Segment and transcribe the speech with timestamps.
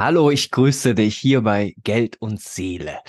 [0.00, 3.00] Hallo, ich grüße dich hier bei Geld und Seele.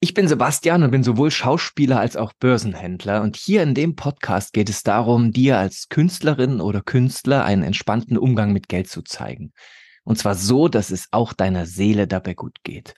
[0.00, 3.20] Ich bin Sebastian und bin sowohl Schauspieler als auch Börsenhändler.
[3.20, 8.16] Und hier in dem Podcast geht es darum, dir als Künstlerin oder Künstler einen entspannten
[8.16, 9.52] Umgang mit Geld zu zeigen.
[10.04, 12.94] Und zwar so, dass es auch deiner Seele dabei gut geht.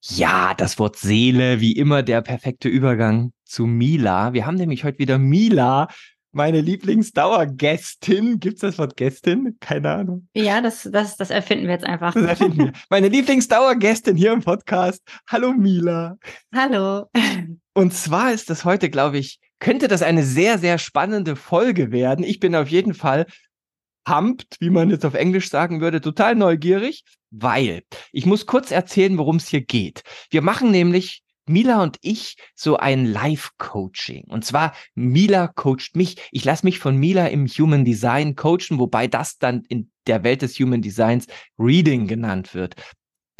[0.00, 4.32] Ja, das Wort Seele, wie immer der perfekte Übergang zu Mila.
[4.32, 5.88] Wir haben nämlich heute wieder Mila
[6.32, 8.40] meine Lieblingsdauergästin.
[8.40, 9.56] Gibt es das Wort Gästin?
[9.60, 10.28] Keine Ahnung.
[10.34, 12.14] Ja, das, das, das erfinden wir jetzt einfach.
[12.14, 12.72] Das erfinden wir.
[12.90, 15.02] Meine Lieblingsdauergästin hier im Podcast.
[15.28, 16.16] Hallo Mila.
[16.54, 17.06] Hallo.
[17.74, 22.24] Und zwar ist das heute, glaube ich, könnte das eine sehr, sehr spannende Folge werden.
[22.24, 23.26] Ich bin auf jeden Fall
[24.04, 29.16] pumped, wie man jetzt auf Englisch sagen würde, total neugierig, weil ich muss kurz erzählen,
[29.18, 30.02] worum es hier geht.
[30.30, 34.24] Wir machen nämlich Mila und ich so ein Live-Coaching.
[34.28, 36.16] Und zwar, Mila coacht mich.
[36.32, 40.42] Ich lasse mich von Mila im Human Design coachen, wobei das dann in der Welt
[40.42, 41.26] des Human Designs
[41.58, 42.74] Reading genannt wird.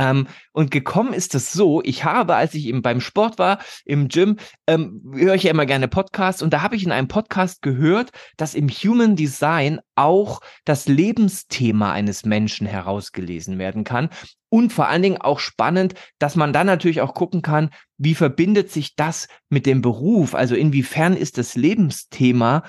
[0.02, 4.08] Ähm, und gekommen ist es so, ich habe, als ich eben beim Sport war, im
[4.08, 4.36] Gym,
[4.66, 8.10] ähm, höre ich ja immer gerne Podcasts und da habe ich in einem Podcast gehört,
[8.36, 14.08] dass im Human Design auch das Lebensthema eines Menschen herausgelesen werden kann.
[14.48, 18.70] Und vor allen Dingen auch spannend, dass man dann natürlich auch gucken kann, wie verbindet
[18.70, 20.34] sich das mit dem Beruf?
[20.34, 22.64] Also inwiefern ist das Lebensthema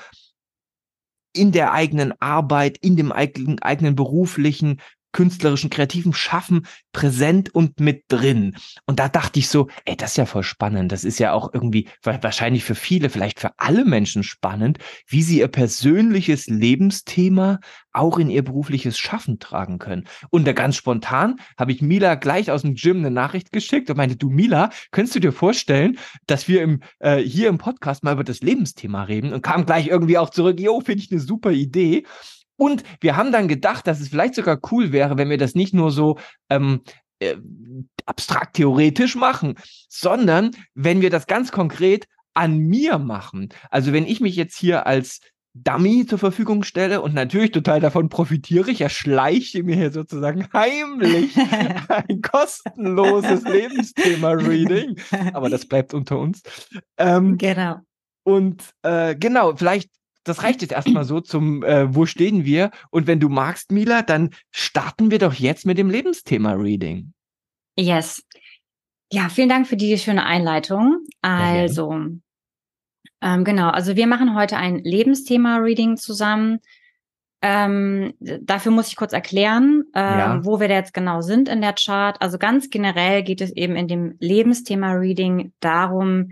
[1.35, 4.79] in der eigenen Arbeit, in dem eigenen, eigenen beruflichen
[5.13, 8.55] künstlerischen, kreativen Schaffen präsent und mit drin.
[8.85, 10.91] Und da dachte ich so, ey, das ist ja voll spannend.
[10.91, 15.39] Das ist ja auch irgendwie wahrscheinlich für viele, vielleicht für alle Menschen spannend, wie sie
[15.39, 17.59] ihr persönliches Lebensthema
[17.93, 20.05] auch in ihr berufliches Schaffen tragen können.
[20.29, 23.97] Und da ganz spontan habe ich Mila gleich aus dem Gym eine Nachricht geschickt und
[23.97, 28.13] meinte, du Mila, könntest du dir vorstellen, dass wir im, äh, hier im Podcast mal
[28.13, 29.33] über das Lebensthema reden?
[29.33, 32.03] Und kam gleich irgendwie auch zurück, jo, finde ich eine super Idee.
[32.63, 35.73] Und wir haben dann gedacht, dass es vielleicht sogar cool wäre, wenn wir das nicht
[35.73, 36.17] nur so
[36.49, 36.79] ähm,
[37.19, 37.35] äh,
[38.05, 39.55] abstrakt theoretisch machen,
[39.89, 43.49] sondern wenn wir das ganz konkret an mir machen.
[43.69, 45.19] Also wenn ich mich jetzt hier als
[45.53, 48.71] Dummy zur Verfügung stelle und natürlich total davon profitiere.
[48.71, 51.35] Ich erschleiche mir hier sozusagen heimlich
[51.89, 54.95] ein kostenloses Lebensthema-Reading.
[55.33, 56.43] Aber das bleibt unter uns.
[56.97, 57.81] Ähm, genau.
[58.23, 59.89] Und äh, genau, vielleicht
[60.23, 62.71] das reicht jetzt erstmal so zum, äh, wo stehen wir?
[62.89, 67.13] Und wenn du magst, Mila, dann starten wir doch jetzt mit dem Lebensthema-Reading.
[67.77, 68.23] Yes.
[69.11, 71.05] Ja, vielen Dank für die schöne Einleitung.
[71.21, 71.93] Also,
[73.21, 76.59] ähm, genau, also wir machen heute ein Lebensthema-Reading zusammen.
[77.41, 80.45] Ähm, dafür muss ich kurz erklären, äh, ja.
[80.45, 82.21] wo wir da jetzt genau sind in der Chart.
[82.21, 86.29] Also ganz generell geht es eben in dem Lebensthema-Reading darum,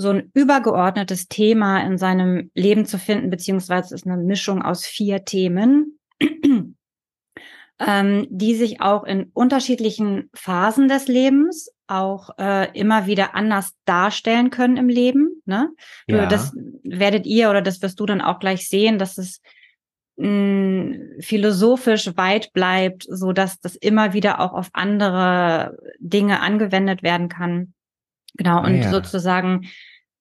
[0.00, 4.84] so ein übergeordnetes Thema in seinem Leben zu finden, beziehungsweise es ist eine Mischung aus
[4.86, 5.98] vier Themen,
[7.78, 14.50] ähm, die sich auch in unterschiedlichen Phasen des Lebens auch äh, immer wieder anders darstellen
[14.50, 15.42] können im Leben.
[15.44, 15.70] Ne?
[16.06, 16.26] Ja.
[16.26, 16.52] Das
[16.82, 19.40] werdet ihr oder das wirst du dann auch gleich sehen, dass es
[20.16, 27.02] mh, mm, philosophisch weit bleibt, so dass das immer wieder auch auf andere Dinge angewendet
[27.02, 27.74] werden kann.
[28.34, 28.90] Genau, ah, und ja.
[28.90, 29.66] sozusagen,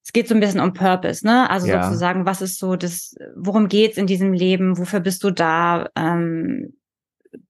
[0.09, 1.47] es geht so ein bisschen um Purpose, ne?
[1.51, 1.83] Also ja.
[1.83, 5.87] sozusagen, was ist so das, worum geht's in diesem Leben, wofür bist du da?
[5.95, 6.73] Ähm,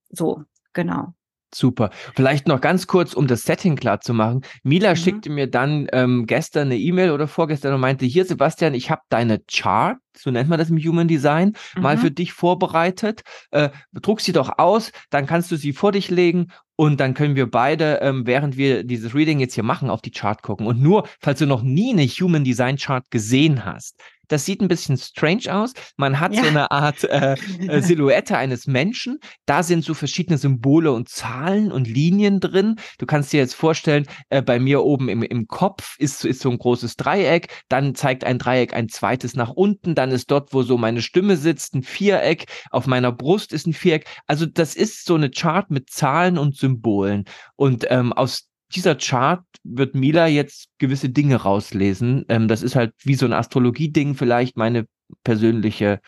[0.09, 0.43] so,
[0.73, 1.13] genau.
[1.55, 1.89] Super.
[2.17, 4.41] Vielleicht noch ganz kurz, um das Setting klar zu machen.
[4.63, 4.95] Mila mhm.
[4.97, 9.03] schickte mir dann ähm, gestern eine E-Mail oder vorgestern und meinte, hier Sebastian, ich habe
[9.07, 11.81] deine Chart, so nennt man das im Human Design, mhm.
[11.81, 13.21] mal für dich vorbereitet.
[13.51, 16.47] Äh, druck sie doch aus, dann kannst du sie vor dich legen
[16.79, 20.11] und dann können wir beide, ähm, während wir dieses Reading jetzt hier machen, auf die
[20.11, 20.65] Chart gucken.
[20.65, 24.67] Und nur, falls du noch nie eine Human Design Chart gesehen hast, das sieht ein
[24.67, 25.73] bisschen strange aus.
[25.97, 26.43] Man hat ja.
[26.43, 27.33] so eine Art äh,
[27.67, 29.19] äh, Silhouette eines Menschen.
[29.45, 32.77] Da sind so verschiedene Symbole und Zahlen und Linien drin.
[32.97, 36.49] Du kannst dir jetzt vorstellen, äh, bei mir oben im, im Kopf ist, ist so
[36.49, 37.47] ein großes Dreieck.
[37.67, 39.95] Dann zeigt ein Dreieck ein zweites nach unten.
[39.95, 42.45] Dann ist dort, wo so meine Stimme sitzt, ein Viereck.
[42.71, 44.05] Auf meiner Brust ist ein Viereck.
[44.27, 47.25] Also das ist so eine Chart mit Zahlen und Symbolen.
[47.55, 52.25] Und ähm, aus dieser Chart wird Mila jetzt gewisse Dinge rauslesen.
[52.29, 54.85] Ähm, das ist halt wie so ein Astrologie-Ding, vielleicht meine
[55.23, 55.99] persönliche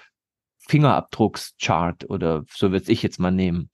[0.67, 3.69] Fingerabdruckschart oder so würde ich jetzt mal nehmen.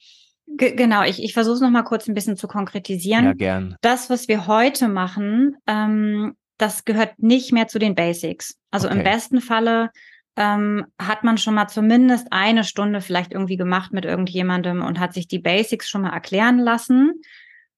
[0.48, 3.26] G genau, ich, ich versuche es nochmal kurz ein bisschen zu konkretisieren.
[3.26, 3.76] Ja, gern.
[3.82, 8.58] Das, was wir heute machen, ähm, das gehört nicht mehr zu den Basics.
[8.72, 8.98] Also okay.
[8.98, 9.92] im besten Falle
[10.38, 15.14] ähm, hat man schon mal zumindest eine Stunde vielleicht irgendwie gemacht mit irgendjemandem und hat
[15.14, 17.22] sich die Basics schon mal erklären lassen.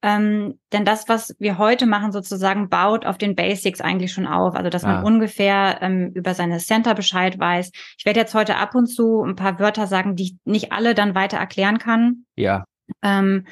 [0.02, 4.56] Ähm, denn das, was wir heute machen, sozusagen baut auf den Basics eigentlich schon auf.
[4.56, 4.94] Also, dass ah.
[4.94, 7.72] man ungefähr ähm, über seine Center Bescheid weiß.
[7.98, 10.96] Ich werde jetzt heute ab und zu ein paar Wörter sagen, die ich nicht alle
[10.96, 12.26] dann weiter erklären kann.
[12.36, 12.64] Ja.
[13.02, 13.46] Ähm,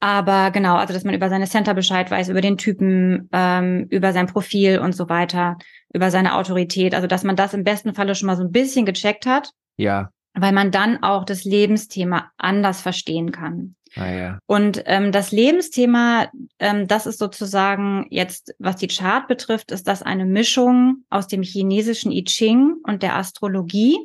[0.00, 4.12] Aber genau, also dass man über seine Center Bescheid weiß, über den Typen, ähm, über
[4.12, 5.58] sein Profil und so weiter,
[5.94, 6.92] über seine Autorität.
[6.94, 9.52] Also dass man das im besten Falle schon mal so ein bisschen gecheckt hat.
[9.76, 10.10] Ja.
[10.34, 13.76] Weil man dann auch das Lebensthema anders verstehen kann.
[13.96, 14.38] Ah, ja.
[14.46, 20.02] Und ähm, das Lebensthema, ähm, das ist sozusagen jetzt, was die Chart betrifft, ist das
[20.02, 23.98] eine Mischung aus dem chinesischen I Ching und der Astrologie.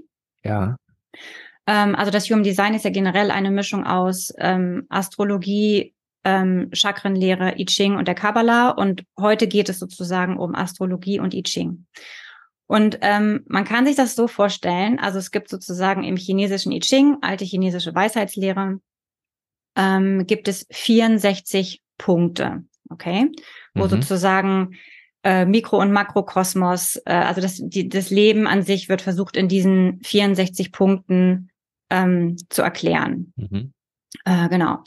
[0.43, 0.75] Ja.
[1.67, 5.93] Ähm, also das Human Design ist ja generell eine Mischung aus ähm, Astrologie,
[6.25, 8.71] ähm, Chakrenlehre, I Ching und der Kabbalah.
[8.71, 11.85] Und heute geht es sozusagen um Astrologie und I Ching.
[12.67, 16.79] Und ähm, man kann sich das so vorstellen, also es gibt sozusagen im chinesischen I
[16.81, 18.81] Ching, alte chinesische Weisheitslehre,
[19.77, 23.31] ähm, gibt es 64 Punkte, okay,
[23.73, 23.89] wo mhm.
[23.89, 24.75] sozusagen
[25.23, 29.47] äh, Mikro- und Makrokosmos, äh, also das, die, das Leben an sich wird versucht in
[29.47, 31.49] diesen 64 Punkten
[31.89, 33.33] ähm, zu erklären.
[33.35, 33.73] Mhm.
[34.25, 34.83] Äh, genau.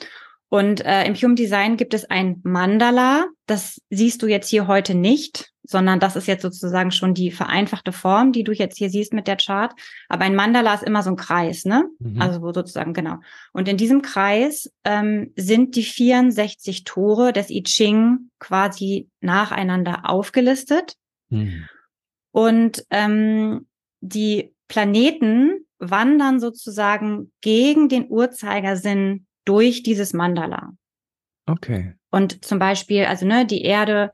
[0.48, 3.26] Und äh, im Human Design gibt es ein Mandala.
[3.46, 7.92] Das siehst du jetzt hier heute nicht, sondern das ist jetzt sozusagen schon die vereinfachte
[7.92, 9.72] Form, die du jetzt hier siehst mit der Chart.
[10.08, 11.88] Aber ein Mandala ist immer so ein Kreis, ne?
[11.98, 12.20] Mhm.
[12.20, 13.18] Also wo sozusagen, genau.
[13.52, 20.96] Und in diesem Kreis ähm, sind die 64 Tore des I Ching quasi nacheinander aufgelistet.
[21.28, 21.66] Mhm.
[22.32, 23.66] Und ähm,
[24.00, 30.72] die Planeten wandern sozusagen gegen den Uhrzeigersinn durch dieses Mandala.
[31.46, 31.94] Okay.
[32.10, 34.12] Und zum Beispiel, also ne, die Erde,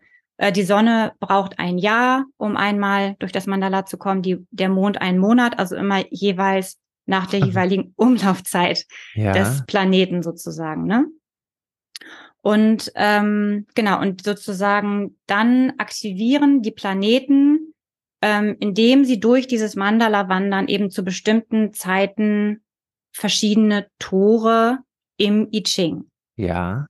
[0.52, 5.00] die Sonne braucht ein Jahr, um einmal durch das Mandala zu kommen, die, der Mond
[5.00, 9.32] einen Monat, also immer jeweils nach der jeweiligen Umlaufzeit ja.
[9.32, 11.06] des Planeten sozusagen, ne?
[12.42, 17.74] Und ähm, genau, und sozusagen dann aktivieren die Planeten
[18.22, 22.64] ähm, indem sie durch dieses Mandala wandern, eben zu bestimmten Zeiten
[23.12, 24.78] verschiedene Tore
[25.16, 26.10] im I Ching.
[26.36, 26.86] Ja.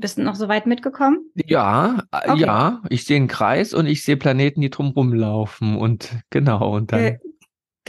[0.00, 1.30] Bist du noch so weit mitgekommen?
[1.34, 2.40] Ja, äh, okay.
[2.40, 2.82] ja.
[2.88, 7.00] Ich sehe einen Kreis und ich sehe Planeten, die drumherum laufen und genau und dann.
[7.00, 7.18] Äh,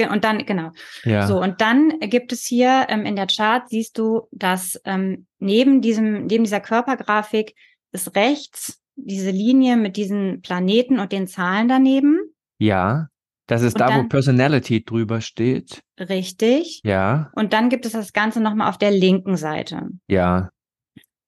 [0.09, 0.71] und dann, genau.
[1.03, 1.27] Ja.
[1.27, 5.81] So, und dann gibt es hier ähm, in der Chart, siehst du, dass ähm, neben
[5.81, 7.53] diesem, neben dieser Körpergrafik
[7.91, 12.19] ist rechts diese Linie mit diesen Planeten und den Zahlen daneben.
[12.57, 13.09] Ja,
[13.47, 15.81] das ist Und da, dann, wo Personality drüber steht.
[15.99, 16.81] Richtig.
[16.83, 17.31] Ja.
[17.35, 19.89] Und dann gibt es das Ganze nochmal auf der linken Seite.
[20.07, 20.49] Ja.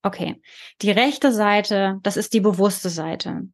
[0.03, 0.41] Okay.
[0.81, 3.47] Die rechte Seite, das ist die bewusste Seite.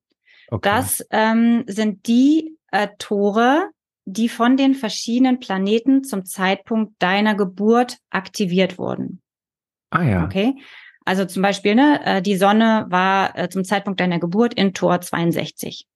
[0.49, 0.67] Okay.
[0.67, 3.69] Das ähm, sind die äh, Tore,
[4.05, 9.21] die von den verschiedenen Planeten zum Zeitpunkt deiner Geburt aktiviert wurden.
[9.91, 10.25] Ah ja.
[10.25, 10.55] Okay.
[11.05, 15.01] Also zum Beispiel, ne, äh, die Sonne war äh, zum Zeitpunkt deiner Geburt in Tor
[15.01, 15.87] 62.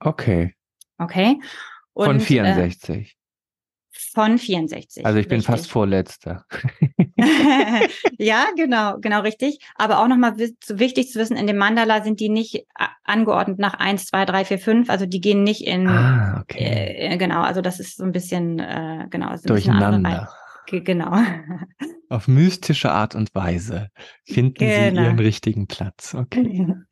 [0.00, 0.54] Okay.
[0.98, 1.40] Okay.
[1.92, 3.16] Und, von 64.
[3.96, 5.04] Äh, von 64.
[5.04, 5.54] Also ich bin richtig.
[5.54, 6.44] fast Vorletzter.
[8.18, 9.58] ja, genau, genau richtig.
[9.74, 12.66] Aber auch nochmal wichtig zu wissen, in dem Mandala sind die nicht
[13.04, 14.90] angeordnet nach 1, 2, 3, 4, 5.
[14.90, 16.96] Also die gehen nicht in, ah, okay.
[16.98, 19.28] Äh, genau, also das ist so ein bisschen, äh, genau.
[19.28, 20.28] Ein Durcheinander.
[20.66, 21.12] Bisschen genau.
[22.08, 23.90] Auf mystische Art und Weise
[24.24, 25.00] finden genau.
[25.00, 26.14] sie ihren richtigen Platz.
[26.14, 26.74] Okay.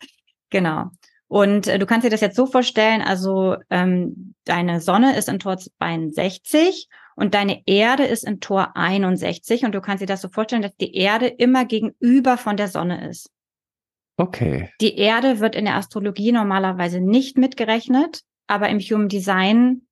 [0.51, 0.93] Genau.
[1.29, 5.39] Und äh, du kannst dir das jetzt so vorstellen, also ähm, deine Sonne ist in
[5.39, 10.29] Tor 62 und deine Erde ist in Tor 61 und du kannst dir das so
[10.29, 13.31] vorstellen, dass die Erde immer gegenüber von der Sonne ist.
[14.17, 14.71] Okay.
[14.81, 19.83] Die Erde wird in der Astrologie normalerweise nicht mitgerechnet, aber im Human Design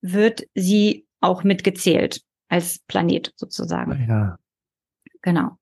[0.00, 4.06] wird sie auch mitgezählt als Planet sozusagen.
[4.08, 4.38] Ja.
[5.22, 5.56] Genau.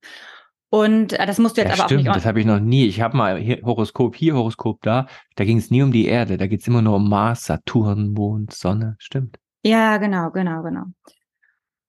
[0.70, 2.16] Und äh, das musst du jetzt ja, aber stimmt, auch nicht.
[2.16, 2.86] Das habe ich noch nie.
[2.86, 5.06] Ich habe mal hier, Horoskop hier, Horoskop da.
[5.36, 6.36] Da ging es nie um die Erde.
[6.36, 8.96] Da geht es immer nur um Mars, Saturn, Mond, Sonne.
[8.98, 9.38] Stimmt.
[9.64, 10.84] Ja, genau, genau, genau.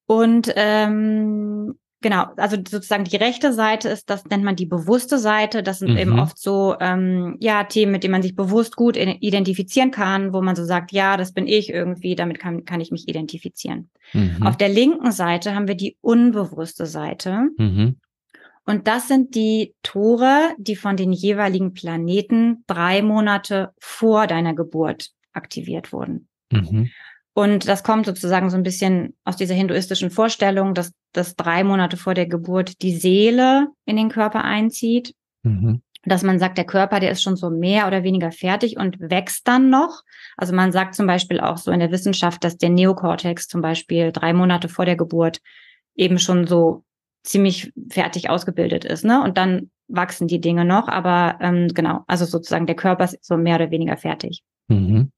[0.06, 5.62] Und ähm, genau, also sozusagen die rechte Seite ist, das nennt man die bewusste Seite.
[5.62, 5.98] Das sind mhm.
[5.98, 10.42] eben oft so ähm, ja Themen, mit denen man sich bewusst gut identifizieren kann, wo
[10.42, 13.90] man so sagt, ja, das bin ich irgendwie, damit kann, kann ich mich identifizieren.
[14.14, 14.42] Mhm.
[14.42, 17.50] Auf der linken Seite haben wir die unbewusste Seite.
[17.58, 17.98] Mhm.
[18.70, 25.10] Und das sind die Tore, die von den jeweiligen Planeten drei Monate vor deiner Geburt
[25.34, 26.28] aktiviert wurden.
[26.52, 26.92] Mhm.
[27.34, 31.98] Und das kommt sozusagen so ein bisschen aus dieser hinduistischen Vorstellung, dass, dass drei Monate
[31.98, 35.16] vor der Geburt die Seele in den Körper einzieht.
[35.42, 35.82] Mhm.
[36.04, 39.48] Dass man sagt, der Körper, der ist schon so mehr oder weniger fertig und wächst
[39.48, 40.04] dann noch.
[40.38, 44.12] Also man sagt zum Beispiel auch so in der Wissenschaft, dass der Neokortex zum Beispiel
[44.12, 45.40] drei Monate vor der Geburt
[45.96, 46.84] eben schon so
[47.24, 49.22] ziemlich fertig ausgebildet ist, ne?
[49.24, 53.38] Und dann wachsen die Dinge noch, aber ähm, genau, also sozusagen der Körper ist so
[53.38, 54.44] mehr oder weniger fertig.
[54.68, 55.12] Mhm.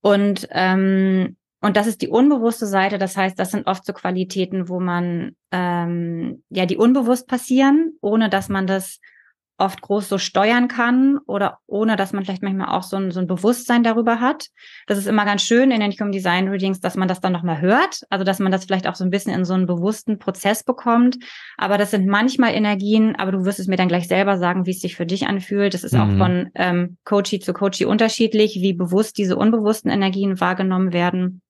[0.00, 2.98] Und ähm, und das ist die unbewusste Seite.
[2.98, 8.28] Das heißt, das sind oft so Qualitäten, wo man ähm, ja die unbewusst passieren, ohne
[8.28, 9.00] dass man das
[9.56, 13.20] oft groß so steuern kann oder ohne, dass man vielleicht manchmal auch so ein, so
[13.20, 14.48] ein Bewusstsein darüber hat.
[14.86, 17.60] Das ist immer ganz schön in den Human Design Readings, dass man das dann nochmal
[17.60, 20.64] hört, also dass man das vielleicht auch so ein bisschen in so einen bewussten Prozess
[20.64, 21.18] bekommt.
[21.56, 24.72] Aber das sind manchmal Energien, aber du wirst es mir dann gleich selber sagen, wie
[24.72, 25.72] es sich für dich anfühlt.
[25.72, 26.00] Das ist mhm.
[26.00, 31.42] auch von ähm, Coachie zu Coachie unterschiedlich, wie bewusst diese unbewussten Energien wahrgenommen werden.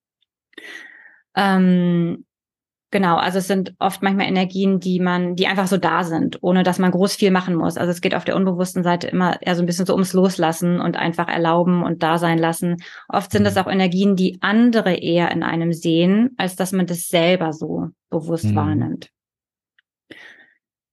[1.35, 2.25] Ähm,
[2.95, 6.63] Genau, also es sind oft manchmal Energien, die man, die einfach so da sind, ohne
[6.63, 7.77] dass man groß viel machen muss.
[7.77, 10.79] Also es geht auf der unbewussten Seite immer eher so ein bisschen so ums Loslassen
[10.79, 12.77] und einfach erlauben und da sein lassen.
[13.09, 13.61] Oft sind das mhm.
[13.63, 18.45] auch Energien, die andere eher in einem sehen, als dass man das selber so bewusst
[18.45, 18.55] mhm.
[18.55, 19.11] wahrnimmt.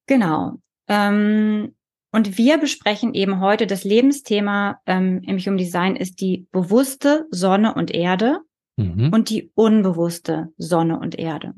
[0.08, 0.54] Genau.
[0.88, 1.76] Ähm,
[2.12, 7.76] und wir besprechen eben heute das Lebensthema ähm, im Human Design ist die bewusste Sonne
[7.76, 8.40] und Erde
[8.78, 9.12] mhm.
[9.14, 11.54] und die unbewusste Sonne und Erde.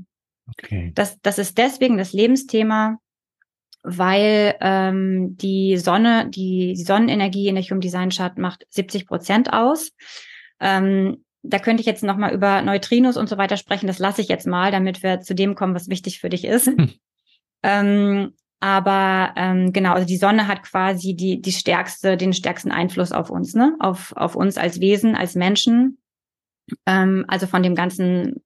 [0.47, 0.91] Okay.
[0.95, 2.97] Das, das ist deswegen das Lebensthema,
[3.83, 9.53] weil ähm, die Sonne, die, die Sonnenenergie in der Human Design Chart macht 70 Prozent
[9.53, 9.91] aus.
[10.59, 13.87] Ähm, da könnte ich jetzt nochmal über Neutrinos und so weiter sprechen.
[13.87, 16.67] Das lasse ich jetzt mal, damit wir zu dem kommen, was wichtig für dich ist.
[16.67, 16.91] Hm.
[17.65, 23.13] Ähm, aber ähm, genau, also die Sonne hat quasi die, die stärkste, den stärksten Einfluss
[23.13, 23.75] auf uns, ne?
[23.79, 25.97] Auf, auf uns als Wesen, als Menschen.
[26.85, 28.43] Ähm, also von dem ganzen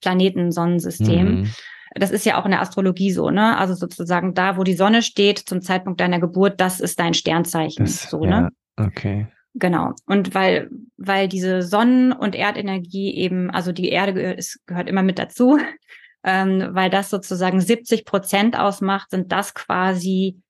[0.00, 1.40] Planeten-Sonnensystem.
[1.40, 1.50] Mhm.
[1.94, 3.56] Das ist ja auch in der Astrologie so, ne?
[3.58, 7.84] Also sozusagen da, wo die Sonne steht zum Zeitpunkt deiner Geburt, das ist dein Sternzeichen.
[7.84, 8.48] Das, so, ja, ne?
[8.76, 9.26] Okay.
[9.54, 9.92] Genau.
[10.06, 15.02] Und weil, weil diese Sonnen- und Erdenergie eben, also die Erde gehört, ist, gehört immer
[15.02, 15.58] mit dazu,
[16.24, 20.40] ähm, weil das sozusagen 70 Prozent ausmacht, sind das quasi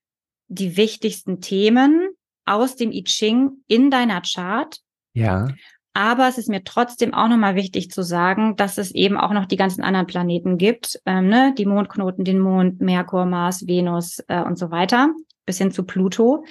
[0.47, 2.09] die wichtigsten Themen
[2.45, 4.77] aus dem I Ching in deiner Chart.
[5.13, 5.47] Ja.
[5.93, 9.45] Aber es ist mir trotzdem auch nochmal wichtig zu sagen, dass es eben auch noch
[9.45, 11.53] die ganzen anderen Planeten gibt, ähm, ne?
[11.57, 15.09] die Mondknoten, den Mond, Merkur, Mars, Venus äh, und so weiter,
[15.45, 16.45] bis hin zu Pluto.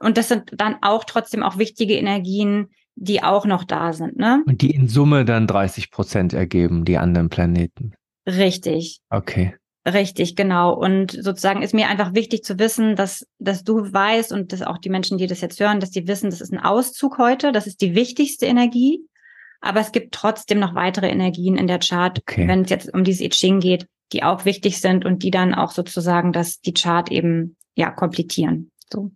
[0.00, 4.18] Und das sind dann auch trotzdem auch wichtige Energien, die auch noch da sind.
[4.18, 4.42] Ne?
[4.46, 7.94] Und die in Summe dann 30 Prozent ergeben, die anderen Planeten.
[8.26, 9.00] Richtig.
[9.08, 9.54] Okay.
[9.92, 10.74] Richtig, genau.
[10.74, 14.78] Und sozusagen ist mir einfach wichtig zu wissen, dass, dass du weißt und dass auch
[14.78, 17.66] die Menschen, die das jetzt hören, dass die wissen, das ist ein Auszug heute, das
[17.66, 19.00] ist die wichtigste Energie.
[19.60, 22.46] Aber es gibt trotzdem noch weitere Energien in der Chart, okay.
[22.46, 25.54] wenn es jetzt um dieses I Ching geht, die auch wichtig sind und die dann
[25.54, 28.70] auch sozusagen dass die Chart eben ja komplettieren.
[28.92, 29.10] So.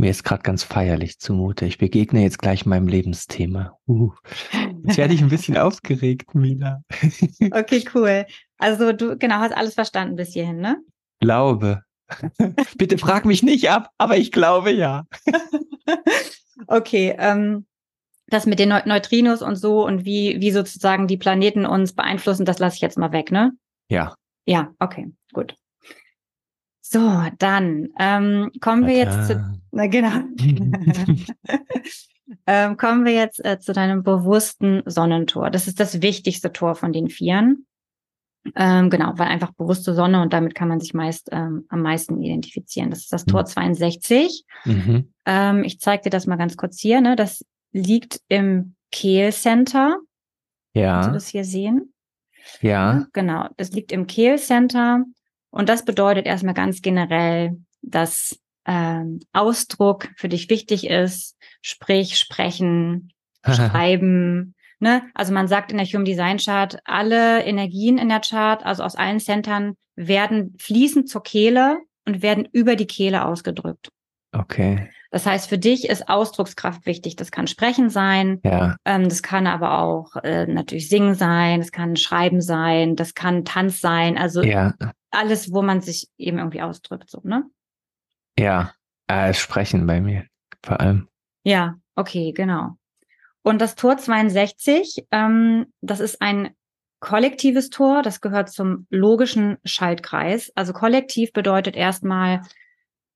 [0.00, 1.66] Mir ist gerade ganz feierlich zumute.
[1.66, 3.76] Ich begegne jetzt gleich meinem Lebensthema.
[3.88, 4.12] Uh,
[4.84, 6.82] jetzt werde ich ein bisschen aufgeregt, Mila.
[7.50, 8.24] okay, cool.
[8.58, 10.76] Also du genau hast alles verstanden bis hierhin, ne?
[11.18, 11.82] Glaube.
[12.78, 15.04] Bitte frag mich nicht ab, aber ich glaube ja.
[16.68, 17.66] okay, ähm,
[18.28, 22.60] das mit den Neutrinos und so und wie, wie sozusagen die Planeten uns beeinflussen, das
[22.60, 23.50] lasse ich jetzt mal weg, ne?
[23.90, 24.14] Ja.
[24.46, 25.56] Ja, okay, gut.
[26.90, 30.08] So, dann ähm, kommen wir jetzt zu, na genau,
[32.46, 35.50] ähm, kommen wir jetzt äh, zu deinem bewussten Sonnentor.
[35.50, 37.66] Das ist das wichtigste Tor von den Vieren.
[38.56, 42.22] Ähm, genau, weil einfach bewusste Sonne und damit kann man sich meist ähm, am meisten
[42.22, 42.88] identifizieren.
[42.88, 44.46] Das ist das Tor 62.
[44.64, 45.12] Mhm.
[45.26, 47.02] Ähm, ich zeige dir das mal ganz kurz hier.
[47.02, 47.16] Ne?
[47.16, 49.98] Das liegt im Kehlcenter.
[50.72, 50.94] Ja.
[50.94, 51.92] Kannst du das hier sehen?
[52.62, 52.70] Ja.
[52.70, 55.04] ja genau, das liegt im Kehlcenter.
[55.50, 63.12] Und das bedeutet erstmal ganz generell, dass ähm, Ausdruck für dich wichtig ist, sprich, sprechen,
[63.44, 64.54] schreiben.
[64.78, 65.02] Ne?
[65.14, 68.94] Also man sagt in der Human Design Chart, alle Energien in der Chart, also aus
[68.94, 73.90] allen Centern, werden fließen zur Kehle und werden über die Kehle ausgedrückt.
[74.32, 74.90] Okay.
[75.10, 77.16] Das heißt, für dich ist Ausdruckskraft wichtig.
[77.16, 78.76] Das kann Sprechen sein, ja.
[78.84, 83.44] ähm, das kann aber auch äh, natürlich Singen sein, das kann Schreiben sein, das kann
[83.44, 84.18] Tanz sein.
[84.18, 84.74] Also ja.
[85.10, 87.44] alles, wo man sich eben irgendwie ausdrückt, so, ne?
[88.38, 88.72] Ja,
[89.06, 90.26] äh, Sprechen bei mir
[90.64, 91.08] vor allem.
[91.44, 92.76] Ja, okay, genau.
[93.42, 96.50] Und das Tor 62, ähm, das ist ein
[97.00, 100.52] kollektives Tor, das gehört zum logischen Schaltkreis.
[100.54, 102.42] Also kollektiv bedeutet erstmal,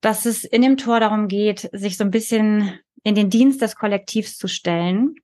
[0.03, 3.77] dass es in dem Tor darum geht, sich so ein bisschen in den Dienst des
[3.77, 5.15] Kollektivs zu stellen.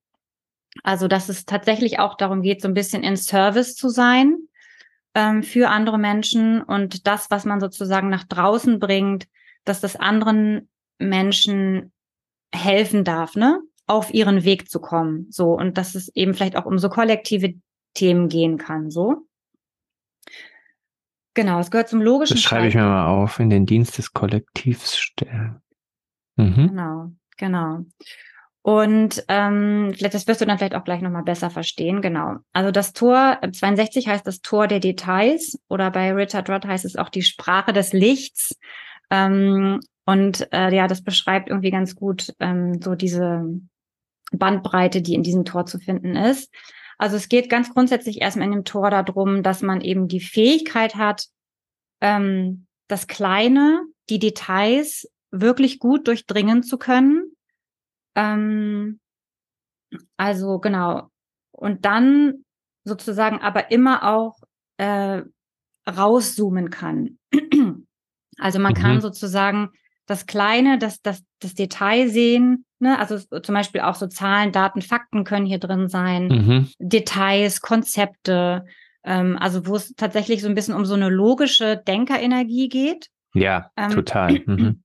[0.83, 4.37] Also, dass es tatsächlich auch darum geht, so ein bisschen in Service zu sein
[5.15, 9.27] ähm, für andere Menschen und das, was man sozusagen nach draußen bringt,
[9.65, 11.91] dass das anderen Menschen
[12.55, 15.27] helfen darf, ne, auf ihren Weg zu kommen.
[15.29, 17.55] So und dass es eben vielleicht auch um so kollektive
[17.95, 18.89] Themen gehen kann.
[18.89, 19.27] So.
[21.39, 22.35] Genau, es gehört zum logischen.
[22.35, 25.61] Das schreibe ich mir mal auf, in den Dienst des Kollektivs stellen.
[26.35, 26.67] Mhm.
[26.67, 27.85] Genau, genau.
[28.61, 32.01] Und ähm, das wirst du dann vielleicht auch gleich nochmal besser verstehen.
[32.01, 32.39] Genau.
[32.51, 36.97] Also das Tor 62 heißt das Tor der Details oder bei Richard Rudd heißt es
[36.97, 38.59] auch die Sprache des Lichts.
[39.09, 43.45] Ähm, Und äh, ja, das beschreibt irgendwie ganz gut ähm, so diese
[44.33, 46.53] Bandbreite, die in diesem Tor zu finden ist.
[46.99, 50.95] Also es geht ganz grundsätzlich erstmal in dem Tor darum, dass man eben die Fähigkeit
[50.95, 51.27] hat,
[52.01, 57.31] ähm, das Kleine, die Details wirklich gut durchdringen zu können.
[58.15, 58.99] Ähm,
[60.17, 61.09] also genau.
[61.51, 62.43] Und dann
[62.83, 64.39] sozusagen aber immer auch
[64.77, 65.21] äh,
[65.89, 67.17] rauszoomen kann.
[68.39, 68.77] also man mhm.
[68.77, 69.69] kann sozusagen
[70.05, 72.65] das Kleine, das, das, das Detail sehen.
[72.79, 72.97] Ne?
[72.97, 76.69] Also zum Beispiel auch so Zahlen, Daten, Fakten können hier drin sein, mhm.
[76.79, 78.65] Details, Konzepte.
[79.03, 83.09] Ähm, also wo es tatsächlich so ein bisschen um so eine logische Denkerenergie geht.
[83.33, 84.41] Ja, ähm, total.
[84.45, 84.83] Mhm.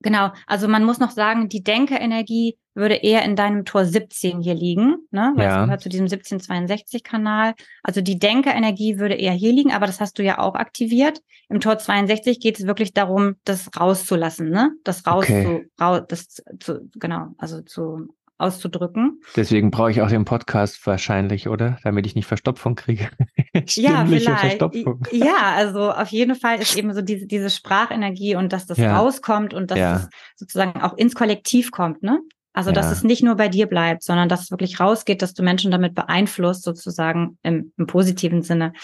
[0.00, 4.54] Genau, also man muss noch sagen, die Denkerenergie würde eher in deinem Tor 17 hier
[4.54, 5.32] liegen, ne?
[5.36, 5.60] Weil ja.
[5.60, 7.54] es gehört zu diesem 1762-Kanal.
[7.82, 11.20] Also die Denkerenergie würde eher hier liegen, aber das hast du ja auch aktiviert.
[11.48, 14.70] Im Tor 62 geht es wirklich darum, das rauszulassen, ne?
[14.84, 15.44] Das raus okay.
[15.44, 18.08] zu, raus, das zu, genau, also zu
[18.42, 19.20] auszudrücken.
[19.36, 21.78] Deswegen brauche ich auch den Podcast wahrscheinlich, oder?
[21.84, 23.08] Damit ich nicht Verstopfung kriege.
[23.70, 24.40] ja, vielleicht.
[24.40, 25.02] Verstopfung.
[25.12, 28.98] Ja, also auf jeden Fall ist eben so diese, diese Sprachenergie und dass das ja.
[28.98, 29.96] rauskommt und dass ja.
[29.96, 32.20] es sozusagen auch ins Kollektiv kommt, ne?
[32.54, 32.74] Also, ja.
[32.74, 35.70] dass es nicht nur bei dir bleibt, sondern dass es wirklich rausgeht, dass du Menschen
[35.70, 38.74] damit beeinflusst, sozusagen im, im positiven Sinne.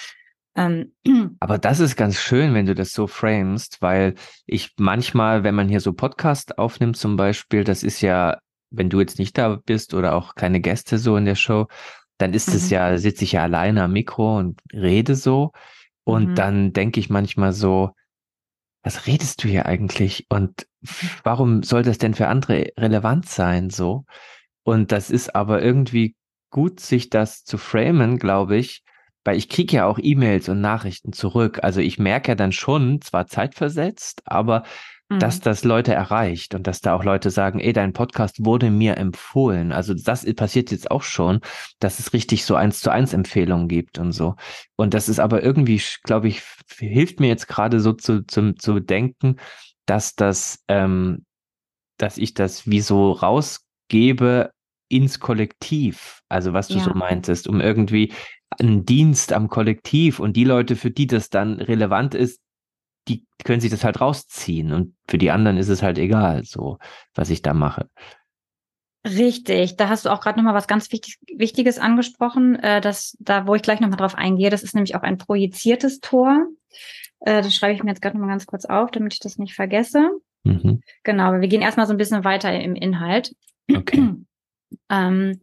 [0.57, 0.93] Ähm,
[1.41, 4.15] Aber das ist ganz schön, wenn du das so framest, weil
[4.47, 8.39] ich manchmal, wenn man hier so Podcast aufnimmt zum Beispiel, das ist ja
[8.71, 11.67] wenn du jetzt nicht da bist oder auch keine Gäste so in der Show,
[12.19, 12.71] dann ist es mhm.
[12.71, 15.53] ja, sitze ich ja alleine am Mikro und rede so.
[16.05, 16.35] Und mhm.
[16.35, 17.91] dann denke ich manchmal so,
[18.83, 20.27] was redest du hier eigentlich?
[20.29, 20.67] Und
[21.23, 24.05] warum soll das denn für andere relevant sein so?
[24.63, 26.17] Und das ist aber irgendwie
[26.51, 28.83] gut, sich das zu framen, glaube ich,
[29.25, 31.61] weil ich kriege ja auch E-Mails und Nachrichten zurück.
[31.63, 34.63] Also ich merke ja dann schon, zwar zeitversetzt, aber
[35.09, 35.43] dass mhm.
[35.45, 39.73] das Leute erreicht und dass da auch Leute sagen, ey, dein Podcast wurde mir empfohlen.
[39.73, 41.41] Also das passiert jetzt auch schon,
[41.79, 44.35] dass es richtig so eins zu eins Empfehlungen gibt und so.
[44.77, 46.43] Und das ist aber irgendwie, glaube ich,
[46.77, 49.37] hilft mir jetzt gerade so zu, zu, zu denken,
[49.87, 51.25] dass das, ähm,
[51.97, 54.51] dass ich das wie so rausgebe
[54.91, 56.21] ins Kollektiv.
[56.29, 56.85] Also was du ja.
[56.85, 58.13] so meintest, um irgendwie
[58.59, 62.41] einen Dienst am Kollektiv und die Leute, für die das dann relevant ist,
[63.09, 66.79] die können sich das halt rausziehen und für die anderen ist es halt egal, so
[67.15, 67.89] was ich da mache.
[69.07, 73.47] Richtig, da hast du auch gerade nochmal was ganz Wichtig Wichtiges angesprochen, äh, dass da,
[73.47, 76.47] wo ich gleich nochmal drauf eingehe, das ist nämlich auch ein projiziertes Tor.
[77.21, 79.55] Äh, das schreibe ich mir jetzt gerade nochmal ganz kurz auf, damit ich das nicht
[79.55, 80.11] vergesse.
[80.45, 80.81] Mhm.
[81.05, 83.35] Genau, wir gehen erstmal so ein bisschen weiter im Inhalt.
[83.73, 84.15] Okay.
[84.91, 85.41] ähm,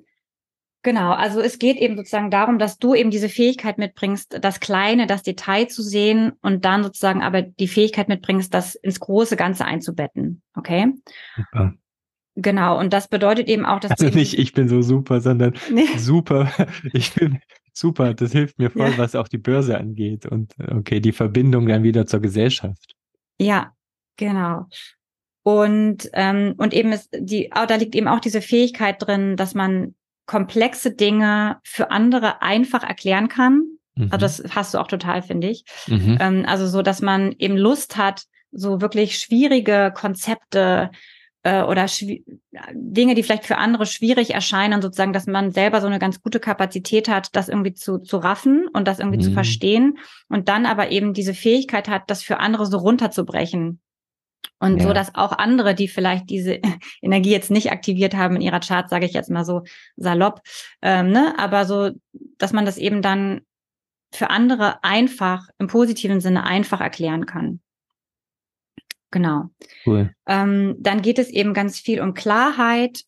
[0.86, 5.08] Genau, also es geht eben sozusagen darum, dass du eben diese Fähigkeit mitbringst, das Kleine,
[5.08, 9.66] das Detail zu sehen und dann sozusagen aber die Fähigkeit mitbringst, das ins große Ganze
[9.66, 10.44] einzubetten.
[10.54, 10.94] Okay?
[11.36, 11.74] Super.
[12.36, 13.94] Genau, und das bedeutet eben auch, dass.
[14.00, 15.88] Also nicht, ich bin so super, sondern nee.
[15.98, 16.52] super,
[16.94, 17.40] ich bin
[17.74, 18.98] super, das hilft mir voll, ja.
[19.00, 22.94] was auch die Börse angeht und okay, die Verbindung dann wieder zur Gesellschaft.
[23.42, 23.74] Ja,
[24.18, 24.68] genau.
[25.42, 29.96] Und, ähm, und eben ist die, da liegt eben auch diese Fähigkeit drin, dass man
[30.26, 33.64] komplexe Dinge für andere einfach erklären kann.
[33.96, 34.10] Mhm.
[34.12, 35.66] Also das hast du auch total, finde ich.
[35.88, 36.18] Mhm.
[36.20, 40.90] Ähm, also so, dass man eben Lust hat, so wirklich schwierige Konzepte
[41.44, 41.86] äh, oder
[42.74, 46.40] Dinge, die vielleicht für andere schwierig erscheinen, sozusagen, dass man selber so eine ganz gute
[46.40, 49.24] Kapazität hat, das irgendwie zu, zu raffen und das irgendwie mhm.
[49.24, 53.80] zu verstehen und dann aber eben diese Fähigkeit hat, das für andere so runterzubrechen.
[54.60, 54.84] Und ja.
[54.84, 56.60] so, dass auch andere, die vielleicht diese
[57.02, 59.64] Energie jetzt nicht aktiviert haben in ihrer Chart, sage ich jetzt mal so
[59.98, 60.42] salopp,
[60.82, 61.36] ähm, ne?
[61.38, 61.92] aber so,
[62.38, 63.42] dass man das eben dann
[64.14, 67.60] für andere einfach, im positiven Sinne einfach erklären kann.
[69.12, 69.50] Genau.
[69.86, 70.14] Cool.
[70.26, 73.04] Ähm, dann geht es eben ganz viel um Klarheit,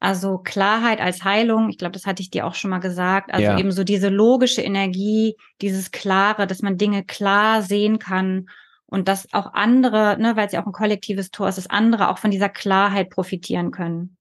[0.00, 1.70] also Klarheit als Heilung.
[1.70, 3.32] Ich glaube, das hatte ich dir auch schon mal gesagt.
[3.32, 3.58] Also ja.
[3.58, 8.46] eben so diese logische Energie, dieses Klare, dass man Dinge klar sehen kann
[8.90, 12.08] und dass auch andere, ne, weil es ja auch ein kollektives Tor ist, dass andere
[12.08, 14.16] auch von dieser Klarheit profitieren können.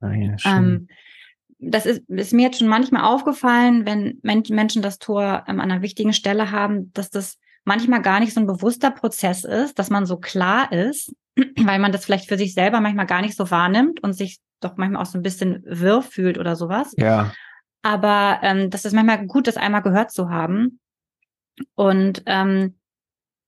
[0.00, 0.52] Ah ja, schön.
[0.52, 0.88] Ähm,
[1.60, 5.70] das ist, ist mir jetzt schon manchmal aufgefallen, wenn Men Menschen das Tor ähm, an
[5.70, 9.90] einer wichtigen Stelle haben, dass das manchmal gar nicht so ein bewusster Prozess ist, dass
[9.90, 11.14] man so klar ist,
[11.56, 14.76] weil man das vielleicht für sich selber manchmal gar nicht so wahrnimmt und sich doch
[14.76, 16.94] manchmal auch so ein bisschen wirr fühlt oder sowas.
[16.96, 17.32] Ja.
[17.82, 20.80] Aber ähm, das ist manchmal gut, das einmal gehört zu haben.
[21.74, 22.79] Und ähm,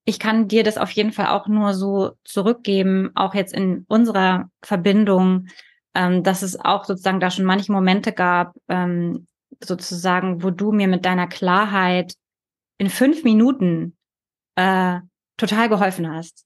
[0.05, 4.51] ich kann dir das auf jeden Fall auch nur so zurückgeben, auch jetzt in unserer
[4.63, 5.47] Verbindung,
[5.95, 9.27] ähm, dass es auch sozusagen da schon manche Momente gab, ähm,
[9.63, 12.15] sozusagen, wo du mir mit deiner Klarheit
[12.79, 13.97] in fünf Minuten
[14.57, 14.99] äh,
[15.37, 16.45] total geholfen hast.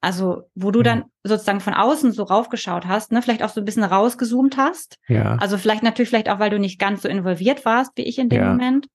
[0.00, 3.64] Also, wo du dann sozusagen von außen so raufgeschaut hast, ne, vielleicht auch so ein
[3.64, 4.96] bisschen rausgezoomt hast.
[5.08, 5.34] Ja.
[5.40, 8.28] Also vielleicht natürlich vielleicht auch, weil du nicht ganz so involviert warst wie ich in
[8.28, 8.48] dem ja.
[8.48, 8.86] Moment.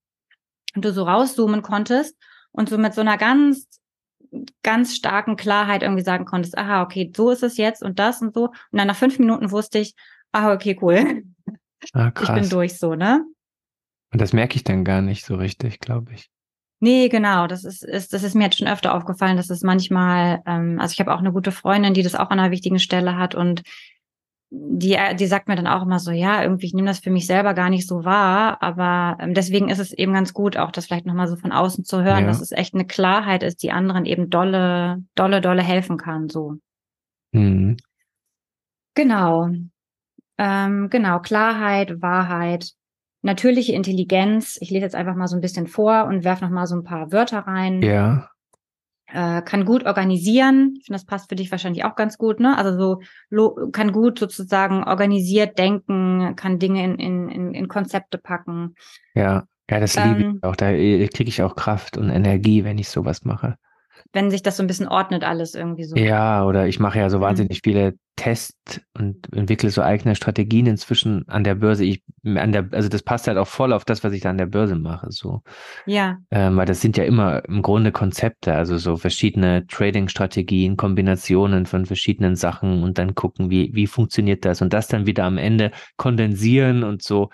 [0.75, 2.15] Und du so rauszoomen konntest
[2.53, 3.67] und so mit so einer ganz,
[4.63, 8.34] ganz starken Klarheit irgendwie sagen konntest, aha, okay, so ist es jetzt und das und
[8.34, 8.48] so.
[8.48, 9.96] Und dann nach fünf Minuten wusste ich,
[10.32, 11.24] ah, okay, cool.
[11.93, 12.12] Ah.
[12.22, 13.26] Ich bin durch so, ne?
[14.13, 16.30] Und das merke ich dann gar nicht so richtig, glaube ich.
[16.80, 17.48] Nee, genau.
[17.48, 20.93] Das ist, ist, das ist mir jetzt schon öfter aufgefallen, dass es manchmal, ähm, also
[20.93, 23.63] ich habe auch eine gute Freundin, die das auch an einer wichtigen Stelle hat und
[24.56, 27.26] die, die sagt mir dann auch immer so, ja, irgendwie, ich nehme das für mich
[27.26, 30.86] selber gar nicht so wahr, aber ähm, deswegen ist es eben ganz gut, auch das
[30.86, 32.28] vielleicht nochmal so von außen zu hören, ja.
[32.28, 36.58] dass es echt eine Klarheit ist, die anderen eben dolle, dolle, dolle helfen kann, so.
[37.32, 37.78] Mhm.
[38.94, 39.50] Genau.
[40.38, 42.74] Ähm, genau, Klarheit, Wahrheit,
[43.24, 46.68] natürliche Intelligenz, ich lese jetzt einfach mal so ein bisschen vor und werfe noch mal
[46.68, 47.82] so ein paar Wörter rein.
[47.82, 48.30] Ja.
[49.08, 50.76] Äh, kann gut organisieren.
[50.80, 52.58] Ich finde, das passt für dich wahrscheinlich auch ganz gut, ne?
[52.58, 58.76] Also so kann gut sozusagen organisiert denken, kann Dinge in, in, in Konzepte packen.
[59.13, 60.56] Ja, ja, das liebe ähm, ich auch.
[60.56, 63.58] Da äh, kriege ich auch Kraft und Energie, wenn ich sowas mache
[64.13, 65.95] wenn sich das so ein bisschen ordnet, alles irgendwie so.
[65.95, 67.23] Ja, oder ich mache ja so mhm.
[67.23, 71.84] wahnsinnig viele Tests und entwickle so eigene Strategien inzwischen an der Börse.
[71.84, 74.38] Ich, an der, also das passt halt auch voll auf das, was ich da an
[74.38, 75.08] der Börse mache.
[75.10, 75.41] So.
[75.88, 76.19] Ja.
[76.30, 81.88] Ähm, weil das sind ja immer im Grunde Konzepte, also so verschiedene Trading-Strategien, Kombinationen von
[81.88, 85.71] verschiedenen Sachen und dann gucken, wie, wie funktioniert das und das dann wieder am Ende
[85.97, 87.32] kondensieren und so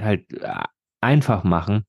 [0.00, 0.64] halt äh,
[1.02, 1.84] einfach machen.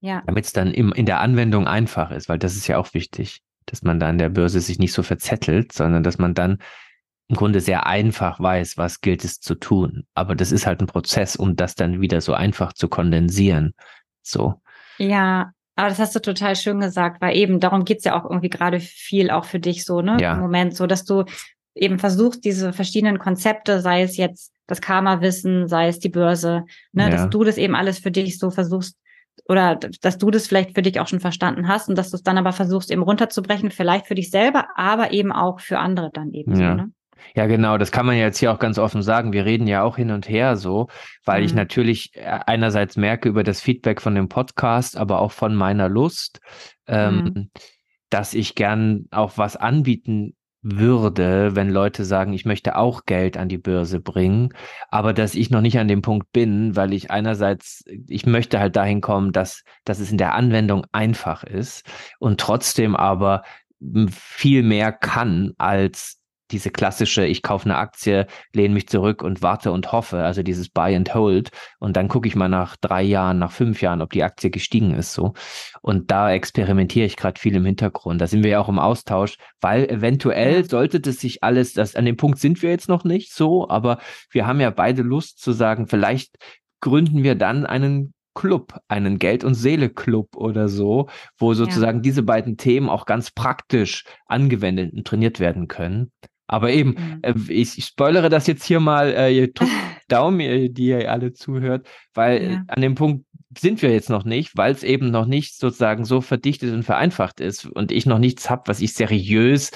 [0.00, 0.24] Ja.
[0.26, 3.42] Damit es dann im, in der Anwendung einfach ist, weil das ist ja auch wichtig
[3.66, 6.58] dass man da an der Börse sich nicht so verzettelt, sondern dass man dann
[7.28, 10.04] im Grunde sehr einfach weiß, was gilt es zu tun.
[10.14, 13.74] Aber das ist halt ein Prozess, um das dann wieder so einfach zu kondensieren.
[14.22, 14.60] So.
[14.98, 18.50] Ja, aber das hast du total schön gesagt, weil eben darum geht's ja auch irgendwie
[18.50, 20.18] gerade viel auch für dich so, ne?
[20.20, 20.34] Ja.
[20.34, 21.24] Im Moment, so dass du
[21.74, 27.04] eben versuchst, diese verschiedenen Konzepte, sei es jetzt das Karma-Wissen, sei es die Börse, ne,
[27.04, 27.10] ja.
[27.10, 28.96] dass du das eben alles für dich so versuchst
[29.48, 32.22] oder dass du das vielleicht für dich auch schon verstanden hast und dass du es
[32.22, 36.32] dann aber versuchst eben runterzubrechen, vielleicht für dich selber, aber eben auch für andere dann
[36.32, 36.70] eben ja.
[36.70, 36.92] so, ne?
[37.34, 39.32] Ja, genau, das kann man ja jetzt hier auch ganz offen sagen.
[39.32, 40.88] Wir reden ja auch hin und her so,
[41.24, 41.46] weil mhm.
[41.46, 45.88] ich natürlich äh, einerseits merke über das Feedback von dem Podcast, aber auch von meiner
[45.88, 46.40] Lust,
[46.86, 47.50] ähm, mhm.
[48.08, 53.48] dass ich gern auch was anbieten würde, wenn Leute sagen, ich möchte auch Geld an
[53.48, 54.52] die Börse bringen,
[54.90, 58.76] aber dass ich noch nicht an dem Punkt bin, weil ich einerseits, ich möchte halt
[58.76, 61.84] dahin kommen, dass, dass es in der Anwendung einfach ist
[62.18, 63.42] und trotzdem aber
[64.10, 66.19] viel mehr kann als
[66.52, 70.68] diese klassische, ich kaufe eine Aktie, lehne mich zurück und warte und hoffe, also dieses
[70.68, 71.50] Buy and Hold.
[71.78, 74.94] Und dann gucke ich mal nach drei Jahren, nach fünf Jahren, ob die Aktie gestiegen
[74.94, 75.34] ist so.
[75.82, 78.20] Und da experimentiere ich gerade viel im Hintergrund.
[78.20, 82.04] Da sind wir ja auch im Austausch, weil eventuell sollte das sich alles, das an
[82.04, 83.98] dem Punkt sind wir jetzt noch nicht so, aber
[84.30, 86.36] wir haben ja beide Lust zu sagen, vielleicht
[86.80, 91.08] gründen wir dann einen Club, einen Geld- und Seele-Club oder so,
[91.38, 92.02] wo sozusagen ja.
[92.02, 96.12] diese beiden Themen auch ganz praktisch angewendet und trainiert werden können.
[96.52, 97.18] Aber eben, mhm.
[97.22, 99.70] äh, ich, ich, spoilere das jetzt hier mal, äh, ihr drückt
[100.08, 102.64] Daumen, die ihr alle zuhört, weil ja.
[102.66, 103.24] an dem Punkt
[103.56, 107.38] sind wir jetzt noch nicht, weil es eben noch nicht sozusagen so verdichtet und vereinfacht
[107.38, 109.70] ist und ich noch nichts habe, was ich seriös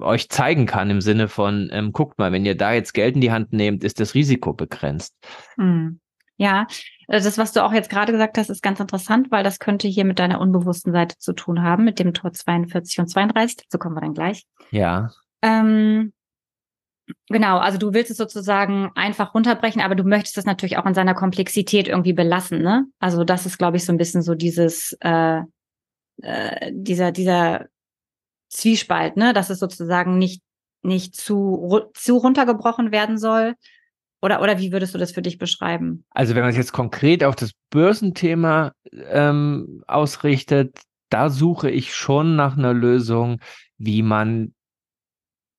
[0.00, 3.20] euch zeigen kann im Sinne von, ähm, guckt mal, wenn ihr da jetzt Geld in
[3.20, 5.14] die Hand nehmt, ist das Risiko begrenzt.
[5.58, 6.00] Mhm.
[6.38, 6.66] Ja,
[7.08, 9.88] äh, das, was du auch jetzt gerade gesagt hast, ist ganz interessant, weil das könnte
[9.88, 13.58] hier mit deiner unbewussten Seite zu tun haben, mit dem Tor 42 und 32.
[13.58, 14.46] Dazu kommen wir dann gleich.
[14.70, 15.10] Ja.
[15.42, 16.12] Ähm,
[17.28, 20.94] genau, also du willst es sozusagen einfach runterbrechen, aber du möchtest es natürlich auch in
[20.94, 22.86] seiner Komplexität irgendwie belassen, ne?
[22.98, 25.40] Also das ist, glaube ich, so ein bisschen so dieses, äh,
[26.22, 27.66] äh, dieser, dieser
[28.48, 29.32] Zwiespalt, ne?
[29.32, 30.42] Dass es sozusagen nicht,
[30.82, 33.54] nicht zu, zu runtergebrochen werden soll.
[34.24, 36.04] Oder, oder wie würdest du das für dich beschreiben?
[36.10, 40.78] Also wenn man es jetzt konkret auf das Börsenthema ähm, ausrichtet,
[41.08, 43.40] da suche ich schon nach einer Lösung,
[43.78, 44.54] wie man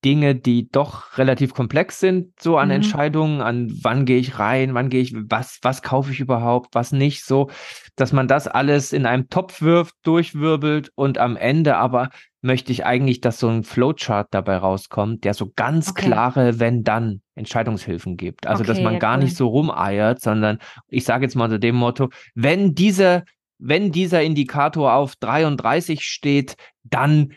[0.04, 2.76] Dinge, die doch relativ komplex sind, so an mhm.
[2.76, 6.92] Entscheidungen, an wann gehe ich rein, wann gehe ich, was, was kaufe ich überhaupt, was
[6.92, 7.50] nicht, so,
[7.96, 12.10] dass man das alles in einem Topf wirft, durchwirbelt und am Ende aber
[12.42, 16.08] möchte ich eigentlich, dass so ein Flowchart dabei rauskommt, der so ganz okay.
[16.08, 18.46] klare Wenn-Dann Entscheidungshilfen gibt.
[18.46, 19.24] Also, okay, dass man ja, gar cool.
[19.24, 23.24] nicht so rumeiert, sondern ich sage jetzt mal unter dem Motto, wenn dieser,
[23.60, 27.32] wenn dieser Indikator auf 33 steht, dann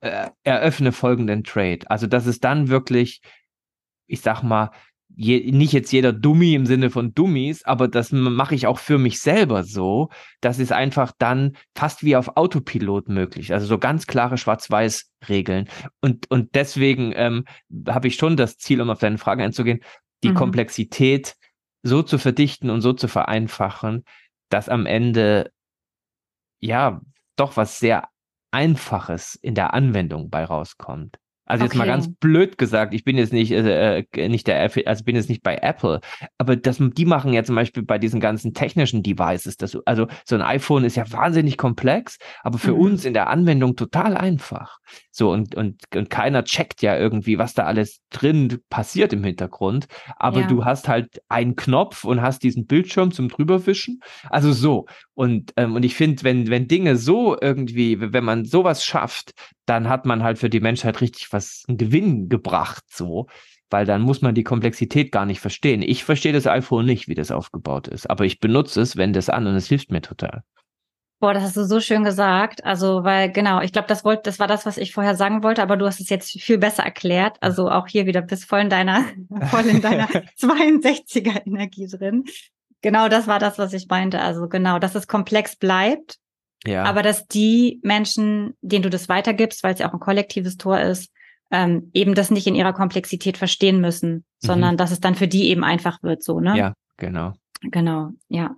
[0.00, 1.80] äh, eröffne folgenden Trade.
[1.88, 3.20] Also, dass es dann wirklich,
[4.06, 4.70] ich sag mal,
[5.14, 8.98] je, nicht jetzt jeder Dummy im Sinne von Dummies, aber das mache ich auch für
[8.98, 10.10] mich selber so.
[10.40, 13.52] Das ist einfach dann fast wie auf Autopilot möglich.
[13.52, 15.68] Also so ganz klare Schwarz-Weiß-Regeln.
[16.00, 17.44] Und, und deswegen ähm,
[17.88, 19.80] habe ich schon das Ziel, um auf deine Frage einzugehen,
[20.22, 20.34] die mhm.
[20.34, 21.36] Komplexität
[21.82, 24.04] so zu verdichten und so zu vereinfachen,
[24.48, 25.52] dass am Ende
[26.60, 27.00] ja
[27.36, 28.08] doch was sehr
[28.56, 31.18] Einfaches in der Anwendung bei rauskommt.
[31.44, 31.72] Also okay.
[31.72, 35.14] jetzt mal ganz blöd gesagt, ich bin jetzt nicht, äh, äh nicht der, also bin
[35.14, 36.00] jetzt nicht bei Apple,
[36.38, 40.34] aber das, die machen ja zum Beispiel bei diesen ganzen technischen Devices, das, also so
[40.34, 42.80] ein iPhone ist ja wahnsinnig komplex, aber für mhm.
[42.80, 44.78] uns in der Anwendung total einfach.
[45.16, 49.86] So und, und, und keiner checkt ja irgendwie, was da alles drin passiert im Hintergrund,
[50.16, 50.46] aber ja.
[50.46, 54.00] du hast halt einen Knopf und hast diesen Bildschirm zum drüberwischen.
[54.28, 54.84] Also so.
[55.14, 59.32] Und, ähm, und ich finde, wenn, wenn Dinge so irgendwie, wenn man sowas schafft,
[59.64, 63.26] dann hat man halt für die Menschheit richtig was einen Gewinn gebracht, so.
[63.70, 65.80] Weil dann muss man die Komplexität gar nicht verstehen.
[65.80, 69.30] Ich verstehe das iPhone nicht, wie das aufgebaut ist, aber ich benutze es, wende es
[69.30, 70.42] an und es hilft mir total.
[71.18, 72.64] Boah, das hast du so schön gesagt.
[72.64, 75.62] Also, weil genau, ich glaube, das wollte, das war das, was ich vorher sagen wollte,
[75.62, 77.38] aber du hast es jetzt viel besser erklärt.
[77.40, 79.04] Also auch hier wieder bis voll in deiner,
[79.50, 80.06] voll in deiner
[80.38, 82.24] 62er Energie drin.
[82.82, 84.20] Genau, das war das, was ich meinte.
[84.20, 86.18] Also genau, dass es komplex bleibt,
[86.66, 86.84] ja.
[86.84, 90.80] Aber dass die Menschen, denen du das weitergibst, weil es ja auch ein kollektives Tor
[90.80, 91.12] ist,
[91.50, 94.22] ähm, eben das nicht in ihrer Komplexität verstehen müssen, mhm.
[94.40, 96.56] sondern dass es dann für die eben einfach wird, so, ne?
[96.56, 97.34] Ja, genau.
[97.62, 98.56] Genau, ja.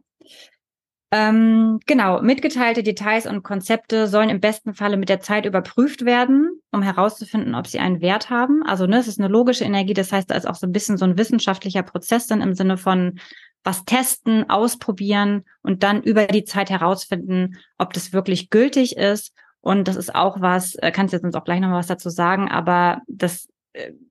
[1.10, 6.60] Ähm, genau, mitgeteilte Details und Konzepte sollen im besten Falle mit der Zeit überprüft werden,
[6.70, 8.62] um herauszufinden, ob sie einen Wert haben.
[8.62, 10.98] Also, ne, es ist eine logische Energie, das heißt, da ist auch so ein bisschen
[10.98, 13.20] so ein wissenschaftlicher Prozess dann im Sinne von,
[13.64, 19.32] was testen, ausprobieren und dann über die Zeit herausfinden, ob das wirklich gültig ist.
[19.60, 21.86] Und das ist auch was, äh, kannst du jetzt uns auch gleich noch mal was
[21.86, 23.48] dazu sagen, aber das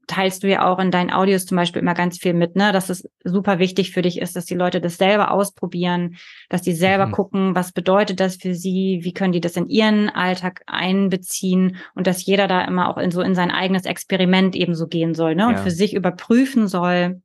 [0.07, 2.89] teilst du ja auch in deinen Audios zum Beispiel immer ganz viel mit, ne, dass
[2.89, 6.15] es super wichtig für dich ist, dass die Leute das selber ausprobieren,
[6.49, 7.11] dass die selber mhm.
[7.11, 12.07] gucken, was bedeutet das für sie, wie können die das in ihren Alltag einbeziehen und
[12.07, 15.35] dass jeder da immer auch in so in sein eigenes Experiment eben so gehen soll,
[15.35, 15.49] ne, ja.
[15.49, 17.21] und für sich überprüfen soll,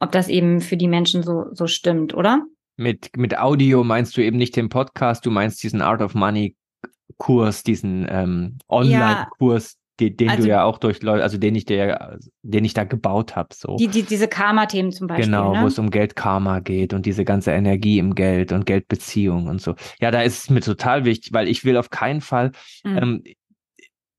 [0.00, 2.44] ob das eben für die Menschen so, so stimmt, oder?
[2.76, 6.56] Mit, mit Audio meinst du eben nicht den Podcast, du meinst diesen Art of Money
[7.18, 11.64] Kurs, diesen ähm, Online-Kurs, ja, den, den also, du ja auch durchläufst, also den ich
[11.64, 13.48] der, den ich da gebaut habe.
[13.54, 13.76] So.
[13.76, 15.26] Die, die, diese Karma-Themen zum Beispiel.
[15.26, 15.62] Genau, ne?
[15.62, 19.74] wo es um Geld-Karma geht und diese ganze Energie im Geld und Geldbeziehung und so.
[20.00, 22.52] Ja, da ist es mir total wichtig, weil ich will auf keinen Fall,
[22.84, 22.98] mhm.
[22.98, 23.22] ähm,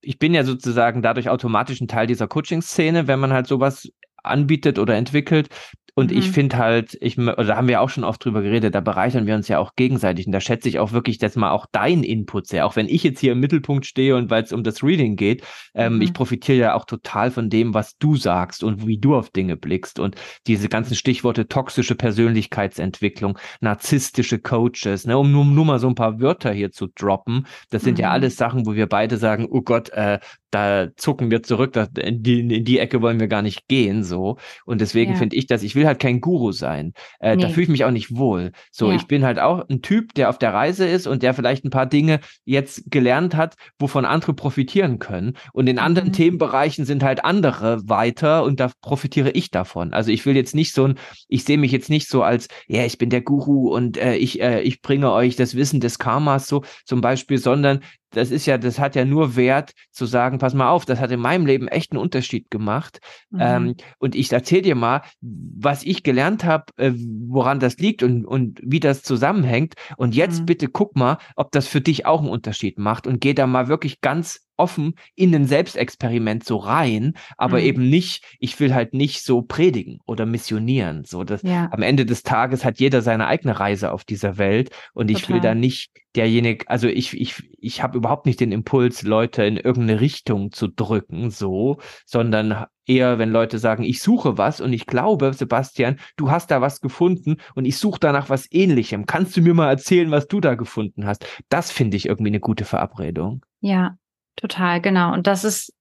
[0.01, 3.89] ich bin ja sozusagen dadurch automatisch ein Teil dieser Coaching-Szene, wenn man halt sowas
[4.23, 5.49] anbietet oder entwickelt.
[5.97, 6.19] Und mhm.
[6.19, 9.25] ich finde halt, ich, oder da haben wir auch schon oft drüber geredet, da bereichern
[9.25, 10.27] wir uns ja auch gegenseitig.
[10.27, 12.67] Und da schätze ich auch wirklich dass mal auch dein Input sehr.
[12.67, 15.43] Auch wenn ich jetzt hier im Mittelpunkt stehe und weil es um das Reading geht,
[15.73, 16.03] ähm, mhm.
[16.03, 19.57] ich profitiere ja auch total von dem, was du sagst und wie du auf Dinge
[19.57, 19.99] blickst.
[19.99, 25.95] Und diese ganzen Stichworte toxische Persönlichkeitsentwicklung, narzisstische Coaches, ne, um nur, nur mal so ein
[25.95, 27.47] paar Wörter hier zu droppen.
[27.71, 28.03] Das sind mhm.
[28.03, 30.19] ja alles Sachen, wo wir beide sagen, oh Gott, äh,
[30.51, 34.03] da zucken wir zurück, da, in, die, in die Ecke wollen wir gar nicht gehen,
[34.03, 34.38] so.
[34.65, 35.17] Und deswegen ja.
[35.17, 36.93] finde ich das, ich will halt kein Guru sein.
[37.19, 37.41] Äh, nee.
[37.41, 38.52] Da fühle ich mich auch nicht wohl.
[38.71, 38.95] So, ja.
[38.95, 41.71] ich bin halt auch ein Typ, der auf der Reise ist und der vielleicht ein
[41.71, 45.34] paar Dinge jetzt gelernt hat, wovon andere profitieren können.
[45.54, 46.13] Und in anderen mhm.
[46.13, 49.93] Themenbereichen sind halt andere weiter und da profitiere ich davon.
[49.93, 50.95] Also ich will jetzt nicht so ein,
[51.28, 54.41] ich sehe mich jetzt nicht so als, ja, ich bin der Guru und äh, ich,
[54.41, 58.57] äh, ich bringe euch das Wissen des Karmas so zum Beispiel, sondern das ist ja,
[58.57, 61.67] das hat ja nur Wert zu sagen, pass mal auf, das hat in meinem Leben
[61.67, 62.99] echt einen Unterschied gemacht.
[63.29, 63.39] Mhm.
[63.41, 68.25] Ähm, und ich erzähle dir mal, was ich gelernt habe, äh, woran das liegt und,
[68.25, 69.75] und wie das zusammenhängt.
[69.97, 70.45] Und jetzt mhm.
[70.45, 73.67] bitte guck mal, ob das für dich auch einen Unterschied macht und geh da mal
[73.67, 77.63] wirklich ganz offen in ein Selbstexperiment so rein, aber mhm.
[77.63, 81.03] eben nicht, ich will halt nicht so predigen oder missionieren.
[81.05, 81.69] So, dass ja.
[81.71, 85.21] am Ende des Tages hat jeder seine eigene Reise auf dieser Welt und Total.
[85.21, 89.43] ich will da nicht derjenige, also ich, ich, ich habe überhaupt nicht den Impuls, Leute
[89.43, 94.73] in irgendeine Richtung zu drücken, so, sondern eher, wenn Leute sagen, ich suche was und
[94.73, 99.05] ich glaube, Sebastian, du hast da was gefunden und ich suche danach was ähnlichem.
[99.05, 101.25] Kannst du mir mal erzählen, was du da gefunden hast?
[101.49, 103.45] Das finde ich irgendwie eine gute Verabredung.
[103.59, 103.97] Ja,
[104.38, 105.13] Total, genau.
[105.13, 105.73] Und das ist,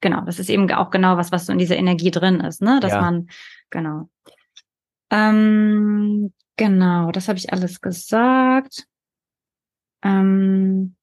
[0.00, 2.80] genau, das ist eben auch genau was, was so in dieser Energie drin ist, ne?
[2.80, 3.00] Dass ja.
[3.00, 3.28] man,
[3.70, 4.08] genau.
[5.10, 8.86] Ähm, genau, das habe ich alles gesagt.
[10.02, 10.96] Ähm,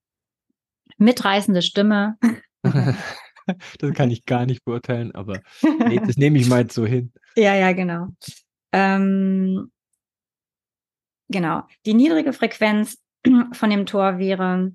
[0.98, 2.18] mitreißende Stimme.
[2.64, 5.42] das kann ich gar nicht beurteilen, aber
[5.88, 7.12] nee, das nehme ich mal so hin.
[7.36, 8.08] Ja, ja, genau.
[8.72, 9.72] Ähm,
[11.30, 11.64] genau.
[11.86, 12.98] Die niedrige Frequenz
[13.52, 14.74] von dem Tor wäre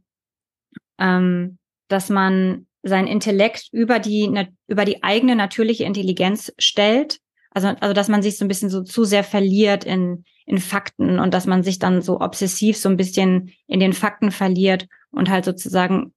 [0.99, 4.33] ähm, dass man sein Intellekt über die,
[4.69, 7.19] über die eigene natürliche Intelligenz stellt.
[7.51, 11.19] Also, also dass man sich so ein bisschen so zu sehr verliert in, in Fakten
[11.19, 15.31] und dass man sich dann so obsessiv so ein bisschen in den Fakten verliert und
[15.31, 16.13] halt sozusagen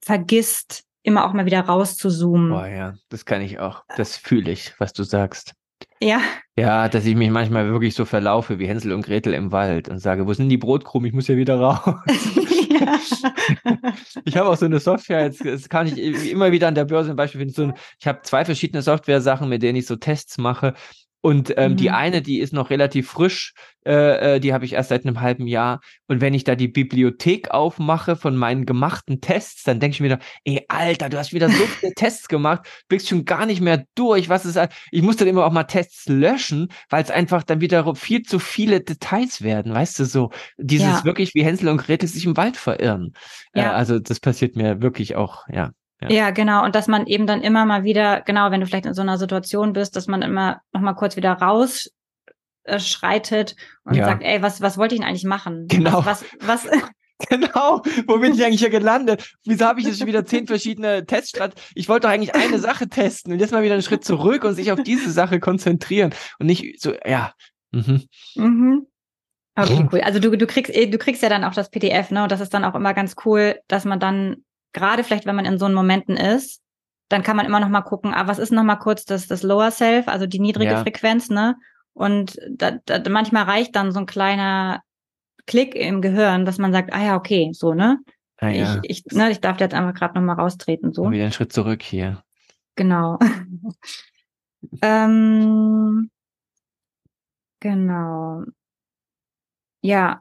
[0.00, 2.50] vergisst, immer auch mal wieder rauszuzoomen.
[2.50, 3.84] Boah, ja, das kann ich auch.
[3.96, 5.54] Das fühle ich, was du sagst.
[6.00, 6.20] Ja.
[6.56, 9.98] Ja, dass ich mich manchmal wirklich so verlaufe wie Hänsel und Gretel im Wald und
[9.98, 11.06] sage, wo sind die Brotkrumen?
[11.06, 11.94] Ich muss ja wieder raus.
[14.24, 17.10] ich habe auch so eine Software, jetzt, jetzt kann ich immer wieder an der Börse
[17.10, 17.54] ein Beispiel finden.
[17.54, 20.74] So ein, ich habe zwei verschiedene Software-Sachen, mit denen ich so Tests mache.
[21.26, 21.76] Und ähm, mhm.
[21.76, 23.52] die eine, die ist noch relativ frisch,
[23.84, 25.80] äh, äh, die habe ich erst seit einem halben Jahr.
[26.06, 30.10] Und wenn ich da die Bibliothek aufmache von meinen gemachten Tests, dann denke ich mir
[30.10, 33.86] da, ey, Alter, du hast wieder so viele Tests gemacht, blickst schon gar nicht mehr
[33.96, 34.28] durch.
[34.28, 34.56] Was ist,
[34.92, 38.38] ich muss dann immer auch mal Tests löschen, weil es einfach dann wieder viel zu
[38.38, 41.04] viele Details werden, weißt du, so dieses ja.
[41.04, 43.14] wirklich wie Hänsel und Gretel sich im Wald verirren.
[43.52, 43.72] Äh, ja.
[43.72, 45.72] Äh, also das passiert mir wirklich auch, ja.
[46.00, 46.10] Ja.
[46.10, 46.30] ja.
[46.30, 46.64] genau.
[46.64, 49.18] Und dass man eben dann immer mal wieder, genau, wenn du vielleicht in so einer
[49.18, 54.06] Situation bist, dass man immer noch mal kurz wieder rausschreitet und ja.
[54.06, 55.66] sagt, ey, was, was wollte ich denn eigentlich machen?
[55.68, 56.04] Genau.
[56.04, 56.82] Was, was, was
[57.30, 59.34] Genau, wo bin ich eigentlich hier gelandet?
[59.44, 61.64] Wieso habe ich jetzt schon wieder zehn verschiedene Teststrategien?
[61.74, 64.54] Ich wollte doch eigentlich eine Sache testen und jetzt mal wieder einen Schritt zurück und
[64.54, 67.32] sich auf diese Sache konzentrieren und nicht so, ja.
[67.72, 68.02] Mhm.
[68.34, 68.86] Mhm.
[69.58, 70.00] Okay, cool.
[70.02, 72.24] Also du, du kriegst, du kriegst ja dann auch das PDF, ne?
[72.24, 74.44] Und das ist dann auch immer ganz cool, dass man dann
[74.76, 76.62] gerade vielleicht, wenn man in so einen Momenten ist,
[77.08, 79.42] dann kann man immer noch mal gucken, ah, was ist noch mal kurz das, das
[79.42, 80.82] Lower Self, also die niedrige ja.
[80.82, 81.56] Frequenz, ne?
[81.94, 84.82] Und da, da, manchmal reicht dann so ein kleiner
[85.46, 87.98] Klick im Gehirn, dass man sagt, ah ja, okay, so, ne?
[88.38, 88.80] Ah, ja.
[88.82, 91.10] ich, ich, ne, ich darf jetzt einfach gerade noch mal raustreten, so.
[91.10, 92.22] wieder einen Schritt zurück hier.
[92.74, 93.18] Genau.
[94.82, 96.10] ähm,
[97.60, 98.42] genau.
[99.80, 100.20] Ja,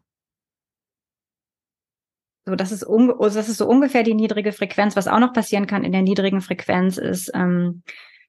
[2.45, 4.95] so, das ist, also das ist so ungefähr die niedrige Frequenz.
[4.95, 7.81] Was auch noch passieren kann in der niedrigen Frequenz ist, ähm,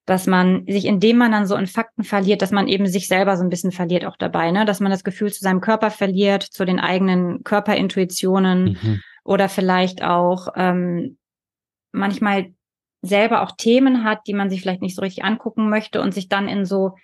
[0.06, 3.36] dass man sich, indem man dann so in Fakten verliert, dass man eben sich selber
[3.36, 4.64] so ein bisschen verliert auch dabei, ne?
[4.64, 9.00] Dass man das Gefühl zu seinem Körper verliert, zu den eigenen Körperintuitionen mhm.
[9.24, 11.18] oder vielleicht auch ähm,
[11.92, 12.52] manchmal
[13.02, 16.28] selber auch Themen hat, die man sich vielleicht nicht so richtig angucken möchte und sich
[16.28, 16.94] dann in so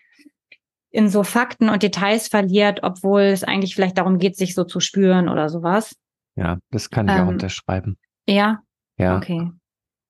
[0.90, 4.78] in so Fakten und Details verliert, obwohl es eigentlich vielleicht darum geht, sich so zu
[4.78, 5.96] spüren oder sowas.
[6.36, 7.96] Ja, das kann ich ähm, auch unterschreiben.
[8.26, 8.60] Ja.
[8.96, 9.16] Ja.
[9.16, 9.50] Okay.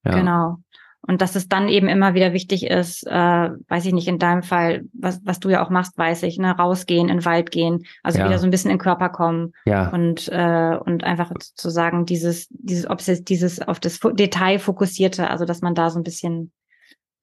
[0.05, 0.13] Ja.
[0.13, 0.57] Genau.
[1.05, 4.45] Und dass es dann eben immer wieder wichtig ist, äh, weiß ich nicht, in deinem
[4.45, 7.85] Fall, was, was du ja auch machst, weiß ich, ne, rausgehen, in den Wald gehen,
[8.05, 8.27] also ja.
[8.27, 9.89] wieder so ein bisschen in den Körper kommen ja.
[9.89, 15.29] und, äh, und einfach zu sagen, dieses, dieses, ob es dieses auf das Detail fokussierte,
[15.29, 16.53] also dass man da so ein bisschen,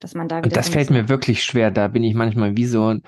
[0.01, 0.47] dass man da wieder.
[0.47, 3.03] Und das fällt mir wirklich schwer, da bin ich manchmal wie so ein,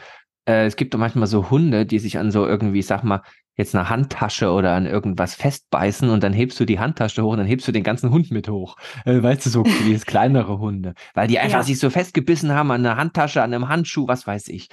[0.48, 3.24] äh, es gibt doch manchmal so Hunde, die sich an so irgendwie, sag mal,
[3.62, 7.38] jetzt eine Handtasche oder an irgendwas festbeißen und dann hebst du die Handtasche hoch und
[7.38, 8.76] dann hebst du den ganzen Hund mit hoch.
[9.06, 10.94] Äh, weißt du, so wie es kleinere Hunde.
[11.14, 11.64] Weil die einfach ja.
[11.64, 14.70] sich so festgebissen haben an einer Handtasche, an einem Handschuh, was weiß ich.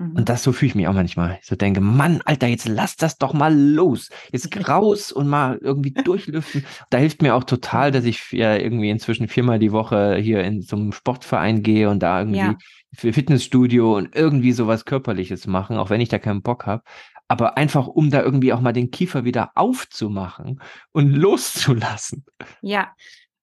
[0.00, 0.16] Mhm.
[0.16, 1.38] Und das so fühle ich mich auch manchmal.
[1.40, 4.08] Ich so denke, Mann, Alter, jetzt lass das doch mal los.
[4.32, 6.64] Jetzt raus und mal irgendwie durchlüften.
[6.88, 10.62] Da hilft mir auch total, dass ich ja irgendwie inzwischen viermal die Woche hier in
[10.62, 12.56] so einem Sportverein gehe und da irgendwie ja.
[12.94, 16.82] für Fitnessstudio und irgendwie sowas Körperliches machen, auch wenn ich da keinen Bock habe
[17.30, 22.24] aber einfach um da irgendwie auch mal den Kiefer wieder aufzumachen und loszulassen.
[22.60, 22.88] Ja.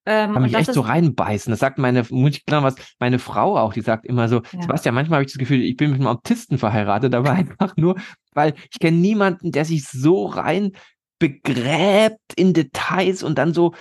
[0.06, 1.52] Ähm, Kann mich echt so reinbeißen.
[1.52, 4.62] Das sagt meine, muss ich klar was, meine Frau auch, die sagt immer so, ja.
[4.62, 7.96] Sebastian, manchmal habe ich das Gefühl, ich bin mit einem Autisten verheiratet, aber einfach nur,
[8.34, 10.74] weil ich kenne niemanden, der sich so rein
[11.18, 13.74] begräbt in Details und dann so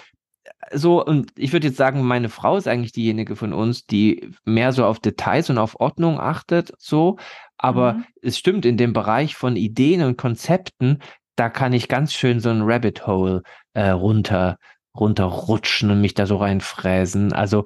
[0.73, 4.73] so, und ich würde jetzt sagen, meine Frau ist eigentlich diejenige von uns, die mehr
[4.73, 7.19] so auf Details und auf Ordnung achtet, so.
[7.59, 8.05] Aber mhm.
[8.23, 11.01] es stimmt, in dem Bereich von Ideen und Konzepten,
[11.37, 13.43] da kann ich ganz schön so ein Rabbit Hole
[13.75, 14.59] äh, runter
[14.99, 17.33] runterrutschen und mich da so reinfräsen.
[17.33, 17.65] Also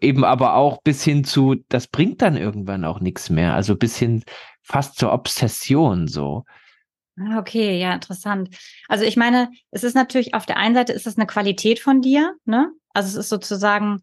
[0.00, 3.54] eben aber auch bis hin zu, das bringt dann irgendwann auch nichts mehr.
[3.54, 4.24] Also bis hin
[4.62, 6.44] fast zur Obsession so.
[7.18, 8.56] Ah, okay, ja, interessant.
[8.88, 12.00] Also ich meine, es ist natürlich auf der einen Seite ist es eine Qualität von
[12.00, 12.72] dir, ne?
[12.94, 14.00] Also es ist sozusagen,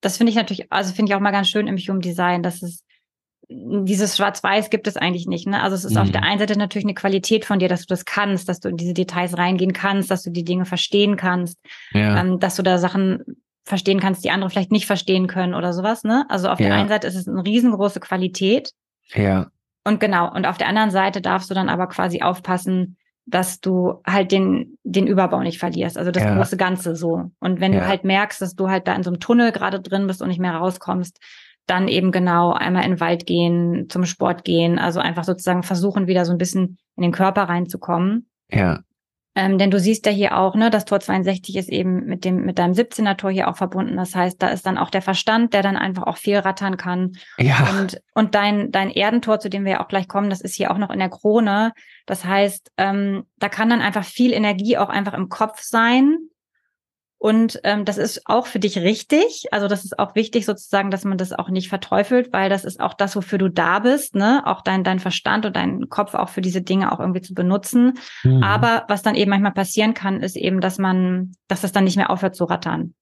[0.00, 2.62] das finde ich natürlich, also finde ich auch mal ganz schön im Human Design, dass
[2.62, 2.84] es
[3.84, 5.46] dieses Schwarz-Weiß gibt es eigentlich nicht.
[5.46, 5.62] Ne?
[5.62, 6.02] Also es ist mhm.
[6.02, 8.68] auf der einen Seite natürlich eine Qualität von dir, dass du das kannst, dass du
[8.68, 11.58] in diese Details reingehen kannst, dass du die Dinge verstehen kannst,
[11.92, 12.20] ja.
[12.20, 13.22] ähm, dass du da Sachen
[13.64, 16.04] verstehen kannst, die andere vielleicht nicht verstehen können oder sowas.
[16.04, 16.24] Ne?
[16.28, 16.66] Also auf ja.
[16.66, 18.72] der einen Seite ist es eine riesengroße Qualität.
[19.14, 19.48] Ja.
[19.84, 24.00] Und genau, und auf der anderen Seite darfst du dann aber quasi aufpassen, dass du
[24.06, 26.34] halt den, den Überbau nicht verlierst, also das ja.
[26.34, 27.30] große Ganze so.
[27.38, 27.80] Und wenn ja.
[27.80, 30.28] du halt merkst, dass du halt da in so einem Tunnel gerade drin bist und
[30.28, 31.20] nicht mehr rauskommst,
[31.66, 36.06] dann eben genau einmal in den Wald gehen, zum Sport gehen, also einfach sozusagen versuchen,
[36.06, 38.28] wieder so ein bisschen in den Körper reinzukommen.
[38.50, 38.80] Ja.
[39.34, 42.44] Ähm, denn du siehst ja hier auch, ne, das Tor 62 ist eben mit dem,
[42.44, 43.96] mit deinem 17er Tor hier auch verbunden.
[43.96, 47.12] Das heißt, da ist dann auch der Verstand, der dann einfach auch viel rattern kann.
[47.38, 47.70] Ja.
[47.70, 50.70] Und, und dein, dein Erdentor, zu dem wir ja auch gleich kommen, das ist hier
[50.70, 51.72] auch noch in der Krone.
[52.04, 56.18] Das heißt, ähm, da kann dann einfach viel Energie auch einfach im Kopf sein,
[57.22, 59.44] und ähm, das ist auch für dich richtig.
[59.52, 62.80] Also das ist auch wichtig sozusagen, dass man das auch nicht verteufelt, weil das ist
[62.80, 64.42] auch das, wofür du da bist, ne?
[64.44, 67.96] Auch dein, dein Verstand und dein Kopf auch für diese Dinge auch irgendwie zu benutzen.
[68.24, 68.42] Mhm.
[68.42, 71.96] Aber was dann eben manchmal passieren kann, ist eben, dass man, dass das dann nicht
[71.96, 72.92] mehr aufhört zu rattern.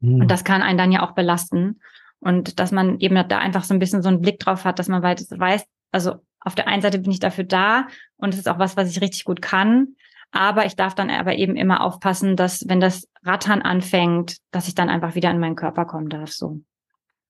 [0.00, 0.22] Mhm.
[0.22, 1.82] Und das kann einen dann ja auch belasten.
[2.18, 4.88] Und dass man eben da einfach so ein bisschen so einen Blick drauf hat, dass
[4.88, 8.58] man weiß, also auf der einen Seite bin ich dafür da und es ist auch
[8.58, 9.96] was, was ich richtig gut kann.
[10.32, 14.74] Aber ich darf dann aber eben immer aufpassen, dass wenn das Rattern anfängt, dass ich
[14.74, 16.30] dann einfach wieder in meinen Körper kommen darf.
[16.30, 16.60] So.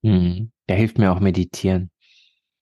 [0.02, 0.50] Mhm.
[0.68, 1.90] Der hilft mir auch meditieren.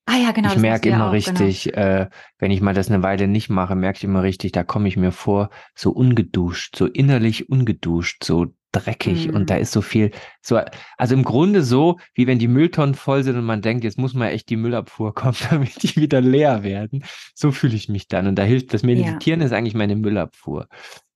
[0.06, 0.52] Ah ja, genau.
[0.52, 1.38] Ich merke immer auch, genau.
[1.40, 1.78] richtig, genau.
[1.78, 2.08] äh,
[2.38, 4.98] wenn ich mal das eine Weile nicht mache, merke ich immer richtig, da komme ich
[4.98, 9.34] mir vor, so ungeduscht, so innerlich ungeduscht, so dreckig mhm.
[9.34, 10.10] und da ist so viel,
[10.42, 10.60] so,
[10.96, 14.14] also im Grunde so, wie wenn die Mülltonnen voll sind und man denkt, jetzt muss
[14.14, 17.04] mal echt die Müllabfuhr kommen, damit die wieder leer werden.
[17.34, 19.46] So fühle ich mich dann und da hilft das Meditieren ja.
[19.46, 20.68] ist eigentlich meine Müllabfuhr.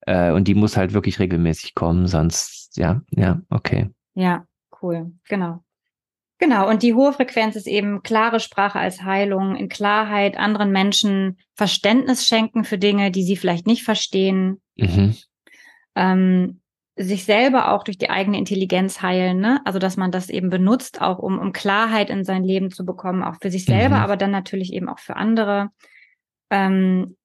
[0.03, 3.91] Äh, und die muss halt wirklich regelmäßig kommen, sonst, ja, ja, okay.
[4.15, 4.45] Ja,
[4.83, 5.63] cool, genau.
[6.39, 11.37] Genau, und die hohe Frequenz ist eben klare Sprache als Heilung, in Klarheit anderen Menschen
[11.55, 14.61] Verständnis schenken für Dinge, die sie vielleicht nicht verstehen.
[14.77, 15.17] Mhm.
[15.97, 16.61] Ähm,
[16.99, 19.61] sich selber auch durch die eigene Intelligenz heilen, ne?
[19.65, 23.23] Also dass man das eben benutzt, auch um, um Klarheit in sein Leben zu bekommen,
[23.23, 24.03] auch für sich selber, mhm.
[24.03, 25.69] aber dann natürlich eben auch für andere.
[26.51, 27.17] Ähm,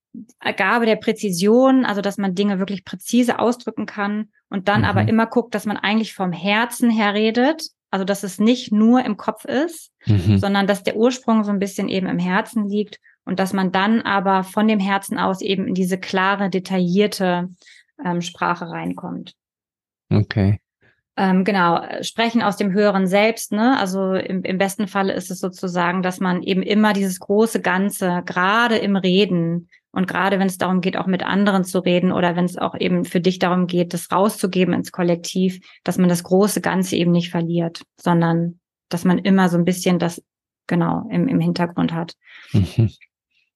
[0.58, 4.86] Gabe der Präzision, also dass man Dinge wirklich präzise ausdrücken kann und dann mhm.
[4.88, 9.04] aber immer guckt, dass man eigentlich vom Herzen her redet, also dass es nicht nur
[9.04, 10.38] im Kopf ist, mhm.
[10.38, 14.02] sondern dass der Ursprung so ein bisschen eben im Herzen liegt und dass man dann
[14.02, 17.50] aber von dem Herzen aus eben in diese klare, detaillierte
[18.04, 19.34] ähm, Sprache reinkommt.
[20.14, 20.60] Okay.
[21.16, 23.78] Ähm, genau, sprechen aus dem höheren Selbst, ne?
[23.80, 28.24] Also im, im besten Falle ist es sozusagen, dass man eben immer dieses große Ganze,
[28.26, 32.36] gerade im Reden und gerade wenn es darum geht, auch mit anderen zu reden oder
[32.36, 36.24] wenn es auch eben für dich darum geht, das rauszugeben ins Kollektiv, dass man das
[36.24, 38.60] große Ganze eben nicht verliert, sondern
[38.90, 40.24] dass man immer so ein bisschen das
[40.66, 42.16] genau im, im Hintergrund hat.
[42.54, 42.90] Mhm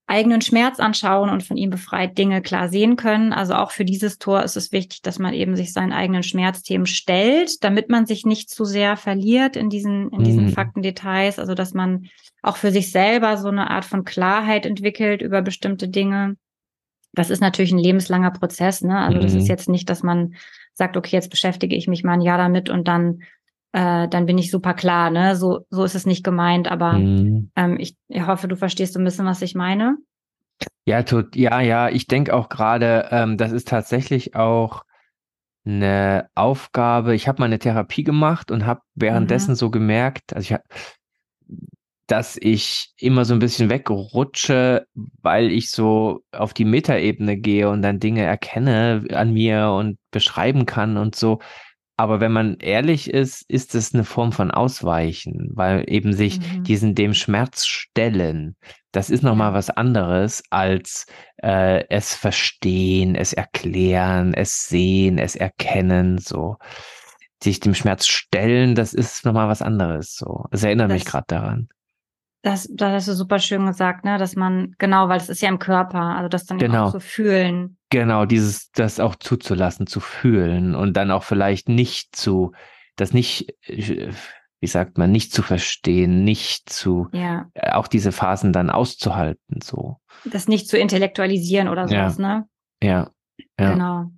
[0.08, 3.34] eigenen Schmerz anschauen und von ihm befreit Dinge klar sehen können.
[3.34, 6.88] Also auch für dieses Tor ist es wichtig, dass man eben sich seinen eigenen Schmerzthemen
[6.88, 10.54] stellt, damit man sich nicht zu sehr verliert in diesen, in diesen mhm.
[10.54, 11.40] Faktendetails.
[11.40, 12.08] Also dass man
[12.42, 16.38] auch für sich selber so eine Art von Klarheit entwickelt über bestimmte Dinge.
[17.12, 18.98] Das ist natürlich ein lebenslanger Prozess, ne?
[19.00, 19.24] Also mhm.
[19.24, 19.50] das ist mhm.
[19.50, 20.36] jetzt nicht, dass man
[20.74, 23.24] sagt, okay, jetzt beschäftige ich mich mal ein Jahr damit und dann
[23.78, 25.12] äh, dann bin ich super klar.
[25.12, 25.36] Ne?
[25.36, 27.52] So, so ist es nicht gemeint, aber mhm.
[27.56, 29.98] ähm, ich, ich hoffe, du verstehst so ein bisschen, was ich meine.
[30.86, 34.84] Ja, tut, ja, ja, ich denke auch gerade, ähm, das ist tatsächlich auch
[35.64, 37.14] eine Aufgabe.
[37.14, 39.56] Ich habe mal eine Therapie gemacht und habe währenddessen mhm.
[39.56, 40.60] so gemerkt, also ich
[42.10, 44.88] dass ich immer so ein bisschen wegrutsche,
[45.22, 50.66] weil ich so auf die Metaebene gehe und dann Dinge erkenne an mir und beschreiben
[50.66, 51.40] kann und so.
[52.00, 56.64] Aber wenn man ehrlich ist, ist es eine Form von Ausweichen, weil eben sich mhm.
[56.64, 58.56] diesen dem Schmerz stellen.
[58.92, 66.20] Das ist nochmal was anderes als äh, es verstehen, es erklären, es sehen, es erkennen,
[66.20, 66.58] so.
[67.44, 70.46] Sich dem Schmerz stellen, das ist nochmal was anderes, so.
[70.52, 71.68] Es erinnert das, mich gerade daran.
[72.44, 75.50] Das, das hast du super schön gesagt, ne, dass man, genau, weil es ist ja
[75.50, 76.86] im Körper, also das dann genau.
[76.86, 77.77] auch zu fühlen.
[77.90, 82.52] Genau, dieses, das auch zuzulassen, zu fühlen und dann auch vielleicht nicht zu,
[82.98, 84.12] das nicht, äh,
[84.60, 87.50] wie sagt man, nicht zu verstehen, nicht zu, ja.
[87.54, 89.98] Äh, auch diese Phasen dann auszuhalten, so.
[90.26, 92.28] Das nicht zu intellektualisieren oder sowas, ja.
[92.28, 92.48] ne?
[92.84, 93.10] Ja.
[93.60, 93.74] ja.
[93.74, 94.12] Genau.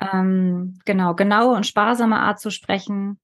[0.00, 3.20] Ähm, genau, genaue und sparsame Art zu sprechen.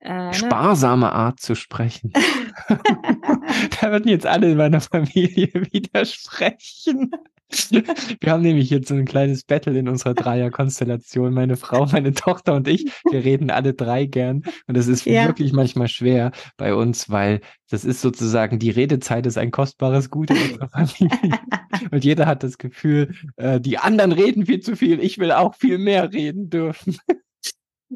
[0.00, 0.34] Äh, ne?
[0.34, 1.12] Sparsame ne?
[1.12, 2.12] Art zu sprechen.
[3.80, 7.10] da würden jetzt alle in meiner Familie widersprechen.
[8.20, 11.32] Wir haben nämlich jetzt so ein kleines Battle in unserer Dreierkonstellation.
[11.32, 14.42] Meine Frau, meine Tochter und ich, wir reden alle drei gern.
[14.66, 15.26] Und das ist ja.
[15.26, 17.40] wirklich manchmal schwer bei uns, weil
[17.70, 21.38] das ist sozusagen, die Redezeit ist ein kostbares Gut in unserer Familie.
[21.90, 25.54] und jeder hat das Gefühl, äh, die anderen reden viel zu viel, ich will auch
[25.54, 26.98] viel mehr reden dürfen.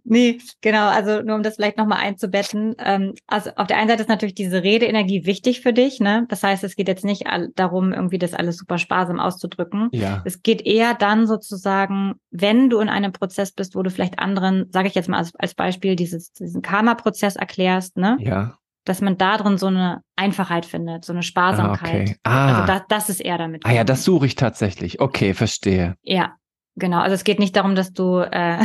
[0.04, 2.74] Nee, genau, also nur um das vielleicht nochmal einzubetten.
[2.78, 6.26] Ähm, also auf der einen Seite ist natürlich diese Redeenergie wichtig für dich, ne?
[6.28, 7.24] Das heißt, es geht jetzt nicht
[7.54, 9.88] darum, irgendwie das alles super sparsam auszudrücken.
[9.92, 10.22] Ja.
[10.24, 14.66] Es geht eher dann sozusagen, wenn du in einem Prozess bist, wo du vielleicht anderen,
[14.70, 18.16] sage ich jetzt mal als, als Beispiel, dieses, diesen Karma-Prozess erklärst, ne?
[18.20, 18.58] Ja.
[18.84, 21.90] Dass man da drin so eine Einfachheit findet, so eine Sparsamkeit.
[21.90, 22.16] Ah, okay.
[22.22, 22.46] ah.
[22.46, 23.62] Also das, das ist eher damit.
[23.64, 25.00] Ah ja, das suche ich tatsächlich.
[25.00, 25.96] Okay, verstehe.
[26.02, 26.36] Ja,
[26.76, 28.58] Genau, also es geht nicht darum, dass du äh,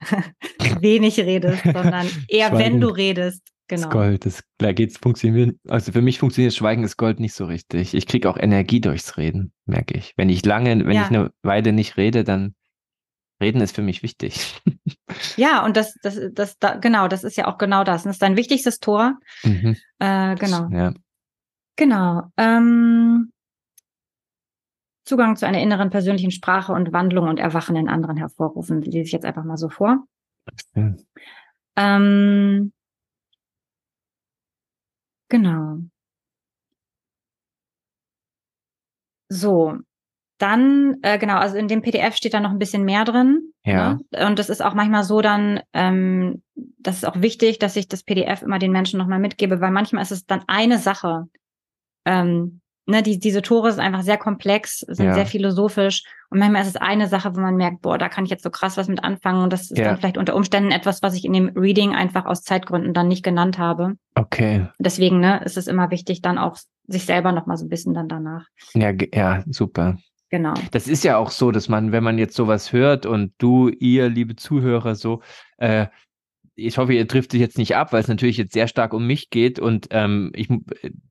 [0.80, 3.42] wenig redest, sondern eher, Schweigen wenn du redest.
[3.66, 3.84] Genau.
[3.84, 5.58] Das Gold, das, da geht's funktionieren.
[5.68, 7.94] Also für mich funktioniert Schweigen ist Gold nicht so richtig.
[7.94, 10.12] Ich kriege auch Energie durchs Reden, merke ich.
[10.16, 11.02] Wenn ich lange, wenn ja.
[11.02, 12.54] ich eine Weile nicht rede, dann
[13.40, 14.60] Reden ist für mich wichtig.
[15.36, 18.02] Ja, und das, das, das, da, genau, das ist ja auch genau das.
[18.02, 19.16] Das ist dein wichtigstes Tor.
[19.44, 19.76] Mhm.
[20.00, 20.68] Äh, genau.
[20.70, 20.92] Ja.
[21.76, 22.22] Genau.
[22.36, 23.32] Ähm,
[25.04, 28.82] Zugang zu einer inneren persönlichen Sprache und Wandlung und Erwachen in anderen hervorrufen.
[28.82, 30.04] Lese ich jetzt einfach mal so vor.
[30.46, 30.96] Okay.
[31.76, 32.72] Ähm,
[35.28, 35.78] genau.
[39.28, 39.78] So,
[40.38, 43.52] dann, äh, genau, also in dem PDF steht da noch ein bisschen mehr drin.
[43.64, 43.98] Ja.
[44.12, 44.26] Ne?
[44.26, 46.42] Und das ist auch manchmal so dann, ähm,
[46.78, 50.02] das ist auch wichtig, dass ich das PDF immer den Menschen nochmal mitgebe, weil manchmal
[50.02, 51.28] ist es dann eine Sache,
[52.04, 55.14] ähm, ne, die, diese Tore sind einfach sehr komplex, sind ja.
[55.14, 58.30] sehr philosophisch und manchmal ist es eine Sache, wo man merkt, boah, da kann ich
[58.30, 59.84] jetzt so krass was mit anfangen und das ist ja.
[59.84, 63.22] dann vielleicht unter Umständen etwas, was ich in dem Reading einfach aus Zeitgründen dann nicht
[63.22, 63.94] genannt habe.
[64.14, 64.66] Okay.
[64.78, 66.56] Deswegen, ne, ist es immer wichtig, dann auch
[66.86, 68.46] sich selber noch mal so ein bisschen dann danach.
[68.74, 69.96] Ja, ja, super.
[70.30, 70.54] Genau.
[70.72, 74.08] Das ist ja auch so, dass man, wenn man jetzt sowas hört und du, ihr,
[74.08, 75.20] liebe Zuhörer, so,
[75.58, 75.86] äh,
[76.56, 79.06] ich hoffe, ihr trifft sich jetzt nicht ab, weil es natürlich jetzt sehr stark um
[79.06, 80.48] mich geht und ähm, ich,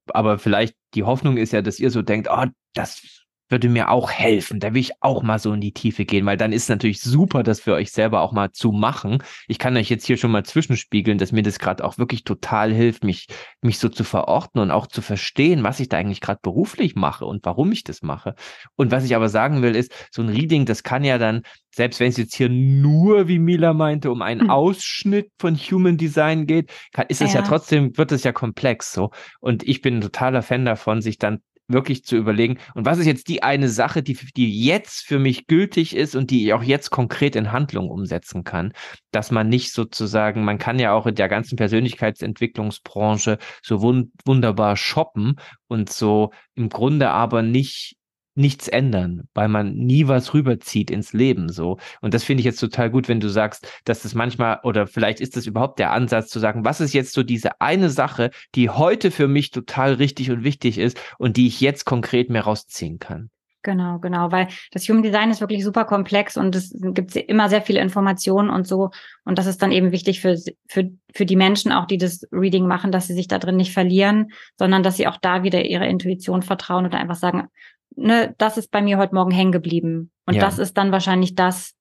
[0.07, 4.09] aber vielleicht die Hoffnung ist ja, dass ihr so denkt, oh, das würde mir auch
[4.11, 4.59] helfen.
[4.59, 7.01] Da will ich auch mal so in die Tiefe gehen, weil dann ist es natürlich
[7.01, 9.23] super, das für euch selber auch mal zu machen.
[9.47, 12.73] Ich kann euch jetzt hier schon mal zwischenspiegeln, dass mir das gerade auch wirklich total
[12.73, 13.27] hilft, mich,
[13.61, 17.25] mich so zu verorten und auch zu verstehen, was ich da eigentlich gerade beruflich mache
[17.25, 18.35] und warum ich das mache.
[18.75, 21.99] Und was ich aber sagen will, ist, so ein Reading, das kann ja dann, selbst
[21.99, 24.49] wenn es jetzt hier nur, wie Mila meinte, um einen hm.
[24.49, 27.41] Ausschnitt von Human Design geht, kann, ist es ja.
[27.41, 29.11] ja trotzdem, wird es ja komplex so.
[29.39, 33.05] Und ich bin ein totaler Fan davon, sich dann wirklich zu überlegen, und was ist
[33.05, 36.63] jetzt die eine Sache, die, die jetzt für mich gültig ist und die ich auch
[36.63, 38.73] jetzt konkret in Handlung umsetzen kann,
[39.11, 44.75] dass man nicht sozusagen, man kann ja auch in der ganzen Persönlichkeitsentwicklungsbranche so wund wunderbar
[44.77, 45.35] shoppen
[45.67, 47.95] und so im Grunde aber nicht
[48.35, 51.77] nichts ändern, weil man nie was rüberzieht ins Leben so.
[52.01, 55.19] Und das finde ich jetzt total gut, wenn du sagst, dass das manchmal oder vielleicht
[55.19, 58.69] ist das überhaupt der Ansatz zu sagen, was ist jetzt so diese eine Sache, die
[58.69, 62.99] heute für mich total richtig und wichtig ist und die ich jetzt konkret mehr rausziehen
[62.99, 63.29] kann.
[63.65, 67.61] Genau, genau, weil das Human Design ist wirklich super komplex und es gibt immer sehr
[67.61, 68.89] viele Informationen und so.
[69.23, 72.67] Und das ist dann eben wichtig für, für, für die Menschen auch, die das Reading
[72.67, 75.87] machen, dass sie sich da drin nicht verlieren, sondern dass sie auch da wieder ihrer
[75.87, 77.47] Intuition vertrauen und einfach sagen,
[77.95, 80.11] ne, das ist bei mir heute Morgen hängen geblieben.
[80.25, 80.41] Und ja.
[80.41, 81.73] das ist dann wahrscheinlich das,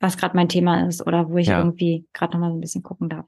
[0.00, 1.58] was gerade mein Thema ist oder wo ich ja.
[1.58, 3.26] irgendwie gerade nochmal so ein bisschen gucken darf.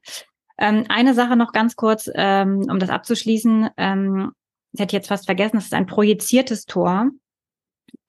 [0.57, 3.69] Ähm, eine Sache noch ganz kurz, ähm, um das abzuschließen.
[3.77, 4.31] Ähm,
[4.73, 7.09] ich hätte jetzt fast vergessen, es ist ein projiziertes Tor.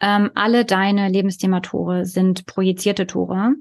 [0.00, 3.54] Ähm, alle deine Lebensthema-Tore sind projizierte Tore.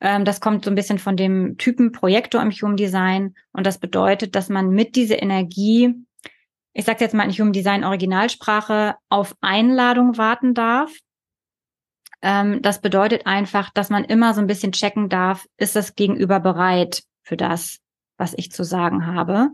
[0.00, 3.34] Ähm, das kommt so ein bisschen von dem Typen Projektor im Human Design.
[3.52, 5.94] Und das bedeutet, dass man mit dieser Energie
[6.78, 10.92] ich sage jetzt mal in Human Design Originalsprache, auf Einladung warten darf.
[12.22, 16.38] Ähm, das bedeutet einfach, dass man immer so ein bisschen checken darf, ist das Gegenüber
[16.38, 17.80] bereit für das,
[18.16, 19.48] was ich zu sagen habe.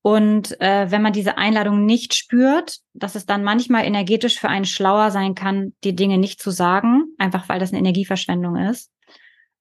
[0.00, 4.64] Und äh, wenn man diese Einladung nicht spürt, dass es dann manchmal energetisch für einen
[4.64, 8.90] schlauer sein kann, die Dinge nicht zu sagen, einfach weil das eine Energieverschwendung ist.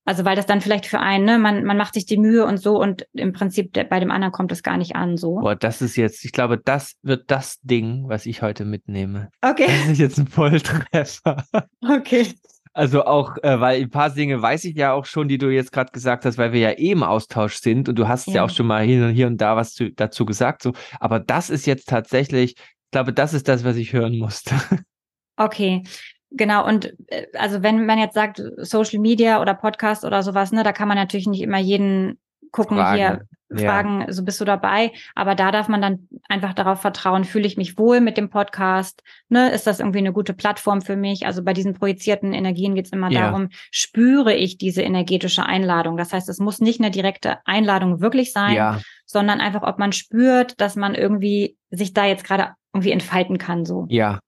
[0.09, 2.57] Also weil das dann vielleicht für einen, ne, man, man macht sich die Mühe und
[2.57, 5.35] so und im Prinzip der, bei dem anderen kommt es gar nicht an so.
[5.35, 9.29] Boah, das ist jetzt, ich glaube, das wird das Ding, was ich heute mitnehme.
[9.43, 9.67] Okay.
[9.67, 11.43] Das ist jetzt ein Volltreffer.
[11.87, 12.25] Okay.
[12.73, 15.71] Also auch, äh, weil ein paar Dinge weiß ich ja auch schon, die du jetzt
[15.71, 18.43] gerade gesagt hast, weil wir ja eh im Austausch sind und du hast ja, ja
[18.45, 20.63] auch schon mal hier und, hier und da was zu, dazu gesagt.
[20.63, 20.73] So.
[20.99, 24.55] Aber das ist jetzt tatsächlich, ich glaube, das ist das, was ich hören musste.
[25.37, 25.83] Okay.
[26.31, 30.63] Genau, und äh, also wenn man jetzt sagt, Social Media oder Podcast oder sowas, ne,
[30.63, 32.19] da kann man natürlich nicht immer jeden
[32.51, 32.97] gucken, Fragen.
[32.97, 34.11] hier fragen, ja.
[34.11, 34.91] so bist du dabei.
[35.15, 39.03] Aber da darf man dann einfach darauf vertrauen, fühle ich mich wohl mit dem Podcast,
[39.27, 39.51] ne?
[39.51, 41.25] Ist das irgendwie eine gute Plattform für mich?
[41.25, 43.21] Also bei diesen projizierten Energien geht es immer ja.
[43.21, 45.97] darum, spüre ich diese energetische Einladung.
[45.97, 48.79] Das heißt, es muss nicht eine direkte Einladung wirklich sein, ja.
[49.05, 53.65] sondern einfach, ob man spürt, dass man irgendwie sich da jetzt gerade irgendwie entfalten kann.
[53.65, 53.87] So.
[53.89, 54.19] Ja,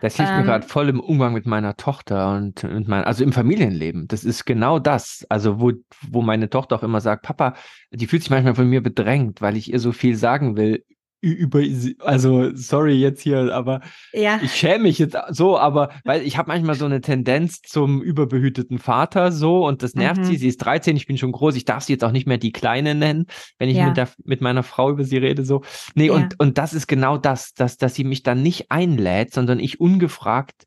[0.00, 3.24] das hilft ähm, mir gerade voll im Umgang mit meiner Tochter und, und mein, also
[3.24, 4.06] im Familienleben.
[4.08, 5.26] Das ist genau das.
[5.28, 5.72] Also, wo,
[6.08, 7.54] wo meine Tochter auch immer sagt, Papa,
[7.90, 10.84] die fühlt sich manchmal von mir bedrängt, weil ich ihr so viel sagen will
[11.20, 11.62] über
[12.00, 13.80] also sorry jetzt hier, aber
[14.12, 14.38] ja.
[14.42, 18.78] ich schäme mich jetzt so, aber weil ich habe manchmal so eine Tendenz zum überbehüteten
[18.78, 20.24] Vater so und das nervt mhm.
[20.26, 20.36] sie.
[20.36, 22.52] Sie ist 13, ich bin schon groß, ich darf sie jetzt auch nicht mehr die
[22.52, 23.26] Kleine nennen,
[23.58, 23.86] wenn ich ja.
[23.86, 25.62] mit, der, mit meiner Frau über sie rede so.
[25.94, 26.12] Nee, ja.
[26.12, 29.80] und und das ist genau das, dass dass sie mich dann nicht einlädt, sondern ich
[29.80, 30.64] ungefragt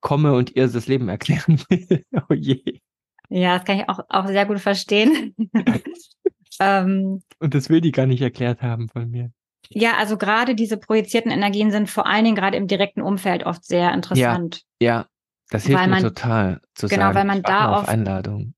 [0.00, 2.04] komme und ihr das Leben erklären will.
[2.28, 2.80] oh je.
[3.30, 5.34] Ja, das kann ich auch, auch sehr gut verstehen.
[6.60, 9.32] ähm, und das will die gar nicht erklärt haben von mir.
[9.74, 13.64] Ja, also gerade diese projizierten Energien sind vor allen Dingen gerade im direkten Umfeld oft
[13.64, 14.62] sehr interessant.
[14.80, 15.06] Ja, ja
[15.50, 17.14] das hilft man, mir total zu genau, sagen.
[17.14, 18.54] weil man da oft Einladung.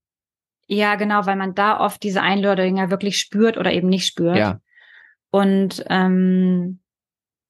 [0.67, 4.37] Ja, genau, weil man da oft diese Einladung ja wirklich spürt oder eben nicht spürt.
[4.37, 4.59] Ja.
[5.29, 6.79] Und ähm,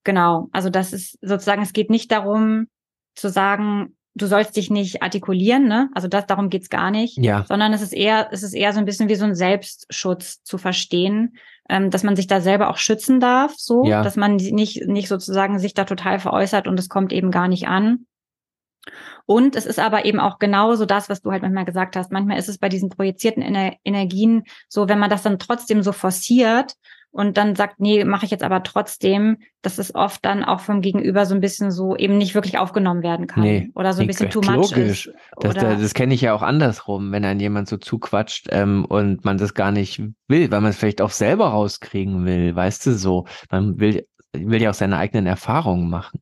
[0.03, 2.67] genau, also das ist sozusagen, es geht nicht darum
[3.13, 5.89] zu sagen, du sollst dich nicht artikulieren, ne?
[5.93, 7.17] Also das, darum geht's gar nicht.
[7.17, 7.45] Ja.
[7.47, 10.57] Sondern es ist eher, es ist eher so ein bisschen wie so ein Selbstschutz zu
[10.57, 11.37] verstehen,
[11.69, 14.01] ähm, dass man sich da selber auch schützen darf, so, ja.
[14.01, 17.67] dass man nicht, nicht sozusagen sich da total veräußert und es kommt eben gar nicht
[17.67, 18.05] an.
[19.25, 22.11] Und es ist aber eben auch genauso das, was du halt manchmal gesagt hast.
[22.11, 25.91] Manchmal ist es bei diesen projizierten Ener Energien so, wenn man das dann trotzdem so
[25.91, 26.75] forciert
[27.15, 30.81] und dann sagt, nee, mache ich jetzt aber trotzdem, dass es oft dann auch vom
[30.81, 33.43] Gegenüber so ein bisschen so eben nicht wirklich aufgenommen werden kann.
[33.43, 35.07] Nee, oder so ein bisschen too much logisch.
[35.07, 35.15] ist.
[35.39, 39.23] Das, das, das kenne ich ja auch andersrum, wenn ein jemand so zuquatscht ähm, und
[39.23, 42.91] man das gar nicht will, weil man es vielleicht auch selber rauskriegen will, weißt du
[42.91, 43.25] so.
[43.49, 46.21] Man will, will ja auch seine eigenen Erfahrungen machen.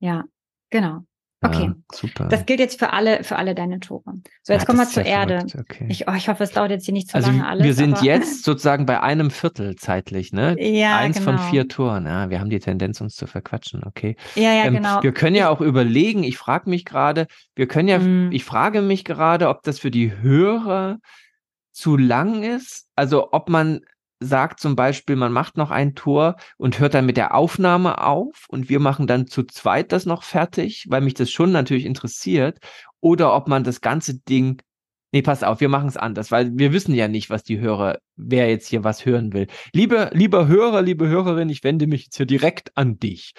[0.00, 0.24] Ja,
[0.70, 1.04] genau.
[1.44, 2.28] Okay, ja, super.
[2.28, 4.14] Das gilt jetzt für alle, für alle deine Tore.
[4.42, 5.44] So, jetzt ja, kommen wir zur Erde.
[5.58, 5.86] Okay.
[5.88, 7.64] Ich, oh, ich hoffe, es dauert jetzt hier nicht zu also lange alles.
[7.64, 10.56] Wir sind jetzt sozusagen bei einem Viertel zeitlich, ne?
[10.58, 11.32] Ja, Eins genau.
[11.32, 12.06] von vier Toren.
[12.06, 14.16] Ja, wir haben die Tendenz, uns zu verquatschen, okay.
[14.34, 15.02] Ja, ja, ähm, genau.
[15.02, 18.32] Wir können ja auch überlegen, ich frage mich gerade, wir können ja, mm.
[18.32, 20.98] ich frage mich gerade, ob das für die Hörer
[21.72, 22.86] zu lang ist.
[22.94, 23.80] Also ob man
[24.20, 28.46] sagt zum Beispiel, man macht noch ein Tor und hört dann mit der Aufnahme auf
[28.48, 32.58] und wir machen dann zu zweit das noch fertig, weil mich das schon natürlich interessiert.
[33.00, 34.62] Oder ob man das ganze Ding
[35.14, 37.98] Nee, pass auf, wir machen es anders, weil wir wissen ja nicht, was die Hörer,
[38.16, 39.46] wer jetzt hier was hören will.
[39.72, 43.32] Liebe, lieber Hörer, liebe Hörerin, ich wende mich jetzt hier direkt an dich.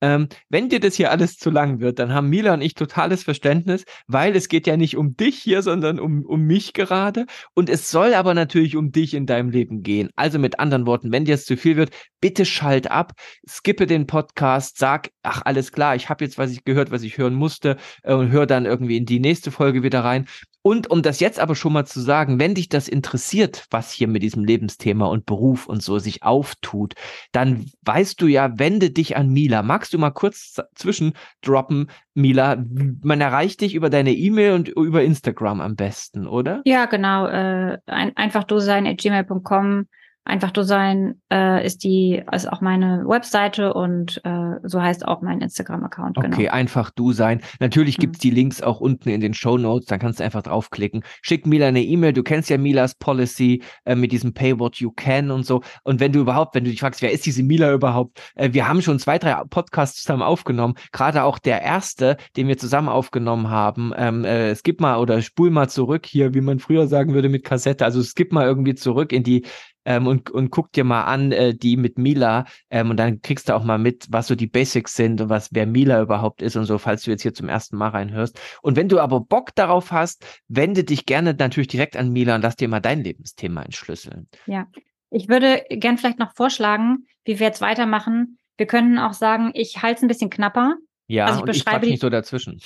[0.00, 3.22] Ähm, wenn dir das hier alles zu lang wird, dann haben Mila und ich totales
[3.22, 7.26] Verständnis, weil es geht ja nicht um dich hier, sondern um, um mich gerade.
[7.54, 10.10] Und es soll aber natürlich um dich in deinem Leben gehen.
[10.16, 13.12] Also mit anderen Worten, wenn dir es zu viel wird, bitte schalt ab,
[13.48, 17.18] skippe den Podcast, sag, ach alles klar, ich habe jetzt was ich gehört, was ich
[17.18, 20.26] hören musste äh, und hör dann irgendwie in die nächste Folge wieder rein.
[20.64, 24.06] Und um das jetzt aber schon mal zu sagen, wenn dich das interessiert, was hier
[24.06, 26.94] mit diesem Lebensthema und Beruf und so sich auftut,
[27.32, 29.62] dann weißt du ja, wende dich an Mila.
[29.62, 32.64] Magst du mal kurz zwischendroppen, Mila?
[33.02, 36.62] Man erreicht dich über deine E-Mail und über Instagram am besten, oder?
[36.64, 37.26] Ja, genau.
[37.26, 39.86] Äh, ein, einfach du sein at gmail.com
[40.24, 45.20] Einfach du sein äh, ist die ist auch meine Webseite und äh, so heißt auch
[45.20, 46.16] mein Instagram-Account.
[46.16, 46.36] Genau.
[46.36, 47.40] Okay, einfach du sein.
[47.58, 48.02] Natürlich mhm.
[48.02, 51.02] gibt's die Links auch unten in den Show Notes, dann kannst du einfach draufklicken.
[51.22, 54.92] Schick Mila eine E-Mail, du kennst ja Milas Policy äh, mit diesem Pay What You
[54.92, 55.62] Can und so.
[55.82, 58.20] Und wenn du überhaupt, wenn du dich fragst, wer ist diese Mila überhaupt?
[58.36, 62.58] Äh, wir haben schon zwei, drei Podcasts zusammen aufgenommen, gerade auch der erste, den wir
[62.58, 63.92] zusammen aufgenommen haben.
[63.96, 67.42] Ähm, äh, skip mal oder spul mal zurück hier, wie man früher sagen würde mit
[67.42, 67.84] Kassette.
[67.84, 69.44] Also skip mal irgendwie zurück in die
[69.84, 73.48] ähm, und, und guck dir mal an, äh, die mit Mila ähm, und dann kriegst
[73.48, 76.56] du auch mal mit, was so die Basics sind und was wer Mila überhaupt ist
[76.56, 78.38] und so, falls du jetzt hier zum ersten Mal reinhörst.
[78.62, 82.42] Und wenn du aber Bock darauf hast, wende dich gerne natürlich direkt an Mila und
[82.42, 84.28] lass dir mal dein Lebensthema entschlüsseln.
[84.46, 84.66] Ja,
[85.10, 88.38] ich würde gern vielleicht noch vorschlagen, wie wir jetzt weitermachen.
[88.56, 90.76] Wir können auch sagen, ich halte es ein bisschen knapper.
[91.06, 92.60] Ja, also ich und ich nicht so dazwischen.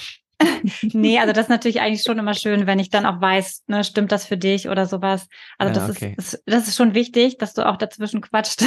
[0.93, 3.85] Nee, also das ist natürlich eigentlich schon immer schön, wenn ich dann auch weiß, ne,
[3.85, 5.29] stimmt das für dich oder sowas.
[5.59, 6.15] Also ja, das, okay.
[6.17, 8.63] ist, das ist schon wichtig, dass du auch dazwischen quatscht.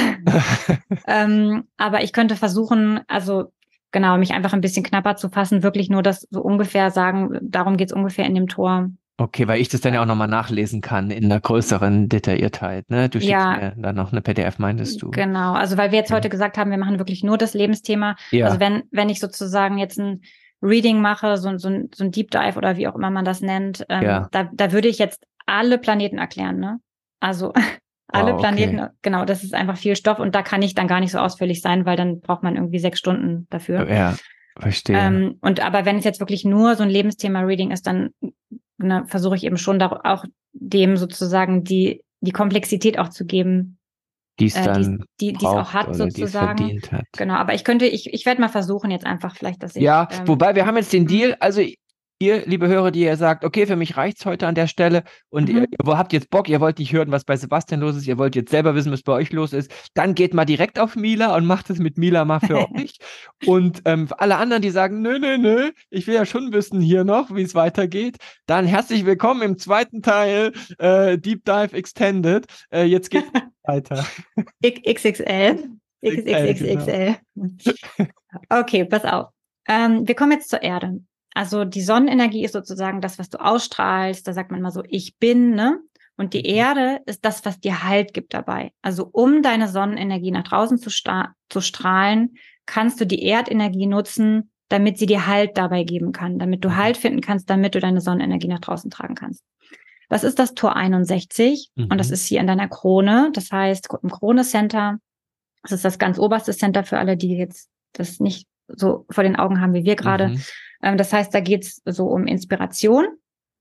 [1.06, 3.52] ähm, aber ich könnte versuchen, also
[3.92, 7.76] genau, mich einfach ein bisschen knapper zu fassen, wirklich nur das so ungefähr sagen, darum
[7.76, 8.90] geht's ungefähr in dem Tor.
[9.20, 12.88] Okay, weil ich das dann ja auch nochmal nachlesen kann in einer größeren Detailliertheit.
[12.88, 13.10] Ne?
[13.10, 15.10] Du schickst ja, mir dann noch eine PDF, meintest du?
[15.10, 16.16] Genau, also weil wir jetzt ja.
[16.16, 18.16] heute gesagt haben, wir machen wirklich nur das Lebensthema.
[18.30, 18.46] Ja.
[18.46, 20.22] Also wenn, wenn ich sozusagen jetzt ein
[20.62, 23.84] Reading mache, so, so, so ein Deep Dive oder wie auch immer man das nennt,
[23.88, 24.28] ähm, ja.
[24.30, 26.80] da, da würde ich jetzt alle Planeten erklären, ne?
[27.20, 27.52] Also
[28.08, 28.42] alle oh, okay.
[28.42, 31.18] Planeten, genau, das ist einfach viel Stoff und da kann ich dann gar nicht so
[31.18, 33.88] ausführlich sein, weil dann braucht man irgendwie sechs Stunden dafür.
[33.90, 34.16] Ja,
[34.58, 34.98] verstehe.
[34.98, 38.10] Ähm, und aber wenn es jetzt wirklich nur so ein Lebensthema-Reading ist, dann
[38.78, 43.78] ne, versuche ich eben schon da auch dem sozusagen die, die Komplexität auch zu geben,
[44.40, 46.80] die es dann äh, die, die, auch hat sozusagen.
[46.90, 47.04] Hat.
[47.16, 49.82] Genau, aber ich könnte, ich, ich werde mal versuchen jetzt einfach vielleicht, dass ich.
[49.82, 51.62] Ja, ähm, wobei wir haben jetzt den Deal, also
[52.20, 55.48] ihr, liebe Hörer, die ihr sagt, okay, für mich reicht's heute an der Stelle und
[55.48, 55.56] mhm.
[55.56, 58.18] ihr, ihr, habt jetzt Bock, ihr wollt nicht hören, was bei Sebastian los ist, ihr
[58.18, 61.34] wollt jetzt selber wissen, was bei euch los ist, dann geht mal direkt auf Mila
[61.34, 62.98] und macht es mit Mila mal für euch.
[63.46, 67.04] Und ähm, alle anderen, die sagen, nö, nö, nö, ich will ja schon wissen hier
[67.04, 72.44] noch, wie es weitergeht, dann herzlich willkommen im zweiten Teil äh, Deep Dive Extended.
[72.70, 73.28] Äh, jetzt geht's
[73.64, 74.06] weiter.
[74.62, 75.70] XXL.
[76.04, 77.16] XXXXL.
[77.34, 78.10] Genau.
[78.50, 79.28] Okay, pass auf.
[79.66, 81.00] Ähm, wir kommen jetzt zur Erde.
[81.34, 84.26] Also die Sonnenenergie ist sozusagen das, was du ausstrahlst.
[84.26, 85.80] Da sagt man mal so, ich bin, ne?
[86.16, 86.56] Und die mhm.
[86.56, 88.72] Erde ist das, was dir Halt gibt dabei.
[88.82, 90.90] Also um deine Sonnenenergie nach draußen zu,
[91.48, 96.64] zu strahlen, kannst du die Erdenergie nutzen, damit sie dir Halt dabei geben kann, damit
[96.64, 96.76] du mhm.
[96.76, 99.42] Halt finden kannst, damit du deine Sonnenenergie nach draußen tragen kannst.
[100.10, 101.84] Das ist das Tor 61 mhm.
[101.84, 102.14] und das mhm.
[102.14, 103.30] ist hier in deiner Krone.
[103.32, 104.98] Das heißt, im Krone Center,
[105.62, 109.36] das ist das ganz oberste Center für alle, die jetzt das nicht so vor den
[109.36, 110.28] Augen haben wie wir gerade.
[110.28, 110.42] Mhm.
[110.82, 113.06] Ähm, das heißt, da geht's so um Inspiration.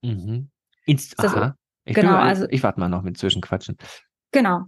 [0.02, 0.50] Mhm.
[0.86, 1.56] Inst Aha.
[1.86, 3.78] Ich genau, mal, also ich warte mal noch mit Zwischenquatschen.
[4.32, 4.66] Genau.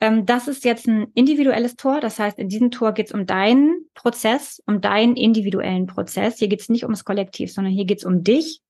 [0.00, 2.00] Ähm, das ist jetzt ein individuelles Tor.
[2.00, 6.38] Das heißt, in diesem Tor geht es um deinen Prozess, um deinen individuellen Prozess.
[6.38, 8.60] Hier geht es nicht ums Kollektiv, sondern hier geht es um dich.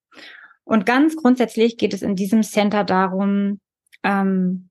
[0.65, 3.61] Und ganz grundsätzlich geht es in diesem Center darum,
[4.03, 4.69] ähm,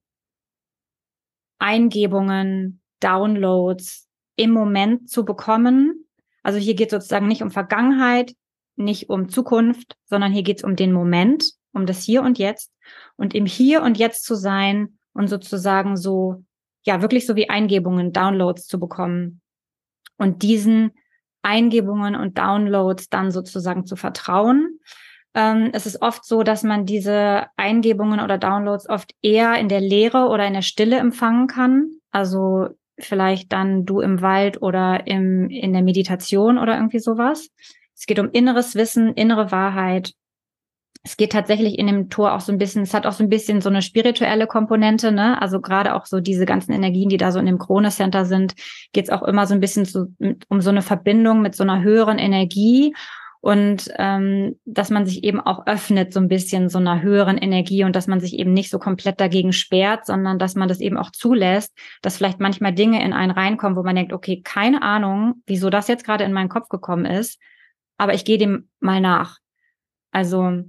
[1.58, 6.06] Eingebungen, Downloads im Moment zu bekommen.
[6.42, 8.34] Also hier geht es sozusagen nicht um Vergangenheit,
[8.76, 12.72] nicht um Zukunft, sondern hier geht es um den Moment, um das Hier und Jetzt
[13.16, 16.44] und im Hier und Jetzt zu sein und sozusagen so,
[16.84, 19.40] ja, wirklich so wie Eingebungen, Downloads zu bekommen
[20.16, 20.92] und diesen
[21.42, 24.80] Eingebungen und Downloads dann sozusagen zu vertrauen.
[25.34, 29.80] Ähm, es ist oft so, dass man diese Eingebungen oder Downloads oft eher in der
[29.80, 31.90] Leere oder in der Stille empfangen kann.
[32.10, 32.68] Also
[32.98, 37.50] vielleicht dann du im Wald oder im, in der Meditation oder irgendwie sowas.
[37.96, 40.14] Es geht um inneres Wissen, innere Wahrheit
[41.06, 43.28] es geht tatsächlich in dem Tor auch so ein bisschen, es hat auch so ein
[43.28, 45.40] bisschen so eine spirituelle Komponente, ne?
[45.40, 48.54] Also gerade auch so diese ganzen Energien, die da so in dem Krone Center sind,
[48.94, 50.06] geht es auch immer so ein bisschen so,
[50.48, 52.94] um so eine Verbindung mit so einer höheren Energie
[53.42, 57.84] und ähm, dass man sich eben auch öffnet so ein bisschen so einer höheren Energie
[57.84, 60.96] und dass man sich eben nicht so komplett dagegen sperrt, sondern dass man das eben
[60.96, 65.42] auch zulässt, dass vielleicht manchmal Dinge in einen reinkommen, wo man denkt, okay, keine Ahnung,
[65.46, 67.38] wieso das jetzt gerade in meinen Kopf gekommen ist,
[67.98, 69.38] aber ich gehe dem mal nach.
[70.10, 70.64] Also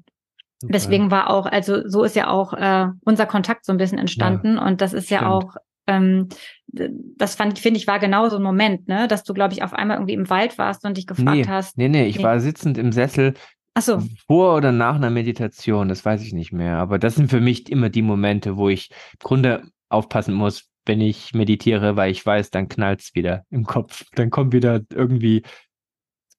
[0.65, 0.73] Super.
[0.73, 4.55] Deswegen war auch, also so ist ja auch äh, unser Kontakt so ein bisschen entstanden.
[4.55, 5.31] Ja, und das ist ja stimmt.
[5.31, 5.55] auch,
[5.85, 6.29] ähm,
[6.67, 9.73] das fand, finde ich, war genau so ein Moment, ne, dass du, glaube ich, auf
[9.73, 11.77] einmal irgendwie im Wald warst und dich gefragt nee, hast.
[11.77, 12.23] Nee, nee, ich nee.
[12.23, 13.33] war sitzend im Sessel.
[13.73, 14.01] Ach so.
[14.27, 16.77] Vor oder nach einer Meditation, das weiß ich nicht mehr.
[16.77, 21.01] Aber das sind für mich immer die Momente, wo ich im Grunde aufpassen muss, wenn
[21.01, 24.05] ich meditiere, weil ich weiß, dann knallt's wieder im Kopf.
[24.15, 25.43] Dann kommt wieder irgendwie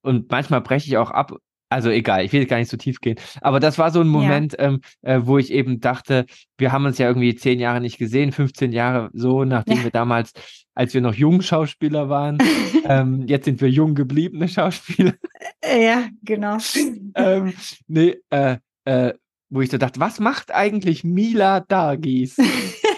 [0.01, 1.37] und manchmal breche ich auch ab
[1.69, 3.17] also egal, ich will gar nicht so tief gehen.
[3.41, 4.59] Aber das war so ein Moment, ja.
[4.59, 6.25] ähm, äh, wo ich eben dachte,
[6.57, 9.83] wir haben uns ja irgendwie zehn Jahre nicht gesehen, 15 Jahre so, nachdem ja.
[9.83, 10.31] wir damals,
[10.73, 12.37] als wir noch jung Schauspieler waren,
[12.85, 15.13] ähm, jetzt sind wir jung gebliebene Schauspieler.
[15.61, 16.57] Äh, ja, genau.
[17.15, 17.53] ähm,
[17.87, 19.13] nee, äh, äh,
[19.49, 22.37] wo ich so dachte, was macht eigentlich Mila Dargis?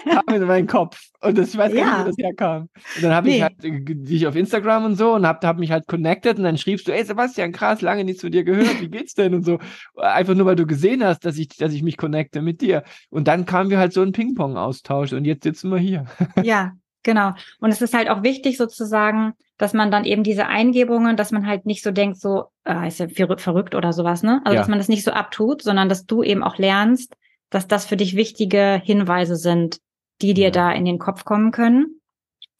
[0.04, 1.00] Kam in meinen Kopf.
[1.20, 2.68] Und das, ich weiß gar nicht, wo das herkam.
[2.96, 3.36] Und dann habe nee.
[3.36, 6.58] ich halt dich auf Instagram und so und habe hab mich halt connected und dann
[6.58, 9.34] schriebst du, ey Sebastian, krass, lange nichts von dir gehört, wie geht's denn?
[9.34, 9.58] Und so.
[9.96, 12.84] Einfach nur, weil du gesehen hast, dass ich, dass ich mich connecte mit dir.
[13.10, 16.06] Und dann kamen wir halt so einen Ping-Pong-Austausch und jetzt sitzen wir hier.
[16.42, 16.72] Ja,
[17.02, 17.32] genau.
[17.60, 21.46] Und es ist halt auch wichtig sozusagen, dass man dann eben diese Eingebungen, dass man
[21.46, 24.40] halt nicht so denkt, so, äh, ist ja verrückt oder sowas, ne?
[24.44, 24.60] Also, ja.
[24.60, 27.14] dass man das nicht so abtut, sondern dass du eben auch lernst,
[27.50, 29.78] dass das für dich wichtige Hinweise sind,
[30.22, 32.00] die dir da in den Kopf kommen können.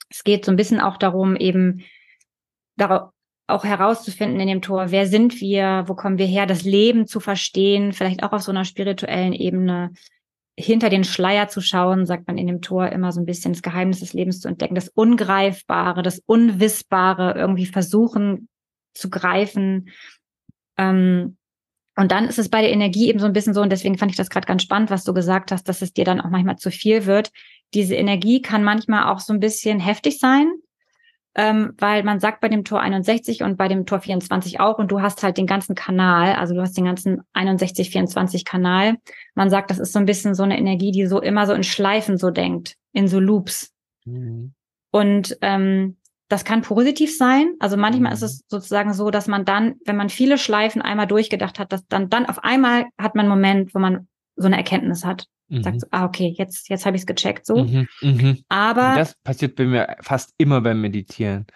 [0.09, 1.83] Es geht so ein bisschen auch darum, eben
[2.77, 3.11] darauf,
[3.47, 7.21] auch herauszufinden in dem Tor, wer sind wir, wo kommen wir her, das Leben zu
[7.21, 9.93] verstehen, vielleicht auch auf so einer spirituellen Ebene,
[10.59, 13.63] hinter den Schleier zu schauen, sagt man in dem Tor immer so ein bisschen das
[13.63, 18.49] Geheimnis des Lebens zu entdecken, das Ungreifbare, das Unwissbare irgendwie versuchen
[18.95, 19.91] zu greifen.
[20.77, 21.37] Ähm,
[22.01, 24.11] und dann ist es bei der Energie eben so ein bisschen so, und deswegen fand
[24.11, 26.57] ich das gerade ganz spannend, was du gesagt hast, dass es dir dann auch manchmal
[26.57, 27.31] zu viel wird.
[27.75, 30.51] Diese Energie kann manchmal auch so ein bisschen heftig sein,
[31.35, 34.91] ähm, weil man sagt bei dem Tor 61 und bei dem Tor 24 auch, und
[34.91, 38.97] du hast halt den ganzen Kanal, also du hast den ganzen 61, 24 Kanal.
[39.35, 41.65] Man sagt, das ist so ein bisschen so eine Energie, die so immer so in
[41.65, 43.75] Schleifen so denkt, in so Loops.
[44.07, 44.55] Mhm.
[44.91, 45.99] Und ähm,
[46.31, 47.55] das kann positiv sein.
[47.59, 48.15] Also manchmal mhm.
[48.15, 51.87] ist es sozusagen so, dass man dann, wenn man viele Schleifen einmal durchgedacht hat, dass
[51.89, 54.07] dann, dann auf einmal hat man einen Moment, wo man
[54.37, 55.27] so eine Erkenntnis hat.
[55.49, 55.63] Mhm.
[55.65, 57.45] Sagt so, ah, okay, jetzt, jetzt habe ich es gecheckt.
[57.45, 57.65] So.
[57.65, 58.37] Mhm, mh.
[58.49, 58.95] Aber.
[58.95, 61.47] Das passiert bei mir fast immer beim Meditieren.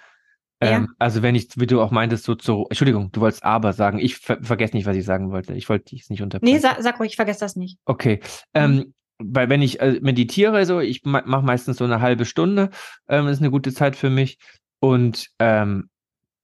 [0.60, 0.70] Ja.
[0.70, 4.00] Ähm, also wenn ich, wie du auch meintest, so zu, Entschuldigung, du wolltest aber sagen.
[4.00, 5.54] Ich ver vergesse nicht, was ich sagen wollte.
[5.54, 6.52] Ich wollte dich nicht unterbrechen.
[6.52, 7.78] Nee, sag, sag ruhig, ich vergesse das nicht.
[7.84, 8.18] Okay.
[8.54, 8.94] Ähm, mhm.
[9.18, 12.70] weil wenn ich äh, meditiere, so, ich mache meistens so eine halbe Stunde,
[13.08, 14.38] ähm, ist eine gute Zeit für mich.
[14.84, 15.88] Und ähm,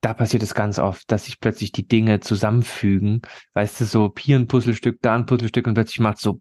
[0.01, 3.21] da passiert es ganz oft, dass sich plötzlich die Dinge zusammenfügen.
[3.53, 6.41] Weißt du, so hier ein Puzzlestück, da ein Puzzlestück und plötzlich macht so.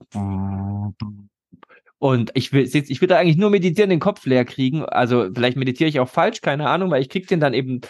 [1.98, 4.86] Und ich will, ich will da eigentlich nur meditieren, den Kopf leer kriegen.
[4.86, 7.82] Also vielleicht meditiere ich auch falsch, keine Ahnung, weil ich krieg den dann eben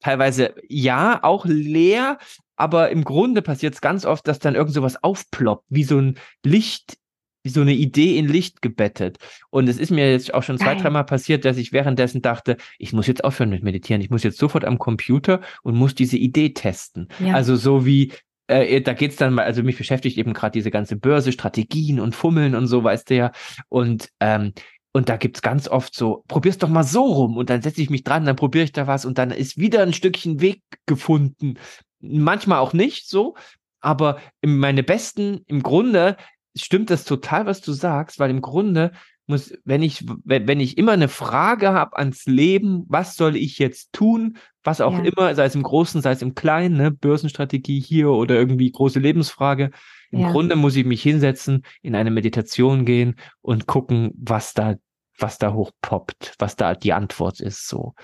[0.00, 2.16] teilweise ja auch leer,
[2.56, 6.18] aber im Grunde passiert es ganz oft, dass dann irgend sowas aufploppt, wie so ein
[6.42, 6.96] Licht
[7.42, 9.18] wie so eine Idee in Licht gebettet.
[9.50, 12.92] Und es ist mir jetzt auch schon zwei, dreimal passiert, dass ich währenddessen dachte, ich
[12.92, 14.00] muss jetzt aufhören mit Meditieren.
[14.00, 17.08] Ich muss jetzt sofort am Computer und muss diese Idee testen.
[17.18, 17.34] Ja.
[17.34, 18.12] Also so wie,
[18.46, 22.14] äh, da geht's dann mal, also mich beschäftigt eben gerade diese ganze Börse, Strategien und
[22.14, 23.32] Fummeln und so, weißt du ja.
[23.68, 24.52] Und ähm,
[24.94, 27.88] und da gibt's ganz oft so, probier's doch mal so rum und dann setze ich
[27.88, 31.54] mich dran, dann probiere ich da was und dann ist wieder ein Stückchen Weg gefunden.
[32.00, 33.34] Manchmal auch nicht so,
[33.80, 36.16] aber meine besten, im Grunde
[36.56, 38.92] stimmt das total, was du sagst, weil im Grunde
[39.26, 43.92] muss, wenn ich, wenn ich immer eine Frage habe ans Leben, was soll ich jetzt
[43.92, 45.04] tun, was auch ja.
[45.04, 48.98] immer, sei es im Großen, sei es im Kleinen, ne, Börsenstrategie hier oder irgendwie große
[48.98, 49.70] Lebensfrage.
[50.10, 50.30] Im ja.
[50.30, 54.76] Grunde muss ich mich hinsetzen, in eine Meditation gehen und gucken, was da,
[55.18, 57.94] was da hochpoppt, was da die Antwort ist, so.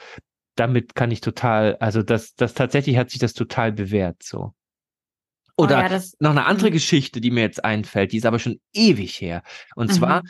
[0.55, 4.55] Damit kann ich total, also das, das tatsächlich hat sich das total bewährt, so.
[5.59, 6.75] Oder oh ja, noch eine andere mhm.
[6.75, 9.43] Geschichte, die mir jetzt einfällt, die ist aber schon ewig her.
[9.75, 10.29] Und zwar mhm.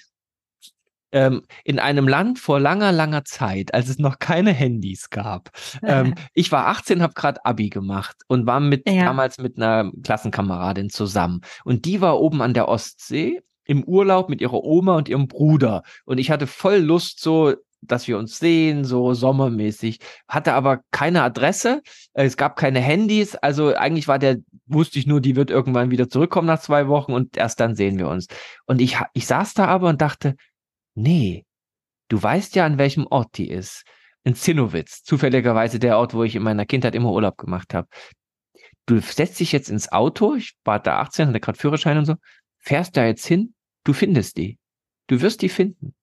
[1.13, 5.51] ähm, in einem Land vor langer, langer Zeit, als es noch keine Handys gab.
[5.83, 9.05] Ähm, ich war 18, habe gerade Abi gemacht und war mit ja.
[9.05, 11.43] damals mit einer Klassenkameradin zusammen.
[11.63, 15.83] Und die war oben an der Ostsee im Urlaub mit ihrer Oma und ihrem Bruder.
[16.07, 19.99] Und ich hatte voll Lust, so dass wir uns sehen, so sommermäßig.
[20.29, 25.21] Hatte aber keine Adresse, es gab keine Handys, also eigentlich war der, wusste ich nur,
[25.21, 28.27] die wird irgendwann wieder zurückkommen nach zwei Wochen und erst dann sehen wir uns.
[28.67, 30.35] Und ich, ich saß da aber und dachte,
[30.95, 31.45] nee,
[32.09, 33.85] du weißt ja, an welchem Ort die ist.
[34.25, 37.89] In Zinnowitz, zufälligerweise der Ort, wo ich in meiner Kindheit immer Urlaub gemacht habe.
[38.85, 42.15] Du setzt dich jetzt ins Auto, ich war da 18, hatte gerade Führerschein und so,
[42.59, 43.55] fährst da jetzt hin,
[43.85, 44.59] du findest die.
[45.07, 45.95] Du wirst die finden.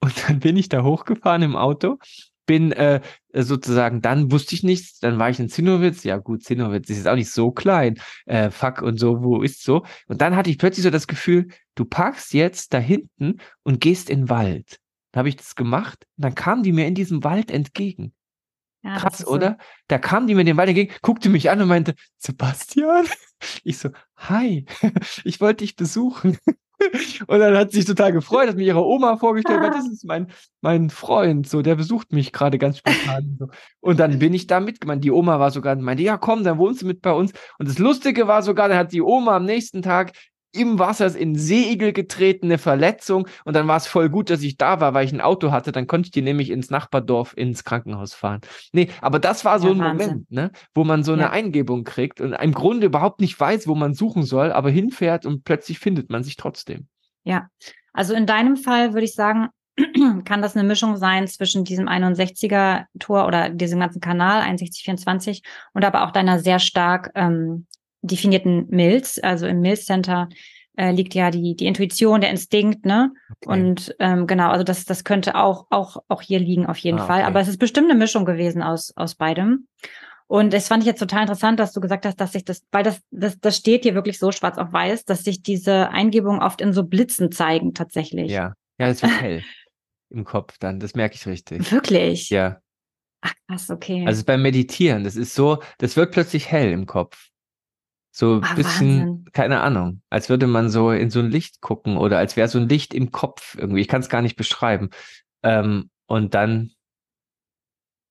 [0.00, 1.98] Und dann bin ich da hochgefahren im Auto,
[2.46, 3.00] bin äh,
[3.32, 7.08] sozusagen, dann wusste ich nichts, dann war ich in Zinnowitz, ja gut, Zinnowitz ist jetzt
[7.08, 9.84] auch nicht so klein, äh, fuck und so, wo ist so?
[10.06, 14.08] Und dann hatte ich plötzlich so das Gefühl, du parkst jetzt da hinten und gehst
[14.08, 14.78] in den Wald.
[15.12, 18.12] Dann habe ich das gemacht und dann kam die mir in diesem Wald entgegen.
[18.82, 19.50] Ja, Krass, oder?
[19.50, 19.66] So.
[19.88, 23.06] Da kam die mir in den Wald entgegen, guckte mich an und meinte, Sebastian?
[23.62, 24.66] Ich so, hi,
[25.22, 26.38] ich wollte dich besuchen.
[27.26, 30.04] Und dann hat sie sich total gefreut, hat mir ihre Oma vorgestellt, weil das ist
[30.04, 30.28] mein,
[30.60, 33.36] mein Freund, so, der besucht mich gerade ganz spontan.
[33.38, 33.48] So.
[33.80, 35.04] Und dann bin ich da mitgemeint.
[35.04, 37.32] Die Oma war sogar, meinte, ja komm, dann wohnst du mit bei uns.
[37.58, 40.12] Und das Lustige war sogar, dann hat die Oma am nächsten Tag
[40.58, 43.26] im Wasser in Seeigel getreten, eine Verletzung.
[43.44, 45.72] Und dann war es voll gut, dass ich da war, weil ich ein Auto hatte.
[45.72, 48.40] Dann konnte ich die nämlich ins Nachbardorf ins Krankenhaus fahren.
[48.72, 50.08] Nee, aber das war so ja, ein Wahnsinn.
[50.08, 51.30] Moment, ne, wo man so eine ja.
[51.30, 55.44] Eingebung kriegt und im Grunde überhaupt nicht weiß, wo man suchen soll, aber hinfährt und
[55.44, 56.88] plötzlich findet man sich trotzdem.
[57.24, 57.48] Ja,
[57.92, 59.48] also in deinem Fall würde ich sagen,
[60.24, 65.42] kann das eine Mischung sein zwischen diesem 61er Tor oder diesem ganzen Kanal 6124
[65.72, 67.66] und aber auch deiner sehr stark ähm,
[68.02, 69.18] definierten Milz.
[69.22, 70.28] Also im Milz Center
[70.76, 73.12] äh, liegt ja die, die Intuition, der Instinkt, ne?
[73.42, 73.52] Okay.
[73.52, 77.06] Und ähm, genau, also das, das könnte auch, auch, auch hier liegen auf jeden ah,
[77.06, 77.22] Fall.
[77.22, 79.66] Aber es ist bestimmt eine Mischung gewesen aus, aus beidem.
[80.28, 82.84] Und das fand ich jetzt total interessant, dass du gesagt hast, dass sich das, weil
[82.84, 86.60] das, das, das steht hier wirklich so schwarz auf weiß, dass sich diese Eingebungen oft
[86.60, 88.30] in so Blitzen zeigen, tatsächlich.
[88.30, 89.42] Ja, ja, es wird hell
[90.10, 91.72] im Kopf dann, das merke ich richtig.
[91.72, 92.30] Wirklich?
[92.30, 92.60] Ja.
[93.20, 94.04] Ach, krass, okay.
[94.06, 97.27] Also beim Meditieren, das ist so, das wird plötzlich hell im Kopf.
[98.18, 99.24] So ein ah, bisschen, Wahnsinn.
[99.32, 102.58] keine Ahnung, als würde man so in so ein Licht gucken oder als wäre so
[102.58, 103.80] ein Licht im Kopf irgendwie.
[103.80, 104.90] Ich kann es gar nicht beschreiben.
[105.44, 106.72] Ähm, und dann,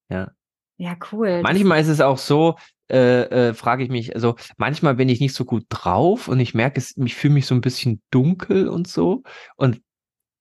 [0.09, 0.31] ja.
[0.77, 1.41] Ja, cool.
[1.41, 2.55] Manchmal ist es auch so,
[2.89, 6.53] äh, äh, frage ich mich, also manchmal bin ich nicht so gut drauf und ich
[6.53, 9.23] merke es, ich fühle mich so ein bisschen dunkel und so.
[9.57, 9.81] Und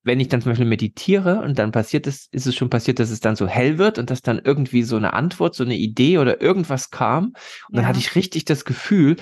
[0.05, 3.11] wenn ich dann zum Beispiel meditiere und dann passiert es, ist es schon passiert, dass
[3.11, 6.19] es dann so hell wird und dass dann irgendwie so eine Antwort, so eine Idee
[6.19, 7.25] oder irgendwas kam.
[7.25, 7.81] Und ja.
[7.81, 9.17] dann hatte ich richtig das Gefühl,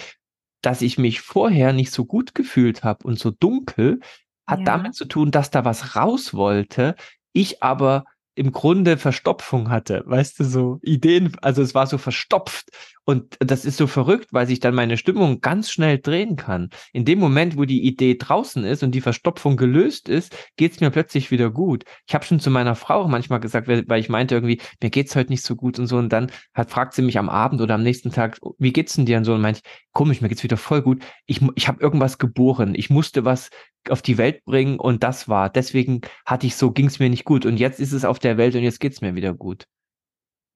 [0.65, 4.01] dass ich mich vorher nicht so gut gefühlt habe und so dunkel,
[4.47, 4.65] hat ja.
[4.65, 6.95] damit zu tun, dass da was raus wollte,
[7.33, 8.05] ich aber
[8.35, 12.69] im Grunde Verstopfung hatte, weißt du, so Ideen, also es war so verstopft
[13.05, 16.71] und das ist so verrückt, weil sich dann meine Stimmung ganz schnell drehen kann.
[16.93, 20.91] In dem Moment, wo die Idee draußen ist und die Verstopfung gelöst ist, geht's mir
[20.91, 21.85] plötzlich wieder gut.
[22.07, 25.31] Ich habe schon zu meiner Frau manchmal gesagt, weil ich meinte irgendwie, mir geht's heute
[25.31, 27.83] nicht so gut und so und dann hat fragt sie mich am Abend oder am
[27.83, 30.57] nächsten Tag, wie geht's denn dir und so und meinte ich, komisch, mir geht's wieder
[30.57, 31.03] voll gut.
[31.27, 32.75] Ich ich habe irgendwas geboren.
[32.75, 33.51] Ich musste was
[33.91, 35.51] auf die Welt bringen und das war.
[35.51, 37.45] Deswegen hatte ich so, ging es mir nicht gut.
[37.45, 39.67] Und jetzt ist es auf der Welt und jetzt geht's mir wieder gut.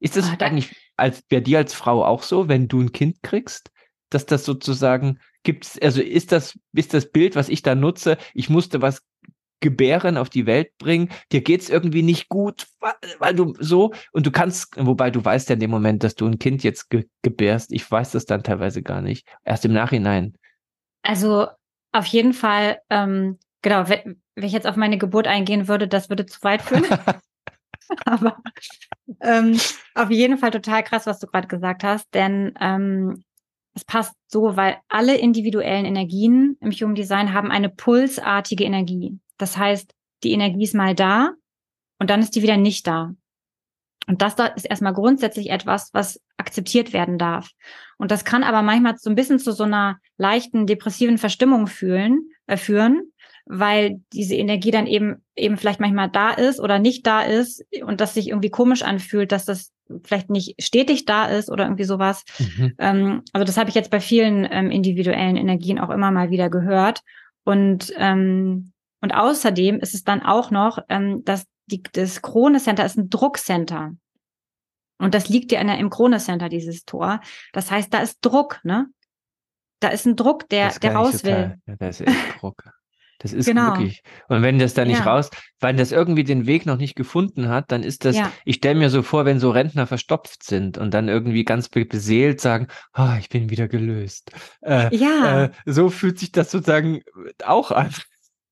[0.01, 3.23] Ist das oh, eigentlich als bei dir als Frau auch so, wenn du ein Kind
[3.23, 3.71] kriegst,
[4.11, 8.49] dass das sozusagen gibt's, also ist das, ist das Bild, was ich da nutze, ich
[8.51, 9.03] musste was
[9.61, 12.67] gebären, auf die Welt bringen, dir geht's irgendwie nicht gut,
[13.19, 16.27] weil du so, und du kannst, wobei du weißt ja in dem Moment, dass du
[16.27, 20.37] ein Kind jetzt ge gebärst, ich weiß das dann teilweise gar nicht, erst im Nachhinein.
[21.03, 21.49] Also
[21.93, 26.09] auf jeden Fall, ähm, genau, wenn, wenn ich jetzt auf meine Geburt eingehen würde, das
[26.09, 26.85] würde zu weit führen.
[28.05, 28.39] Aber
[29.21, 29.59] ähm,
[29.95, 33.25] auf jeden Fall total krass, was du gerade gesagt hast, denn ähm,
[33.75, 39.19] es passt so, weil alle individuellen Energien im Human Design haben eine pulsartige Energie.
[39.37, 41.33] Das heißt, die Energie ist mal da
[41.99, 43.15] und dann ist die wieder nicht da.
[44.09, 47.51] Und das da ist erstmal grundsätzlich etwas, was akzeptiert werden darf.
[47.99, 52.31] Und das kann aber manchmal so ein bisschen zu so einer leichten depressiven Verstimmung fühlen,
[52.47, 53.13] äh, führen,
[53.49, 58.01] weil diese Energie dann eben eben vielleicht manchmal da ist oder nicht da ist und
[58.01, 59.73] das sich irgendwie komisch anfühlt, dass das
[60.05, 62.25] vielleicht nicht stetig da ist oder irgendwie sowas.
[62.39, 62.75] Mhm.
[62.79, 66.51] Ähm, also das habe ich jetzt bei vielen ähm, individuellen Energien auch immer mal wieder
[66.51, 67.01] gehört.
[67.45, 72.85] Und ähm, und außerdem ist es dann auch noch, ähm, dass die, das Krone Center
[72.85, 73.93] ist ein Druckcenter.
[74.99, 77.21] Und das liegt ja in der, im Krone Center, dieses Tor.
[77.53, 78.87] Das heißt, da ist Druck, ne?
[79.81, 81.57] Da ist ein Druck, der, der raus will.
[81.67, 82.65] Ja, da ist echt Druck.
[83.19, 83.73] Das ist genau.
[83.73, 84.03] wirklich.
[84.29, 85.05] Und wenn das da nicht ja.
[85.05, 88.33] raus, weil das irgendwie den Weg noch nicht gefunden hat, dann ist das, ja.
[88.45, 92.41] ich stelle mir so vor, wenn so Rentner verstopft sind und dann irgendwie ganz beseelt
[92.41, 94.31] sagen, oh, ich bin wieder gelöst.
[94.63, 95.45] Äh, ja.
[95.45, 97.03] Äh, so fühlt sich das sozusagen
[97.45, 97.93] auch an.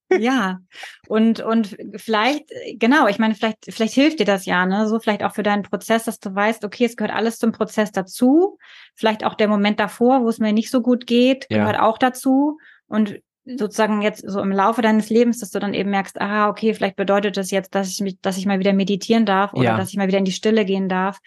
[0.08, 0.60] Ja,
[1.08, 2.44] und, und vielleicht,
[2.74, 4.88] genau, ich meine, vielleicht, vielleicht hilft dir das ja, ne?
[4.88, 7.90] So vielleicht auch für deinen Prozess, dass du weißt, okay, es gehört alles zum Prozess
[7.90, 8.58] dazu.
[8.94, 11.58] Vielleicht auch der Moment davor, wo es mir nicht so gut geht, ja.
[11.58, 12.58] gehört auch dazu.
[12.86, 16.74] Und sozusagen jetzt so im Laufe deines Lebens, dass du dann eben merkst, aha, okay,
[16.74, 19.76] vielleicht bedeutet das jetzt, dass ich mich, dass ich mal wieder meditieren darf oder ja.
[19.76, 21.18] dass ich mal wieder in die Stille gehen darf.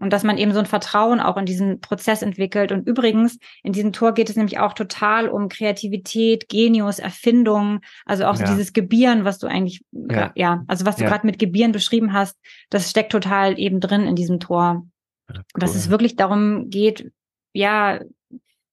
[0.00, 2.72] Und dass man eben so ein Vertrauen auch in diesen Prozess entwickelt.
[2.72, 8.24] Und übrigens, in diesem Tor geht es nämlich auch total um Kreativität, Genius, Erfindung, also
[8.24, 8.44] auch ja.
[8.44, 12.12] so dieses Gebieren, was du eigentlich, ja, ja also was du gerade mit Gebieren beschrieben
[12.12, 12.36] hast,
[12.70, 14.84] das steckt total eben drin in diesem Tor.
[15.30, 15.44] Cool.
[15.54, 17.12] Dass es wirklich darum geht,
[17.52, 18.00] ja,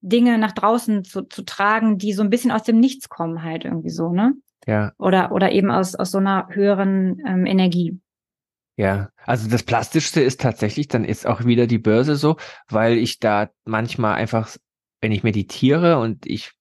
[0.02, 3.66] Dinge nach draußen zu, zu tragen, die so ein bisschen aus dem Nichts kommen, halt
[3.66, 4.34] irgendwie so, ne?
[4.68, 4.92] Ja.
[4.98, 8.00] Oder, oder eben aus, aus so einer höheren ähm, Energie.
[8.78, 12.38] Ja, also das Plastischste ist tatsächlich, dann ist auch wieder die Börse so,
[12.68, 14.56] weil ich da manchmal einfach,
[15.02, 16.54] wenn ich meditiere und ich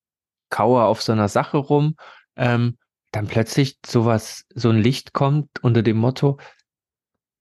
[0.51, 1.97] kaue auf so einer Sache rum,
[2.37, 2.77] ähm,
[3.13, 6.39] dann plötzlich sowas, so ein Licht kommt unter dem Motto,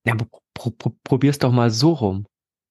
[0.05, 0.15] ja,
[0.53, 2.25] pro, pro, probier's doch mal so rum.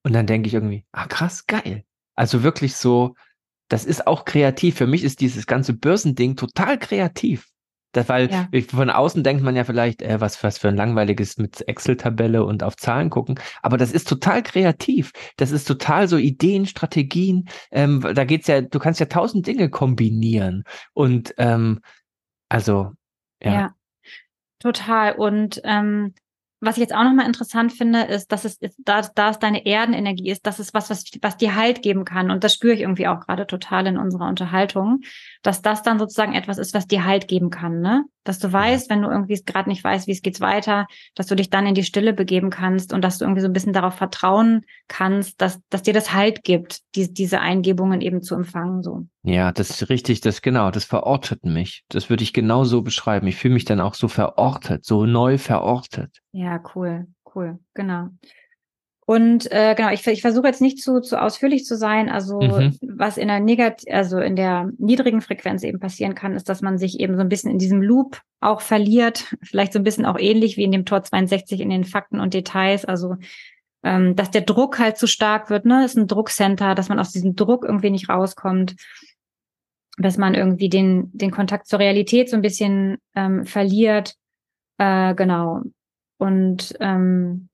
[0.05, 1.85] Und dann denke ich irgendwie, ah krass, geil.
[2.19, 3.15] Also wirklich so,
[3.69, 4.75] das ist auch kreativ.
[4.75, 7.47] Für mich ist dieses ganze Börsending total kreativ.
[7.93, 8.49] Das, weil ja.
[8.69, 12.65] von außen denkt man ja vielleicht, äh, was, was für ein langweiliges mit Excel-Tabelle und
[12.65, 13.39] auf Zahlen gucken.
[13.63, 15.13] Aber das ist total kreativ.
[15.37, 17.49] Das ist total so Ideen, Strategien.
[17.71, 20.65] Ähm, da geht's ja, du kannst ja tausend Dinge kombinieren.
[20.95, 21.81] Und ähm,
[22.49, 22.91] also,
[23.41, 23.53] ja.
[23.53, 23.75] ja.
[24.59, 25.15] Total.
[25.15, 26.15] Und ähm,
[26.61, 29.65] was ich jetzt auch nochmal interessant finde, ist, dass es, ist, da, da es deine
[29.65, 32.31] Erdenenergie ist, das ist was, was, was dir Halt geben kann.
[32.31, 35.01] Und das spüre ich irgendwie auch gerade total in unserer Unterhaltung,
[35.43, 38.05] dass das dann sozusagen etwas ist, was dir Halt geben kann, ne?
[38.25, 41.35] Dass du weißt, wenn du irgendwie gerade nicht weißt, wie es geht weiter, dass du
[41.35, 43.95] dich dann in die Stille begeben kannst und dass du irgendwie so ein bisschen darauf
[43.95, 49.07] vertrauen kannst, dass, dass dir das Halt gibt, die, diese Eingebungen eben zu empfangen, so.
[49.23, 51.85] Ja, das ist richtig, das genau, das verortet mich.
[51.89, 53.27] Das würde ich genau so beschreiben.
[53.27, 56.19] Ich fühle mich dann auch so verortet, so neu verortet.
[56.33, 58.09] Ja, cool, cool, genau.
[59.09, 62.11] Und äh, genau, ich, ich versuche jetzt nicht zu, zu ausführlich zu sein.
[62.11, 62.77] Also mhm.
[62.83, 66.77] was in der negat also in der niedrigen Frequenz eben passieren kann, ist, dass man
[66.77, 69.35] sich eben so ein bisschen in diesem Loop auch verliert.
[69.43, 72.35] Vielleicht so ein bisschen auch ähnlich wie in dem Tor 62 in den Fakten und
[72.35, 72.85] Details.
[72.85, 73.15] Also
[73.83, 75.81] ähm, dass der Druck halt zu stark wird, ne?
[75.81, 78.77] Das ist ein Druckcenter, dass man aus diesem Druck irgendwie nicht rauskommt,
[79.97, 84.17] dass man irgendwie den, den Kontakt zur Realität so ein bisschen ähm, verliert.
[84.77, 85.63] Äh, genau.
[86.19, 87.48] Und ähm,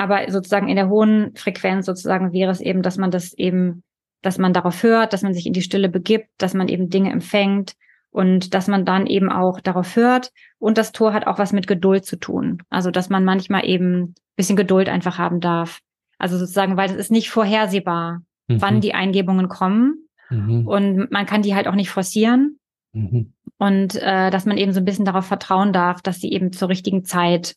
[0.00, 3.82] aber sozusagen in der hohen Frequenz sozusagen wäre es eben, dass man das eben,
[4.22, 7.12] dass man darauf hört, dass man sich in die Stille begibt, dass man eben Dinge
[7.12, 7.74] empfängt
[8.10, 10.32] und dass man dann eben auch darauf hört.
[10.58, 12.62] Und das Tor hat auch was mit Geduld zu tun.
[12.70, 15.80] Also, dass man manchmal eben bisschen Geduld einfach haben darf.
[16.16, 18.62] Also sozusagen, weil es ist nicht vorhersehbar, mhm.
[18.62, 20.08] wann die Eingebungen kommen.
[20.30, 20.66] Mhm.
[20.66, 22.58] Und man kann die halt auch nicht forcieren.
[22.94, 23.34] Mhm.
[23.58, 26.70] Und äh, dass man eben so ein bisschen darauf vertrauen darf, dass sie eben zur
[26.70, 27.54] richtigen Zeit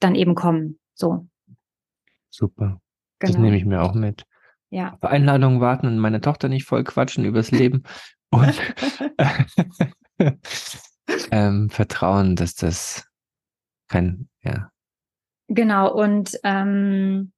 [0.00, 0.78] dann eben kommen.
[0.94, 1.26] So.
[2.32, 2.80] Super.
[3.18, 3.32] Genau.
[3.32, 4.24] Das nehme ich mir auch mit.
[4.70, 4.94] Ja.
[4.94, 7.82] Auf Einladungen warten und meine Tochter nicht voll quatschen übers Leben.
[8.30, 8.54] und
[11.30, 13.06] ähm, vertrauen, dass das
[13.88, 14.70] kein, ja.
[15.48, 17.32] Genau, und ähm,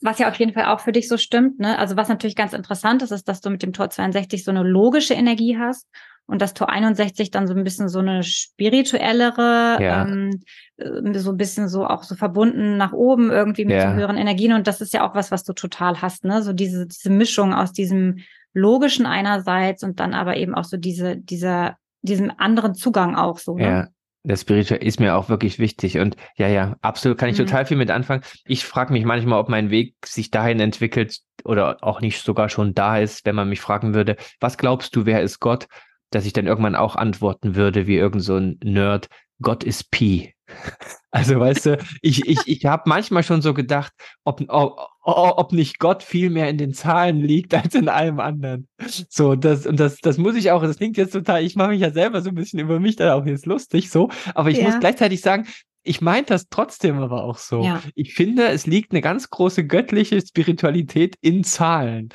[0.00, 1.78] was ja auf jeden Fall auch für dich so stimmt, ne?
[1.78, 4.62] Also was natürlich ganz interessant ist, ist, dass du mit dem Tor 62 so eine
[4.62, 5.88] logische Energie hast
[6.26, 10.06] und das Tor 61 dann so ein bisschen so eine spirituellere, ja.
[10.06, 10.42] ähm,
[10.76, 13.90] äh, so ein bisschen so auch so verbunden nach oben irgendwie mit ja.
[13.90, 14.52] so höheren Energien.
[14.52, 16.42] Und das ist ja auch was, was du total hast, ne?
[16.42, 18.20] So diese, diese Mischung aus diesem
[18.54, 23.56] logischen einerseits und dann aber eben auch so diese, dieser, diesem anderen Zugang auch so.
[23.56, 23.64] Ne?
[23.64, 23.88] Ja.
[24.24, 27.46] Der Spiritual ist mir auch wirklich wichtig und ja, ja, absolut kann ich mhm.
[27.46, 28.22] total viel mit anfangen.
[28.44, 32.72] Ich frage mich manchmal, ob mein Weg sich dahin entwickelt oder auch nicht sogar schon
[32.72, 35.66] da ist, wenn man mich fragen würde, was glaubst du, wer ist Gott?
[36.12, 39.08] Dass ich dann irgendwann auch antworten würde, wie irgend so ein Nerd,
[39.40, 40.34] Gott ist Pi.
[41.14, 43.92] Also weißt du, ich, ich, ich habe manchmal schon so gedacht,
[44.24, 48.66] ob, ob, ob nicht Gott viel mehr in den Zahlen liegt als in allem anderen.
[49.10, 51.80] So, das, und das, das muss ich auch, das klingt jetzt total, ich mache mich
[51.80, 54.64] ja selber so ein bisschen über mich dann auch jetzt lustig, so, aber ich ja.
[54.64, 55.46] muss gleichzeitig sagen,
[55.82, 57.62] ich meine das trotzdem aber auch so.
[57.62, 57.82] Ja.
[57.94, 62.08] Ich finde, es liegt eine ganz große göttliche Spiritualität in Zahlen.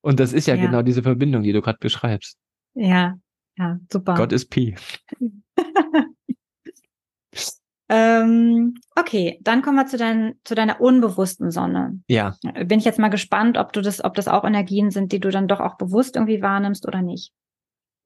[0.00, 0.64] Und das ist ja, ja.
[0.64, 2.38] genau diese Verbindung, die du gerade beschreibst.
[2.74, 3.16] Ja,
[3.60, 4.14] ja, super.
[4.14, 4.74] Gott ist Pi.
[7.92, 12.00] Ähm, okay, dann kommen wir zu, dein, zu deiner unbewussten Sonne.
[12.06, 12.36] Ja.
[12.64, 15.28] Bin ich jetzt mal gespannt, ob du das, ob das auch Energien sind, die du
[15.30, 17.32] dann doch auch bewusst irgendwie wahrnimmst oder nicht.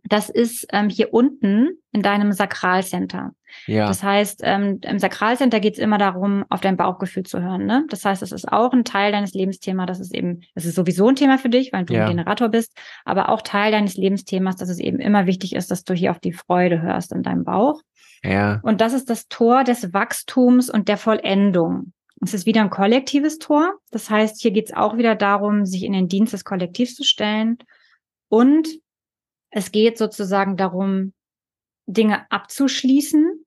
[0.07, 3.33] Das ist ähm, hier unten in deinem Sakralcenter.
[3.67, 3.87] Ja.
[3.87, 7.65] Das heißt, ähm, im Sakralcenter geht es immer darum, auf dein Bauchgefühl zu hören.
[7.65, 7.87] Ne?
[7.89, 9.87] Das heißt, es ist auch ein Teil deines Lebensthemas.
[9.87, 12.05] Das ist eben, das ist sowieso ein Thema für dich, weil du ja.
[12.05, 15.85] ein Generator bist, aber auch Teil deines Lebensthemas, dass es eben immer wichtig ist, dass
[15.85, 17.81] du hier auf die Freude hörst in deinem Bauch.
[18.23, 18.61] Ja.
[18.63, 21.93] Und das ist das Tor des Wachstums und der Vollendung.
[22.23, 23.75] Es ist wieder ein kollektives Tor.
[23.91, 27.05] Das heißt, hier geht es auch wieder darum, sich in den Dienst des Kollektivs zu
[27.05, 27.59] stellen.
[28.29, 28.69] Und
[29.57, 31.13] es geht sozusagen darum,
[31.87, 33.45] Dinge abzuschließen,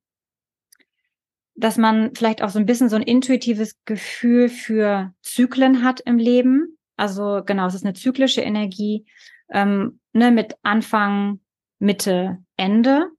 [1.55, 6.17] dass man vielleicht auch so ein bisschen so ein intuitives Gefühl für Zyklen hat im
[6.17, 6.77] Leben.
[6.95, 9.05] Also genau, es ist eine zyklische Energie
[9.51, 11.41] ähm, ne, mit Anfang,
[11.77, 13.09] Mitte, Ende.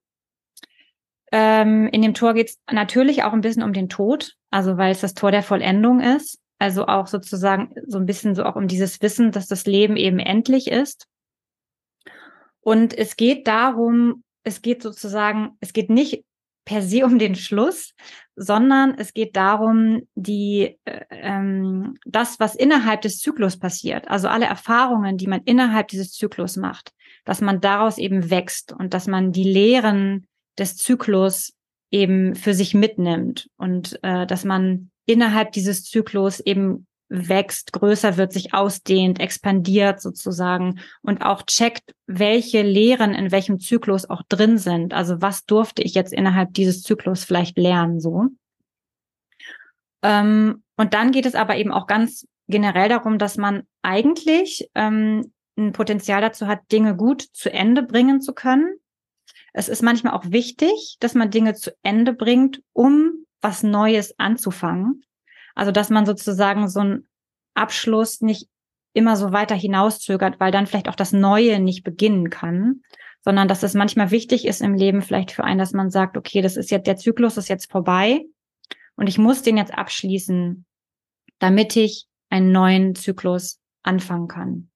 [1.31, 4.93] Ähm, in dem Tor geht es natürlich auch ein bisschen um den Tod, also weil
[4.93, 6.41] es das Tor der Vollendung ist.
[6.59, 10.19] Also auch sozusagen so ein bisschen so auch um dieses Wissen, dass das Leben eben
[10.21, 11.08] endlich ist.
[12.69, 16.27] Und es geht darum, es geht sozusagen, es geht nicht
[16.67, 17.95] per se um den Schluss,
[18.37, 24.45] sondern es geht darum, die äh, ähm, das, was innerhalb des Zyklus passiert, also alle
[24.45, 26.93] Erfahrungen, die man innerhalb dieses Zyklus macht,
[27.25, 30.27] dass man daraus eben wächst und dass man die Lehren
[30.59, 31.55] des Zyklus
[31.91, 38.33] eben für sich mitnimmt und äh, dass man innerhalb dieses Zyklus eben wächst, größer wird,
[38.33, 44.93] sich ausdehnt, expandiert sozusagen und auch checkt, welche Lehren in welchem Zyklus auch drin sind.
[44.93, 48.27] Also was durfte ich jetzt innerhalb dieses Zyklus vielleicht lernen, so.
[50.03, 55.33] Ähm, und dann geht es aber eben auch ganz generell darum, dass man eigentlich ähm,
[55.57, 58.79] ein Potenzial dazu hat, Dinge gut zu Ende bringen zu können
[59.53, 65.05] es ist manchmal auch wichtig, dass man Dinge zu Ende bringt, um was Neues anzufangen.
[65.59, 67.09] Also, dass man sozusagen so einen
[67.55, 68.49] Abschluss nicht
[68.93, 72.83] immer so weiter hinauszögert, weil dann vielleicht auch das Neue nicht beginnen kann,
[73.25, 76.43] sondern dass es manchmal wichtig ist im Leben vielleicht für einen, dass man sagt, okay,
[76.43, 78.25] das ist jetzt, der Zyklus ist jetzt vorbei
[78.95, 80.65] und ich muss den jetzt abschließen,
[81.41, 84.71] damit ich einen neuen Zyklus anfangen kann.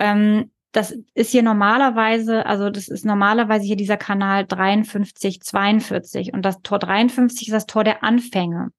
[0.00, 6.42] Ähm, das ist hier normalerweise, also das ist normalerweise hier dieser Kanal 53, 42 und
[6.42, 8.72] das Tor 53 ist das Tor der Anfänge.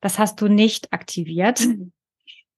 [0.00, 1.60] Das hast du nicht aktiviert.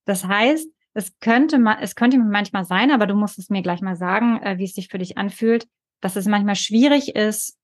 [0.05, 3.81] Das heißt, es könnte man, es könnte manchmal sein, aber du musst es mir gleich
[3.83, 5.69] mal sagen, äh, wie es sich für dich anfühlt,
[6.01, 7.57] dass es manchmal schwierig ist,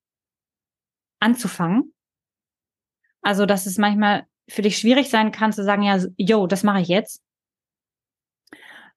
[1.20, 1.92] anzufangen.
[3.22, 6.80] Also, dass es manchmal für dich schwierig sein kann zu sagen, ja, yo, das mache
[6.80, 7.22] ich jetzt.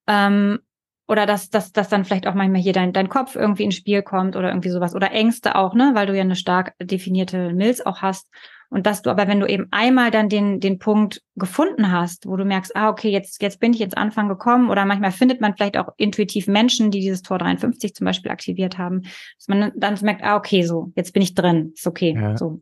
[0.07, 0.59] Ähm,
[1.07, 4.01] oder dass, dass, dass dann vielleicht auch manchmal hier dein, dein Kopf irgendwie ins Spiel
[4.01, 4.95] kommt oder irgendwie sowas.
[4.95, 5.91] Oder Ängste auch, ne?
[5.93, 8.29] Weil du ja eine stark definierte Milz auch hast.
[8.71, 12.37] Und dass du aber, wenn du eben einmal dann den, den Punkt gefunden hast, wo
[12.37, 15.53] du merkst, ah, okay, jetzt, jetzt bin ich ins Anfang gekommen, oder manchmal findet man
[15.53, 19.97] vielleicht auch intuitiv Menschen, die dieses Tor 53 zum Beispiel aktiviert haben, dass man dann
[20.01, 22.37] merkt, ah, okay, so, jetzt bin ich drin, ist okay, ja.
[22.37, 22.61] so.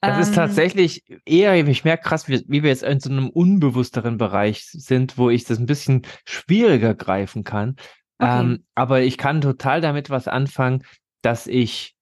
[0.00, 3.30] Das ähm, ist tatsächlich eher, ich merke krass, wie, wie, wir jetzt in so einem
[3.30, 7.74] unbewussteren Bereich sind, wo ich das ein bisschen schwieriger greifen kann.
[8.20, 8.40] Okay.
[8.40, 10.84] Ähm, aber ich kann total damit was anfangen,
[11.22, 11.96] dass ich,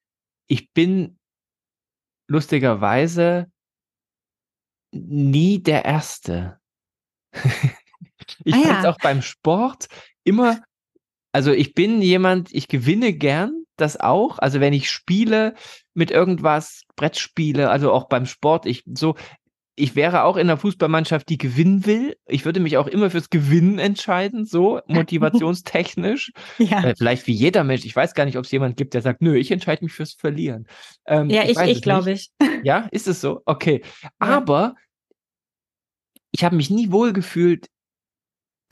[0.46, 1.16] ich bin
[2.28, 3.50] lustigerweise
[4.92, 6.58] nie der Erste.
[8.44, 8.90] ich ah, finde es ja.
[8.90, 9.88] auch beim Sport
[10.24, 10.62] immer,
[11.32, 14.38] also ich bin jemand, ich gewinne gern, das auch.
[14.38, 15.54] Also wenn ich spiele
[15.94, 19.16] mit irgendwas, Brettspiele, also auch beim Sport, ich so,
[19.78, 22.16] ich wäre auch in einer Fußballmannschaft, die gewinnen will.
[22.26, 26.32] Ich würde mich auch immer fürs Gewinnen entscheiden, so motivationstechnisch.
[26.58, 26.82] ja.
[26.82, 27.84] Äh, vielleicht wie jeder Mensch.
[27.84, 30.14] Ich weiß gar nicht, ob es jemand gibt, der sagt, nö, ich entscheide mich fürs
[30.14, 30.66] Verlieren.
[31.06, 32.30] Ähm, ja, ich, ich, ich glaube ich.
[32.64, 33.42] Ja, ist es so?
[33.44, 33.82] Okay.
[34.02, 34.08] Ja.
[34.18, 34.74] Aber
[36.32, 37.68] ich habe mich nie wohl gefühlt.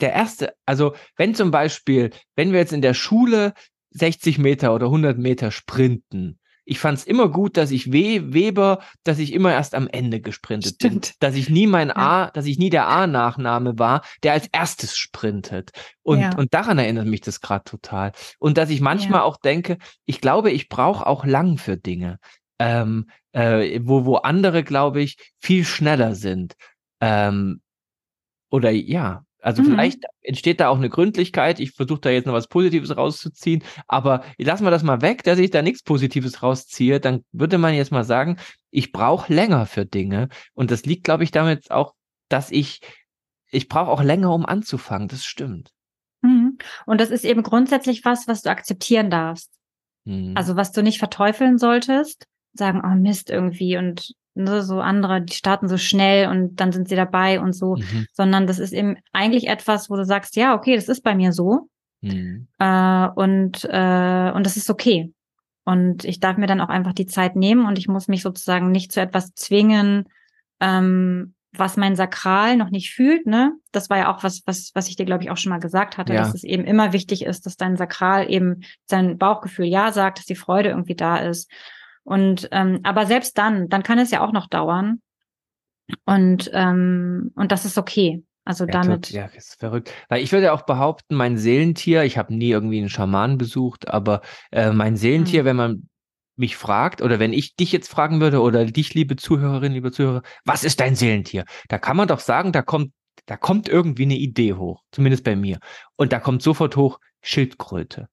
[0.01, 3.53] Der erste, also wenn zum Beispiel, wenn wir jetzt in der Schule
[3.91, 8.79] 60 Meter oder 100 Meter sprinten, ich fand es immer gut, dass ich We Weber,
[9.03, 11.01] dass ich immer erst am Ende gesprintet Stimmt.
[11.01, 11.11] bin.
[11.19, 11.91] Dass ich nie mein.
[11.95, 15.71] A, dass ich nie der A-Nachname war, der als erstes sprintet.
[16.01, 16.35] Und, ja.
[16.35, 18.11] und daran erinnert mich das gerade total.
[18.39, 19.23] Und dass ich manchmal ja.
[19.23, 22.19] auch denke, ich glaube, ich brauche auch lang für Dinge.
[22.57, 26.55] Ähm, äh, wo, wo andere, glaube ich, viel schneller sind.
[27.01, 27.61] Ähm,
[28.49, 29.67] oder ja, also mhm.
[29.67, 31.59] vielleicht entsteht da auch eine Gründlichkeit.
[31.59, 35.37] Ich versuche da jetzt noch was Positives rauszuziehen, aber lassen wir das mal weg, dass
[35.37, 36.99] ich da nichts Positives rausziehe.
[36.99, 38.37] Dann würde man jetzt mal sagen,
[38.71, 40.29] ich brauche länger für Dinge.
[40.55, 41.93] Und das liegt, glaube ich, damit auch,
[42.27, 42.81] dass ich,
[43.51, 45.09] ich brauche auch länger, um anzufangen.
[45.09, 45.69] Das stimmt.
[46.23, 46.57] Mhm.
[46.87, 49.51] Und das ist eben grundsätzlich was, was du akzeptieren darfst.
[50.05, 50.31] Mhm.
[50.33, 55.33] Also was du nicht verteufeln solltest, sagen, oh Mist irgendwie und ne, so andere, die
[55.33, 58.05] starten so schnell und dann sind sie dabei und so, mhm.
[58.13, 61.31] sondern das ist eben eigentlich etwas, wo du sagst, ja, okay, das ist bei mir
[61.31, 61.69] so
[62.01, 62.47] mhm.
[62.59, 65.11] äh, und äh, und das ist okay.
[65.63, 68.69] Und ich darf mir dann auch einfach die Zeit nehmen und ich muss mich sozusagen
[68.69, 70.05] nicht zu etwas zwingen,
[70.59, 73.53] ähm, was mein Sakral noch nicht fühlt, ne?
[73.71, 75.97] Das war ja auch was, was, was ich dir, glaube ich, auch schon mal gesagt
[75.97, 76.19] hatte, ja.
[76.19, 80.25] dass es eben immer wichtig ist, dass dein Sakral eben sein Bauchgefühl ja sagt, dass
[80.25, 81.49] die Freude irgendwie da ist.
[82.05, 85.01] Und ähm, aber selbst dann, dann kann es ja auch noch dauern.
[86.05, 88.23] Und ähm, und das ist okay.
[88.45, 89.09] Also ja, damit.
[89.09, 89.91] Ja, ist verrückt.
[90.07, 94.21] Weil ich würde auch behaupten, mein Seelentier, ich habe nie irgendwie einen Schaman besucht, aber
[94.51, 95.45] äh, mein Seelentier, mhm.
[95.47, 95.89] wenn man
[96.35, 100.21] mich fragt oder wenn ich dich jetzt fragen würde oder dich, liebe Zuhörerin, liebe Zuhörer,
[100.43, 101.45] was ist dein Seelentier?
[101.69, 102.91] Da kann man doch sagen, da kommt,
[103.25, 105.57] da kommt irgendwie eine Idee hoch, zumindest bei mir.
[105.95, 108.09] Und da kommt sofort hoch Schildkröte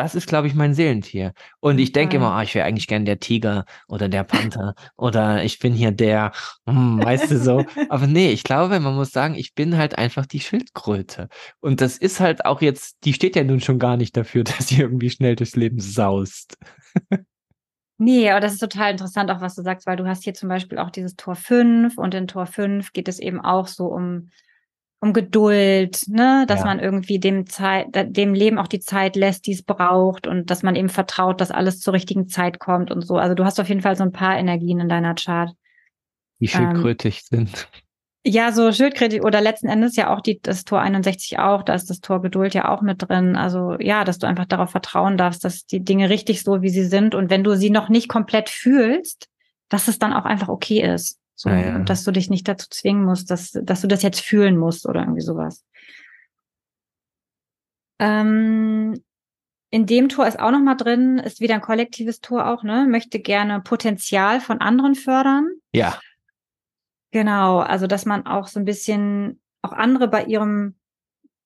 [0.00, 1.34] das ist, glaube ich, mein Seelentier.
[1.60, 5.44] Und ich denke immer, oh, ich wäre eigentlich gern der Tiger oder der Panther oder
[5.44, 6.32] ich bin hier der,
[6.66, 7.66] hm, weißt du so.
[7.90, 11.28] Aber nee, ich glaube, man muss sagen, ich bin halt einfach die Schildkröte.
[11.60, 14.68] Und das ist halt auch jetzt, die steht ja nun schon gar nicht dafür, dass
[14.68, 16.56] sie irgendwie schnell durchs Leben saust.
[17.98, 20.48] Nee, aber das ist total interessant, auch was du sagst, weil du hast hier zum
[20.48, 24.30] Beispiel auch dieses Tor 5 und in Tor 5 geht es eben auch so um
[25.00, 26.66] um Geduld, ne, dass ja.
[26.66, 30.62] man irgendwie dem Zeit, dem Leben auch die Zeit lässt, die es braucht und dass
[30.62, 33.16] man eben vertraut, dass alles zur richtigen Zeit kommt und so.
[33.16, 35.50] Also du hast auf jeden Fall so ein paar Energien in deiner Chart.
[36.38, 37.68] Die schildkrötig ähm, sind.
[38.26, 41.88] Ja, so schildkrötig oder letzten Endes ja auch die, das Tor 61 auch, da ist
[41.88, 43.36] das Tor Geduld ja auch mit drin.
[43.36, 46.84] Also ja, dass du einfach darauf vertrauen darfst, dass die Dinge richtig so, wie sie
[46.84, 49.28] sind und wenn du sie noch nicht komplett fühlst,
[49.70, 51.19] dass es dann auch einfach okay ist.
[51.40, 51.74] So, ja, ja.
[51.74, 54.86] Und dass du dich nicht dazu zwingen musst, dass, dass du das jetzt fühlen musst
[54.86, 55.64] oder irgendwie sowas.
[57.98, 59.02] Ähm,
[59.70, 62.86] in dem Tor ist auch nochmal drin, ist wieder ein kollektives Tor auch, ne?
[62.86, 65.48] Möchte gerne Potenzial von anderen fördern.
[65.72, 65.98] Ja.
[67.10, 70.74] Genau, also dass man auch so ein bisschen auch andere bei ihrem,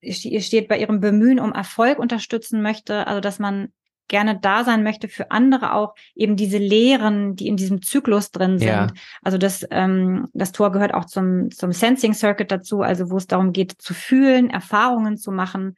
[0.02, 3.72] steht bei ihrem Bemühen um Erfolg unterstützen möchte, also dass man
[4.08, 8.58] gerne da sein möchte für andere auch eben diese Lehren, die in diesem Zyklus drin
[8.58, 8.68] sind.
[8.68, 8.86] Ja.
[9.22, 13.26] Also das, ähm, das Tor gehört auch zum, zum Sensing Circuit dazu, also wo es
[13.26, 15.74] darum geht, zu fühlen, Erfahrungen zu machen,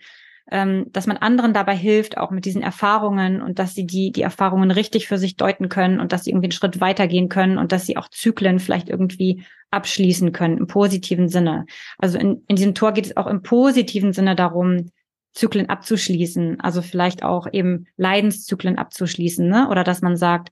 [0.50, 4.22] ähm, dass man anderen dabei hilft, auch mit diesen Erfahrungen und dass sie die, die
[4.22, 7.72] Erfahrungen richtig für sich deuten können und dass sie irgendwie einen Schritt weitergehen können und
[7.72, 11.66] dass sie auch Zyklen vielleicht irgendwie abschließen können im positiven Sinne.
[11.98, 14.90] Also in, in diesem Tor geht es auch im positiven Sinne darum,
[15.36, 19.68] Zyklen abzuschließen, also vielleicht auch eben Leidenszyklen abzuschließen, ne?
[19.68, 20.50] Oder dass man sagt,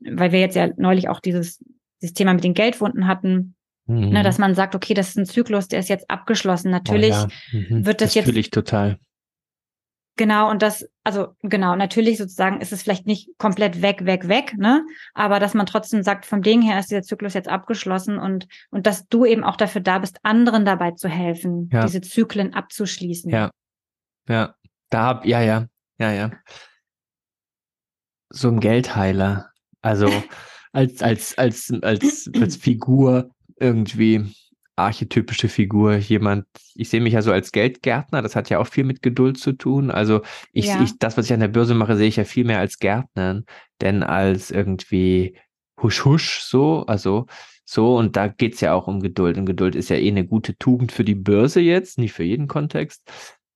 [0.00, 1.62] weil wir jetzt ja neulich auch dieses,
[2.00, 3.54] dieses Thema mit den Geldwunden hatten,
[3.86, 4.12] ne, mhm.
[4.12, 6.70] ne, dass man sagt, okay, das ist ein Zyklus, der ist jetzt abgeschlossen.
[6.70, 7.60] Natürlich oh ja.
[7.60, 7.84] mhm.
[7.84, 8.26] wird das, das jetzt.
[8.26, 8.98] Natürlich total.
[10.16, 14.54] Genau, und das, also genau, natürlich sozusagen ist es vielleicht nicht komplett weg, weg, weg,
[14.56, 14.82] ne?
[15.12, 18.86] Aber dass man trotzdem sagt, vom Ding her ist dieser Zyklus jetzt abgeschlossen und, und
[18.86, 21.84] dass du eben auch dafür da bist, anderen dabei zu helfen, ja.
[21.84, 23.30] diese Zyklen abzuschließen.
[23.30, 23.50] Ja,
[24.28, 24.54] ja,
[24.90, 25.68] da hab, ja, ja,
[25.98, 26.30] ja, ja.
[28.30, 29.50] So ein Geldheiler.
[29.80, 30.08] Also
[30.72, 34.34] als, als, als, als, als Figur irgendwie
[34.76, 38.84] archetypische Figur, jemand, ich sehe mich ja so als Geldgärtner, das hat ja auch viel
[38.84, 39.90] mit Geduld zu tun.
[39.90, 40.22] Also
[40.52, 40.82] ich, ja.
[40.82, 43.42] ich, das, was ich an der Börse mache, sehe ich ja viel mehr als Gärtner,
[43.80, 45.36] denn als irgendwie
[45.80, 47.26] husch husch so, also
[47.64, 49.38] so, und da geht's ja auch um Geduld.
[49.38, 52.48] Und Geduld ist ja eh eine gute Tugend für die Börse jetzt, nicht für jeden
[52.48, 53.02] Kontext.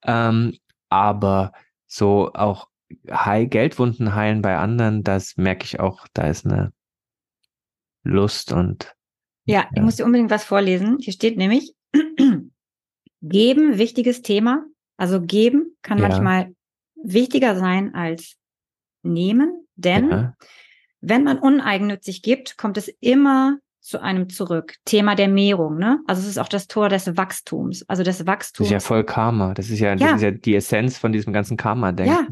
[0.07, 0.57] Ähm,
[0.89, 1.53] aber
[1.87, 2.69] so auch
[3.11, 6.73] Heil Geldwunden heilen bei anderen, das merke ich auch, da ist eine
[8.05, 8.95] Lust und
[9.45, 10.99] Ja, ja, ich muss dir unbedingt was vorlesen.
[11.01, 11.75] Hier steht nämlich,
[13.23, 14.65] geben, wichtiges Thema.
[14.97, 16.09] Also geben kann ja.
[16.09, 16.55] manchmal
[16.95, 18.37] wichtiger sein als
[19.03, 20.35] nehmen, denn ja.
[21.01, 24.75] wenn man uneigennützig gibt, kommt es immer zu einem zurück.
[24.85, 26.01] Thema der Mehrung, ne?
[26.07, 27.85] Also es ist auch das Tor des Wachstums.
[27.89, 28.69] Also des Wachstums.
[28.69, 29.55] Das ist ja voll Karma.
[29.55, 32.13] Das ist ja, das ist ja die Essenz von diesem ganzen Karma-Denken.
[32.13, 32.27] Ja,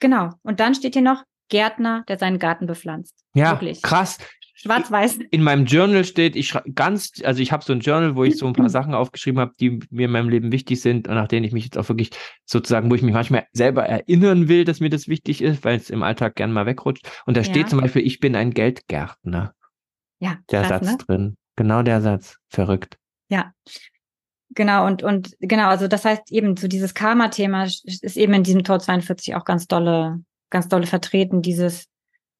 [0.00, 0.30] genau.
[0.42, 3.14] Und dann steht hier noch Gärtner, der seinen Garten bepflanzt.
[3.34, 3.82] Ja, Wirklich.
[3.82, 4.18] krass.
[4.56, 5.18] Schwarz-Weiß.
[5.30, 8.46] In meinem Journal steht, ich ganz, also ich habe so ein Journal, wo ich so
[8.46, 11.44] ein paar Sachen aufgeschrieben habe, die mir in meinem Leben wichtig sind und nach denen
[11.44, 12.10] ich mich jetzt auch wirklich
[12.46, 15.90] sozusagen, wo ich mich manchmal selber erinnern will, dass mir das wichtig ist, weil es
[15.90, 17.06] im Alltag gern mal wegrutscht.
[17.26, 17.44] Und da ja.
[17.44, 19.54] steht zum Beispiel, ich bin ein Geldgärtner.
[20.24, 20.38] Ja.
[20.50, 20.96] Der krass, Satz ne?
[20.98, 21.36] drin.
[21.56, 22.38] Genau der Satz.
[22.48, 22.98] Verrückt.
[23.28, 23.52] Ja.
[24.50, 28.64] Genau, und, und genau, also das heißt eben, so dieses Karma-Thema ist eben in diesem
[28.64, 31.88] Tor 42 auch ganz dolle, ganz dolle vertreten, dieses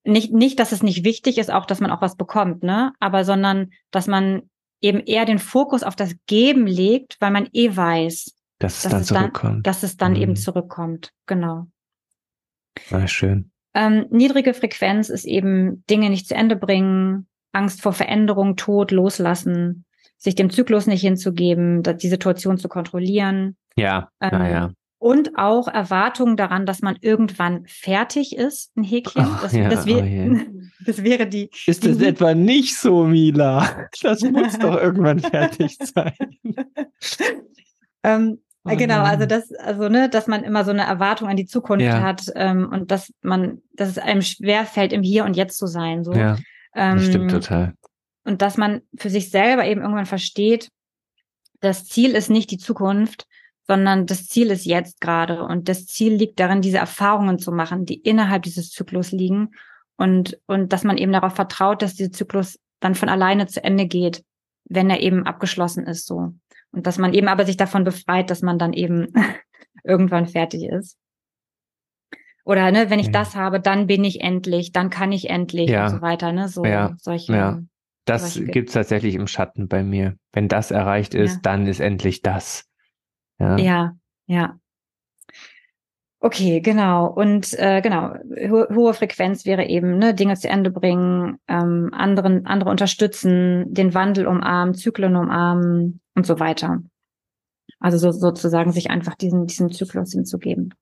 [0.05, 2.93] nicht, nicht, dass es nicht wichtig ist, auch, dass man auch was bekommt, ne?
[3.01, 4.43] Aber sondern, dass man
[4.81, 8.93] eben eher den Fokus auf das Geben legt, weil man eh weiß, dass es dass
[8.93, 9.55] dann es zurückkommt.
[9.55, 10.21] Dann, dass es dann mhm.
[10.21, 11.11] eben zurückkommt.
[11.27, 11.67] Genau.
[12.91, 13.51] Ah, schön.
[13.73, 19.85] Ähm, niedrige Frequenz ist eben Dinge nicht zu Ende bringen, Angst vor Veränderung, Tod, Loslassen,
[20.17, 23.57] sich dem Zyklus nicht hinzugeben, die Situation zu kontrollieren.
[23.77, 24.71] Ja, ähm, naja
[25.05, 29.29] und auch Erwartungen daran, dass man irgendwann fertig ist, ein Häkchen.
[29.43, 30.39] Das, ja, das, wär, oh
[30.87, 31.51] das wäre die.
[31.67, 33.87] Ist das die, etwa nicht so, Mila?
[34.01, 36.15] Das muss doch irgendwann fertig sein.
[38.03, 41.45] ähm, oh genau, also das, also ne, dass man immer so eine Erwartung an die
[41.45, 42.01] Zukunft ja.
[42.01, 45.67] hat ähm, und dass man, dass es einem schwer fällt, im Hier und Jetzt zu
[45.67, 46.03] sein.
[46.03, 46.15] So.
[46.15, 46.39] Ja,
[46.75, 47.75] das ähm, stimmt total.
[48.25, 50.71] Und dass man für sich selber eben irgendwann versteht,
[51.61, 53.27] das Ziel ist nicht die Zukunft,
[53.67, 57.87] sondern das Ziel ist jetzt gerade und das Ziel liegt darin, diese Erfahrungen zu machen,
[57.87, 59.51] die innerhalb dieses Zyklus liegen
[59.97, 63.87] und, und dass man eben darauf vertraut, dass dieser Zyklus dann von alleine zu Ende
[63.87, 64.23] geht,
[64.65, 66.35] wenn er eben abgeschlossen ist, so.
[66.73, 69.13] Und dass man eben aber sich davon befreit, dass man dann eben
[69.85, 70.99] irgendwann fertig ist.
[72.45, 73.13] Oder ne, wenn ich ja.
[73.13, 75.85] das habe, dann bin ich endlich, dann kann ich endlich ja.
[75.85, 76.49] und so weiter, ne?
[76.49, 76.95] So ja.
[76.99, 77.33] solche.
[77.33, 77.63] Ja.
[78.05, 80.17] Das solche gibt's tatsächlich im Schatten bei mir.
[80.33, 82.69] Wenn das erreicht ist, dann ist endlich das.
[83.39, 83.97] Ja, ja.
[84.27, 84.59] ja.
[86.21, 87.07] Okay, genau.
[87.07, 88.15] Und äh, genau,
[88.49, 93.93] ho hohe Frequenz wäre eben, ne, Dinge zu Ende bringen, ähm, anderen, andere unterstützen, den
[93.93, 96.83] Wandel umarmen, Zyklen umarmen und so weiter.
[97.79, 100.73] Also so, sozusagen sich einfach diesen, diesen Zyklus hinzugeben.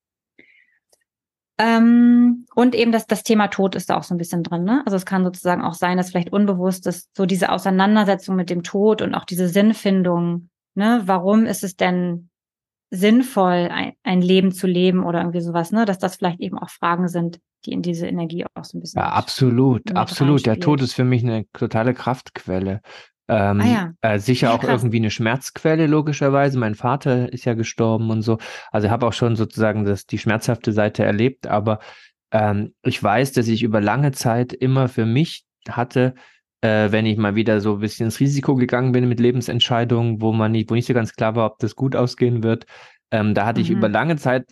[1.63, 4.65] Ähm, und eben das, das Thema Tod ist da auch so ein bisschen drin.
[4.65, 4.83] Ne?
[4.85, 8.65] Also es kann sozusagen auch sein, dass vielleicht unbewusst ist, so diese Auseinandersetzung mit dem
[8.65, 10.49] Tod und auch diese Sinnfindung.
[10.75, 11.03] Ne?
[11.05, 12.31] Warum ist es denn
[12.91, 15.87] sinnvoll, ein, ein, Leben zu leben oder irgendwie sowas, ne?
[15.87, 19.01] Dass das vielleicht eben auch Fragen sind, die in diese Energie auch so ein bisschen.
[19.01, 20.45] Ja, absolut, absolut.
[20.45, 22.83] Der Tod ist für mich eine totale Kraftquelle.
[23.33, 23.93] Ähm, ah ja.
[24.03, 26.59] äh, sicher ja, auch irgendwie eine Schmerzquelle, logischerweise.
[26.59, 28.37] Mein Vater ist ja gestorben und so.
[28.71, 31.79] Also ich habe auch schon sozusagen das, die schmerzhafte Seite erlebt, aber
[32.31, 36.15] ähm, ich weiß, dass ich über lange Zeit immer für mich hatte,
[36.61, 40.33] äh, wenn ich mal wieder so ein bisschen ins Risiko gegangen bin mit Lebensentscheidungen, wo
[40.33, 42.67] man nicht, wo nicht so ganz klar war, ob das gut ausgehen wird.
[43.11, 43.65] Ähm, da hatte mhm.
[43.65, 44.45] ich über lange Zeit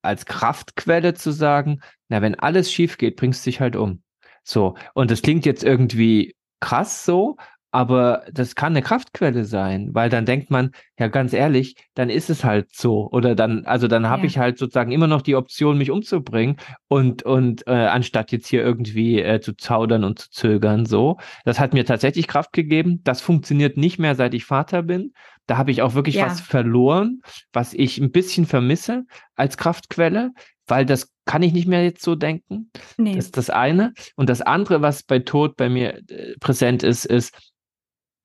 [0.00, 4.02] als Kraftquelle zu sagen, na, wenn alles schief geht, bringst du dich halt um.
[4.42, 4.74] So.
[4.94, 7.36] Und das klingt jetzt irgendwie krass so,
[7.72, 12.28] aber das kann eine Kraftquelle sein, weil dann denkt man, ja ganz ehrlich, dann ist
[12.28, 13.08] es halt so.
[13.10, 14.26] Oder dann, also dann habe ja.
[14.26, 16.56] ich halt sozusagen immer noch die Option, mich umzubringen
[16.88, 21.16] und, und äh, anstatt jetzt hier irgendwie äh, zu zaudern und zu zögern, so.
[21.46, 23.00] Das hat mir tatsächlich Kraft gegeben.
[23.04, 25.14] Das funktioniert nicht mehr, seit ich Vater bin.
[25.46, 26.26] Da habe ich auch wirklich ja.
[26.26, 27.22] was verloren,
[27.54, 29.04] was ich ein bisschen vermisse
[29.34, 30.32] als Kraftquelle,
[30.66, 32.70] weil das kann ich nicht mehr jetzt so denken.
[32.98, 33.16] Nee.
[33.16, 33.94] Das ist das eine.
[34.16, 37.51] Und das andere, was bei Tod bei mir äh, präsent ist, ist,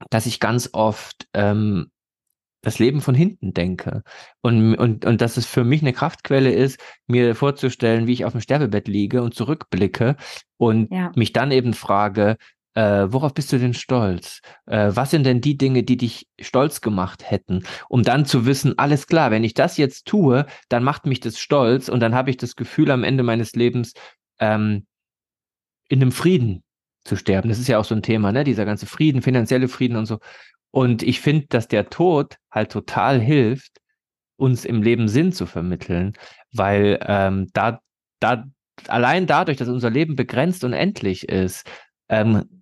[0.10, 1.92] dass ich ganz oft ähm,
[2.62, 4.04] das Leben von hinten denke
[4.42, 8.34] und, und, und dass es für mich eine Kraftquelle ist, mir vorzustellen, wie ich auf
[8.34, 10.16] dem Sterbebett liege und zurückblicke
[10.58, 11.12] und ja.
[11.16, 12.38] mich dann eben frage,
[12.74, 14.42] äh, worauf bist du denn stolz?
[14.66, 17.64] Äh, was sind denn die Dinge, die dich stolz gemacht hätten?
[17.90, 21.40] Um dann zu wissen, alles klar, wenn ich das jetzt tue, dann macht mich das
[21.40, 23.94] stolz und dann habe ich das Gefühl am Ende meines Lebens
[24.40, 24.86] ähm,
[25.90, 26.64] in einem Frieden
[27.08, 27.50] zu sterben.
[27.50, 28.44] Das ist ja auch so ein Thema, ne?
[28.44, 30.20] Dieser ganze Frieden, finanzielle Frieden und so.
[30.72, 33.80] Und ich finde, dass der Tod halt total hilft,
[34.38, 36.14] uns im Leben Sinn zu vermitteln,
[36.54, 37.80] weil ähm, da,
[38.20, 38.46] da
[38.88, 41.68] allein dadurch, dass unser Leben begrenzt und endlich ist,
[42.10, 42.57] ähm,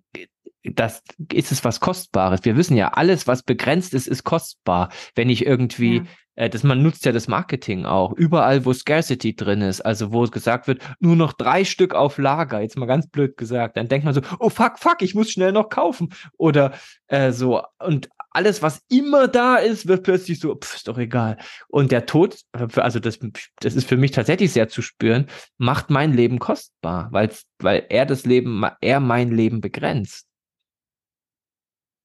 [0.74, 1.02] das
[1.32, 2.44] ist es was Kostbares.
[2.44, 4.90] Wir wissen ja, alles, was begrenzt ist, ist kostbar.
[5.14, 6.04] Wenn ich irgendwie, ja.
[6.36, 10.24] äh, das, man nutzt ja das Marketing auch, überall, wo Scarcity drin ist, also wo
[10.24, 14.04] gesagt wird, nur noch drei Stück auf Lager, jetzt mal ganz blöd gesagt, dann denkt
[14.04, 16.12] man so, oh fuck, fuck, ich muss schnell noch kaufen.
[16.36, 16.72] Oder
[17.08, 21.38] äh, so, und alles, was immer da ist, wird plötzlich so, pff, ist doch egal.
[21.68, 23.18] Und der Tod, also das,
[23.60, 25.26] das ist für mich tatsächlich sehr zu spüren,
[25.56, 27.30] macht mein Leben kostbar, weil,
[27.60, 30.25] weil er das Leben, er mein Leben begrenzt.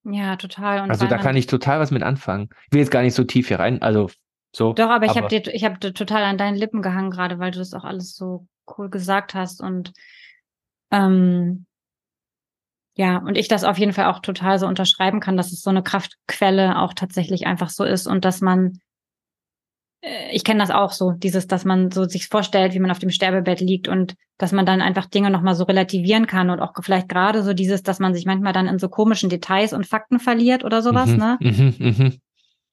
[0.03, 0.81] Ja, total.
[0.81, 2.49] Und also da kann ich total was mit anfangen.
[2.67, 4.09] Ich will jetzt gar nicht so tief hier rein, also
[4.53, 4.73] so.
[4.73, 7.59] Doch, aber ich habe dir, ich habe total an deinen Lippen gehangen gerade, weil du
[7.59, 8.47] das auch alles so
[8.77, 9.93] cool gesagt hast und
[10.91, 11.65] ähm,
[12.95, 15.69] ja, und ich das auf jeden Fall auch total so unterschreiben kann, dass es so
[15.69, 18.79] eine Kraftquelle auch tatsächlich einfach so ist und dass man,
[20.31, 23.11] ich kenne das auch so, dieses, dass man so sich vorstellt, wie man auf dem
[23.11, 27.07] Sterbebett liegt und dass man dann einfach Dinge nochmal so relativieren kann und auch vielleicht
[27.07, 30.63] gerade so dieses, dass man sich manchmal dann in so komischen Details und Fakten verliert
[30.63, 31.37] oder sowas, mhm, ne?
[31.39, 32.11] Mhm, mh.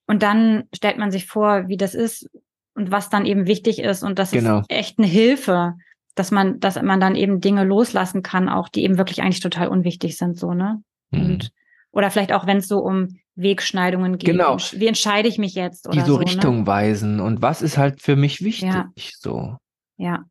[0.07, 2.31] Und dann stellt man sich vor, wie das ist
[2.75, 4.61] und was dann eben wichtig ist und das genau.
[4.61, 5.75] ist echt eine Hilfe
[6.19, 9.69] dass man, dass man dann eben Dinge loslassen kann, auch die eben wirklich eigentlich total
[9.69, 10.83] unwichtig sind, so, ne?
[11.11, 11.21] Mhm.
[11.21, 11.53] Und,
[11.99, 14.31] oder vielleicht auch, wenn es so um Wegschneidungen geht.
[14.31, 14.57] Genau.
[14.57, 15.89] Wie entscheide ich mich jetzt?
[15.89, 16.27] Oder die so, so ne?
[16.27, 16.67] Richtung ne?
[16.69, 18.89] weisen und was ist halt für mich wichtig, ja.
[18.95, 19.57] so.
[19.97, 20.25] Ja.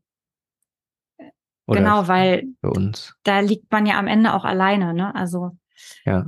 [1.68, 3.15] Oder genau, weil für uns.
[3.23, 5.14] da liegt man ja am Ende auch alleine, ne?
[5.14, 5.57] Also.
[6.06, 6.26] Ja.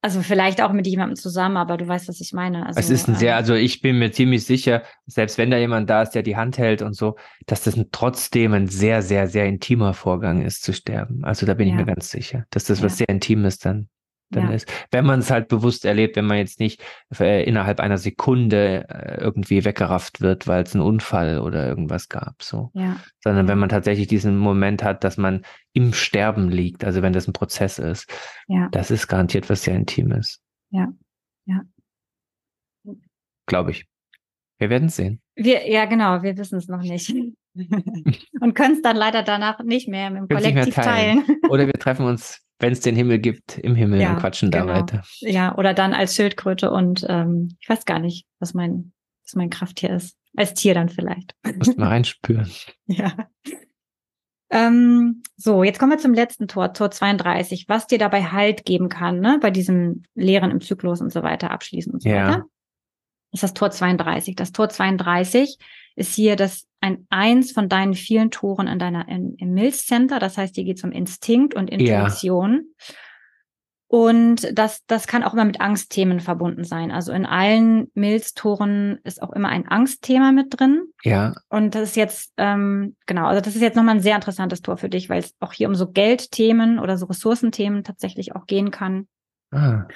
[0.00, 2.66] Also vielleicht auch mit jemandem zusammen, aber du weißt, was ich meine.
[2.66, 5.56] Also, es ist ein sehr, ähm, also ich bin mir ziemlich sicher, selbst wenn da
[5.56, 7.16] jemand da ist, der die Hand hält und so,
[7.46, 11.24] dass das ein, trotzdem ein sehr, sehr, sehr intimer Vorgang ist zu sterben.
[11.24, 11.74] Also da bin ja.
[11.74, 12.84] ich mir ganz sicher, dass das ja.
[12.84, 13.88] was sehr Intimes dann
[14.30, 14.54] dann ja.
[14.54, 14.70] ist.
[14.90, 16.82] Wenn man es halt bewusst erlebt, wenn man jetzt nicht
[17.18, 22.42] äh, innerhalb einer Sekunde äh, irgendwie weggerafft wird, weil es einen Unfall oder irgendwas gab,
[22.42, 22.70] so.
[22.74, 22.96] Ja.
[23.20, 25.42] Sondern wenn man tatsächlich diesen Moment hat, dass man
[25.72, 28.10] im Sterben liegt, also wenn das ein Prozess ist,
[28.48, 28.68] ja.
[28.72, 30.40] das ist garantiert was sehr Intimes.
[30.70, 30.88] Ja,
[31.44, 31.62] ja.
[33.46, 33.86] Glaube ich.
[34.58, 35.20] Wir werden es sehen.
[35.34, 37.14] Wir, ja, genau, wir wissen es noch nicht.
[38.40, 41.26] Und können es dann leider danach nicht mehr im Kollektiv mehr teilen.
[41.26, 41.40] teilen.
[41.48, 44.66] Oder wir treffen uns wenn es den Himmel gibt, im Himmel ja, und quatschen genau.
[44.66, 45.02] da weiter.
[45.20, 48.92] Ja, oder dann als Schildkröte und ähm, ich weiß gar nicht, was mein,
[49.24, 50.16] was mein Krafttier ist.
[50.36, 51.34] Als Tier dann vielleicht.
[51.56, 52.50] Muss mal reinspüren.
[52.86, 53.12] ja.
[54.50, 58.88] Ähm, so, jetzt kommen wir zum letzten Tor, Tor 32, was dir dabei Halt geben
[58.88, 62.28] kann, ne, bei diesem Lehren im Zyklus und so weiter, abschließen und so ja.
[62.28, 62.44] weiter.
[63.32, 64.36] Das ist das Tor 32.
[64.36, 65.58] Das Tor 32
[65.96, 70.18] ist hier das ein eins von deinen vielen Toren in deiner in, im Milz Center.
[70.18, 72.64] Das heißt, hier geht es um Instinkt und Intuition.
[72.78, 72.94] Ja.
[73.88, 76.90] Und das, das kann auch immer mit Angstthemen verbunden sein.
[76.90, 80.86] Also in allen Milz-Toren ist auch immer ein Angstthema mit drin.
[81.04, 81.34] Ja.
[81.48, 84.76] Und das ist jetzt, ähm, genau, also das ist jetzt nochmal ein sehr interessantes Tor
[84.76, 88.72] für dich, weil es auch hier um so Geldthemen oder so Ressourcenthemen tatsächlich auch gehen
[88.72, 89.06] kann.
[89.52, 89.86] Ah.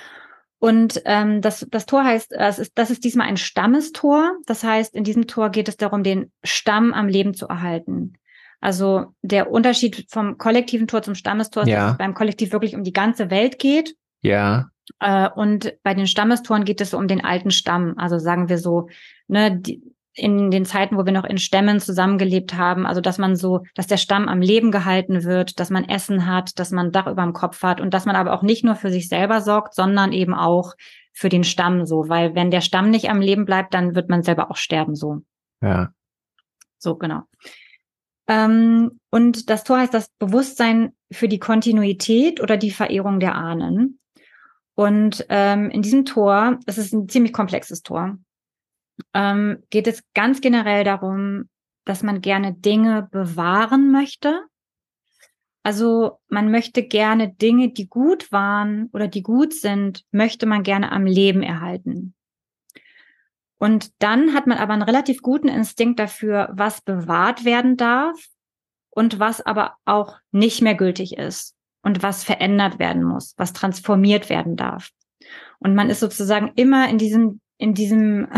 [0.60, 4.36] Und ähm, das, das Tor heißt, das ist, das ist diesmal ein Stammestor.
[4.44, 8.12] Das heißt, in diesem Tor geht es darum, den Stamm am Leben zu erhalten.
[8.60, 11.76] Also der Unterschied vom kollektiven Tor zum Stammestor ist, ja.
[11.76, 13.96] dass es beim Kollektiv wirklich um die ganze Welt geht.
[14.20, 14.68] Ja.
[15.00, 17.94] Äh, und bei den Stammestoren geht es so um den alten Stamm.
[17.96, 18.90] Also sagen wir so,
[19.28, 19.82] ne, die,
[20.14, 23.86] in den Zeiten, wo wir noch in Stämmen zusammengelebt haben, also dass man so, dass
[23.86, 27.32] der Stamm am Leben gehalten wird, dass man Essen hat, dass man Dach über dem
[27.32, 30.34] Kopf hat und dass man aber auch nicht nur für sich selber sorgt, sondern eben
[30.34, 30.74] auch
[31.12, 34.22] für den Stamm so, weil wenn der Stamm nicht am Leben bleibt, dann wird man
[34.22, 35.22] selber auch sterben so.
[35.62, 35.92] Ja.
[36.78, 37.22] So, genau.
[38.26, 44.00] Ähm, und das Tor heißt das Bewusstsein für die Kontinuität oder die Verehrung der Ahnen.
[44.74, 48.16] Und ähm, in diesem Tor, es ist ein ziemlich komplexes Tor
[49.14, 51.48] ähm, geht es ganz generell darum,
[51.84, 54.44] dass man gerne Dinge bewahren möchte.
[55.62, 60.92] Also man möchte gerne Dinge, die gut waren oder die gut sind, möchte man gerne
[60.92, 62.14] am Leben erhalten.
[63.58, 68.18] Und dann hat man aber einen relativ guten Instinkt dafür, was bewahrt werden darf
[68.88, 74.30] und was aber auch nicht mehr gültig ist und was verändert werden muss, was transformiert
[74.30, 74.90] werden darf.
[75.58, 78.28] Und man ist sozusagen immer in diesem, in diesem,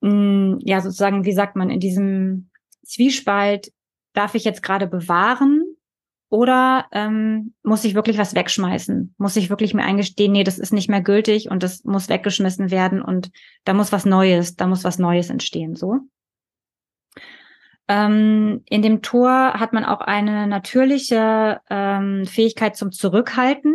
[0.00, 2.50] mh, ja, sozusagen, wie sagt man, in diesem
[2.84, 3.72] Zwiespalt,
[4.12, 5.64] darf ich jetzt gerade bewahren
[6.30, 9.14] oder ähm, muss ich wirklich was wegschmeißen?
[9.18, 12.70] Muss ich wirklich mir eingestehen, nee, das ist nicht mehr gültig und das muss weggeschmissen
[12.70, 13.30] werden und
[13.64, 16.00] da muss was Neues, da muss was Neues entstehen, so.
[17.90, 23.74] Ähm, in dem Tor hat man auch eine natürliche ähm, Fähigkeit zum Zurückhalten.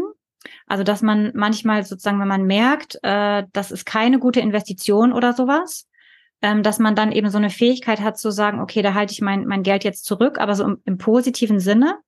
[0.68, 5.34] Also, dass man manchmal sozusagen, wenn man merkt, äh, das ist keine gute Investition oder
[5.34, 5.88] sowas,
[6.44, 9.22] ähm, dass man dann eben so eine Fähigkeit hat zu sagen, okay, da halte ich
[9.22, 12.00] mein, mein Geld jetzt zurück, aber so im, im positiven Sinne.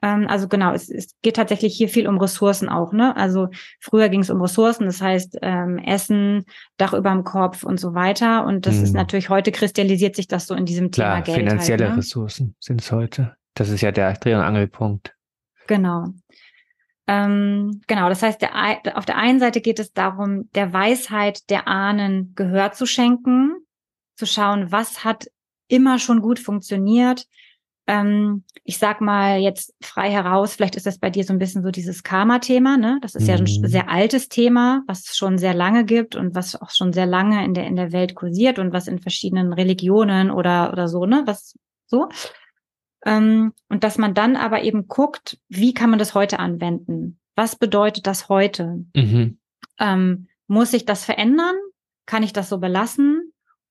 [0.00, 2.92] Ähm, also genau, es, es geht tatsächlich hier viel um Ressourcen auch.
[2.92, 3.16] Ne?
[3.16, 3.48] Also
[3.80, 6.44] früher ging es um Ressourcen, das heißt ähm, Essen,
[6.76, 8.46] Dach über dem Kopf und so weiter.
[8.46, 8.84] Und das hm.
[8.84, 8.98] ist mhm.
[8.98, 11.48] natürlich heute kristallisiert sich das so in diesem Klar, Thema Geld.
[11.48, 11.98] Finanzielle halt, ne?
[11.98, 13.34] Ressourcen sind es heute.
[13.54, 15.16] Das ist ja der Dreh- und Angelpunkt.
[15.66, 16.06] Genau.
[17.08, 21.66] Ähm, genau, das heißt, der, auf der einen Seite geht es darum, der Weisheit der
[21.66, 23.63] Ahnen Gehör zu schenken,
[24.16, 25.26] zu schauen, was hat
[25.68, 27.26] immer schon gut funktioniert,
[27.86, 31.62] ähm, ich sag mal jetzt frei heraus, vielleicht ist das bei dir so ein bisschen
[31.62, 32.98] so dieses Karma-Thema, ne?
[33.02, 33.28] Das ist mhm.
[33.28, 33.66] ja ein mhm.
[33.68, 37.44] sehr altes Thema, was es schon sehr lange gibt und was auch schon sehr lange
[37.44, 41.24] in der, in der Welt kursiert und was in verschiedenen Religionen oder, oder so, ne?
[41.26, 42.08] Was so.
[43.04, 47.18] Ähm, und dass man dann aber eben guckt, wie kann man das heute anwenden?
[47.36, 48.82] Was bedeutet das heute?
[48.94, 49.38] Mhm.
[49.78, 51.56] Ähm, muss ich das verändern?
[52.06, 53.23] Kann ich das so belassen?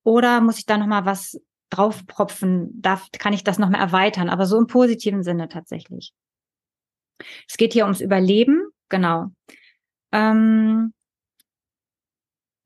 [0.03, 1.39] Oder muss ich da nochmal was
[1.69, 6.13] draufpropfen, darf, kann ich das noch mal erweitern, aber so im positiven Sinne tatsächlich.
[7.47, 9.31] Es geht hier ums Überleben, genau.
[10.11, 10.93] Ähm,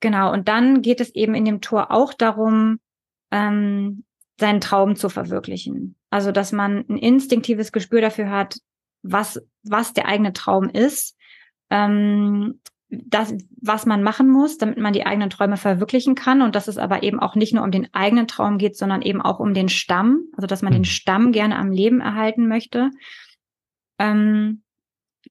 [0.01, 2.79] genau, und dann geht es eben in dem Tor auch darum,
[3.31, 4.03] ähm,
[4.39, 5.95] seinen Traum zu verwirklichen.
[6.09, 8.57] Also, dass man ein instinktives Gespür dafür hat,
[9.03, 11.15] was, was der eigene Traum ist,
[11.69, 12.59] ähm,
[12.89, 16.77] das, was man machen muss, damit man die eigenen Träume verwirklichen kann und dass es
[16.77, 19.67] aber eben auch nicht nur um den eigenen Traum geht, sondern eben auch um den
[19.67, 20.77] Stamm, also dass man mhm.
[20.77, 22.91] den Stamm gerne am Leben erhalten möchte.
[23.99, 24.63] Ähm,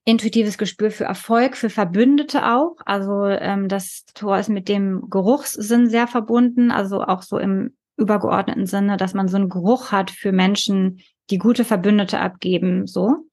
[0.05, 2.75] intuitives Gespür für Erfolg, für Verbündete auch.
[2.85, 8.67] Also ähm, das Tor ist mit dem Geruchssinn sehr verbunden, also auch so im übergeordneten
[8.67, 11.01] Sinne, dass man so einen Geruch hat für Menschen,
[11.31, 13.26] die gute Verbündete abgeben, so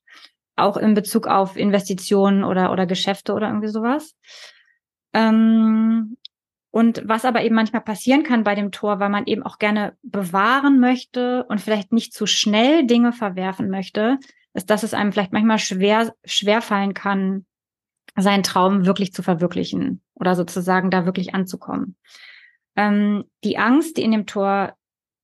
[0.56, 4.14] auch in Bezug auf Investitionen oder, oder Geschäfte oder irgendwie sowas.
[5.12, 6.16] Ähm,
[6.70, 9.96] und was aber eben manchmal passieren kann bei dem Tor, weil man eben auch gerne
[10.02, 14.18] bewahren möchte und vielleicht nicht zu schnell Dinge verwerfen möchte,
[14.54, 17.46] ist, dass es einem vielleicht manchmal schwer, schwer fallen kann,
[18.16, 21.96] seinen Traum wirklich zu verwirklichen oder sozusagen da wirklich anzukommen.
[22.76, 24.74] Ähm, die Angst, die in dem Tor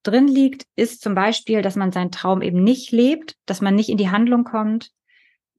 [0.02, 3.88] drin liegt, ist zum Beispiel, dass man seinen Traum eben nicht lebt, dass man nicht
[3.88, 4.90] in die Handlung kommt,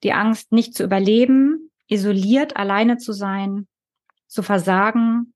[0.03, 3.67] die Angst, nicht zu überleben, isoliert, alleine zu sein,
[4.27, 5.33] zu versagen.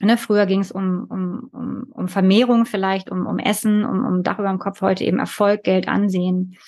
[0.00, 4.22] Ne, früher ging es um, um, um, um Vermehrung vielleicht, um, um Essen, um, um
[4.22, 6.58] Dach über dem Kopf, heute eben Erfolg, Geld, Ansehen.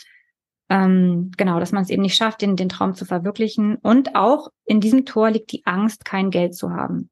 [0.70, 3.76] Ähm, genau, dass man es eben nicht schafft, den, den Traum zu verwirklichen.
[3.76, 7.10] Und auch in diesem Tor liegt die Angst, kein Geld zu haben.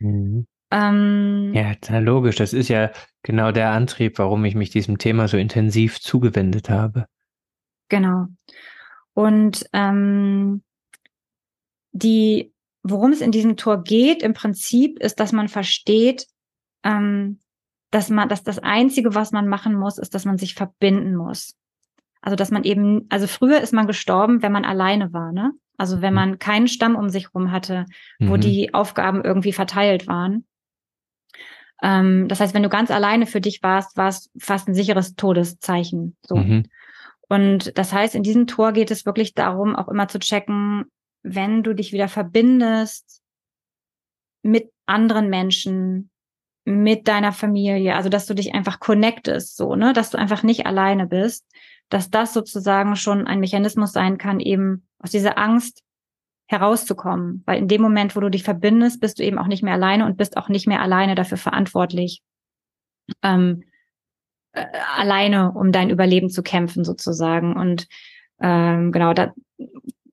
[0.00, 0.46] Mhm.
[0.70, 2.36] Ähm, ja, logisch.
[2.36, 2.90] Das ist ja
[3.22, 7.06] genau der Antrieb, warum ich mich diesem Thema so intensiv zugewendet habe.
[7.88, 8.26] Genau.
[9.16, 10.62] Und ähm,
[11.92, 12.52] die,
[12.82, 16.26] worum es in diesem Tor geht, im Prinzip ist, dass man versteht,
[16.84, 17.40] ähm,
[17.90, 21.56] dass man, dass das Einzige, was man machen muss, ist, dass man sich verbinden muss.
[22.20, 25.52] Also dass man eben, also früher ist man gestorben, wenn man alleine war, ne?
[25.78, 26.20] Also wenn mhm.
[26.20, 27.86] man keinen Stamm um sich rum hatte,
[28.18, 28.40] wo mhm.
[28.42, 30.44] die Aufgaben irgendwie verteilt waren.
[31.82, 35.14] Ähm, das heißt, wenn du ganz alleine für dich warst, war es fast ein sicheres
[35.14, 36.18] Todeszeichen.
[36.20, 36.36] So.
[36.36, 36.64] Mhm.
[37.28, 40.84] Und das heißt, in diesem Tor geht es wirklich darum, auch immer zu checken,
[41.22, 43.22] wenn du dich wieder verbindest
[44.42, 46.10] mit anderen Menschen,
[46.64, 50.66] mit deiner Familie, also dass du dich einfach connectest, so, ne, dass du einfach nicht
[50.66, 51.46] alleine bist,
[51.88, 55.82] dass das sozusagen schon ein Mechanismus sein kann, eben aus dieser Angst
[56.48, 57.42] herauszukommen.
[57.46, 60.06] Weil in dem Moment, wo du dich verbindest, bist du eben auch nicht mehr alleine
[60.06, 62.22] und bist auch nicht mehr alleine dafür verantwortlich,
[63.22, 63.62] ähm,
[64.56, 64.66] äh,
[64.96, 67.56] alleine um dein Überleben zu kämpfen sozusagen.
[67.56, 67.86] Und
[68.40, 69.32] ähm, genau, da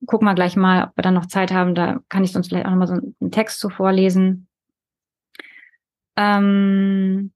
[0.06, 1.74] gucken wir gleich mal, ob wir dann noch Zeit haben.
[1.74, 4.46] Da kann ich sonst vielleicht auch nochmal so einen Text zu vorlesen.
[6.16, 7.32] Ähm,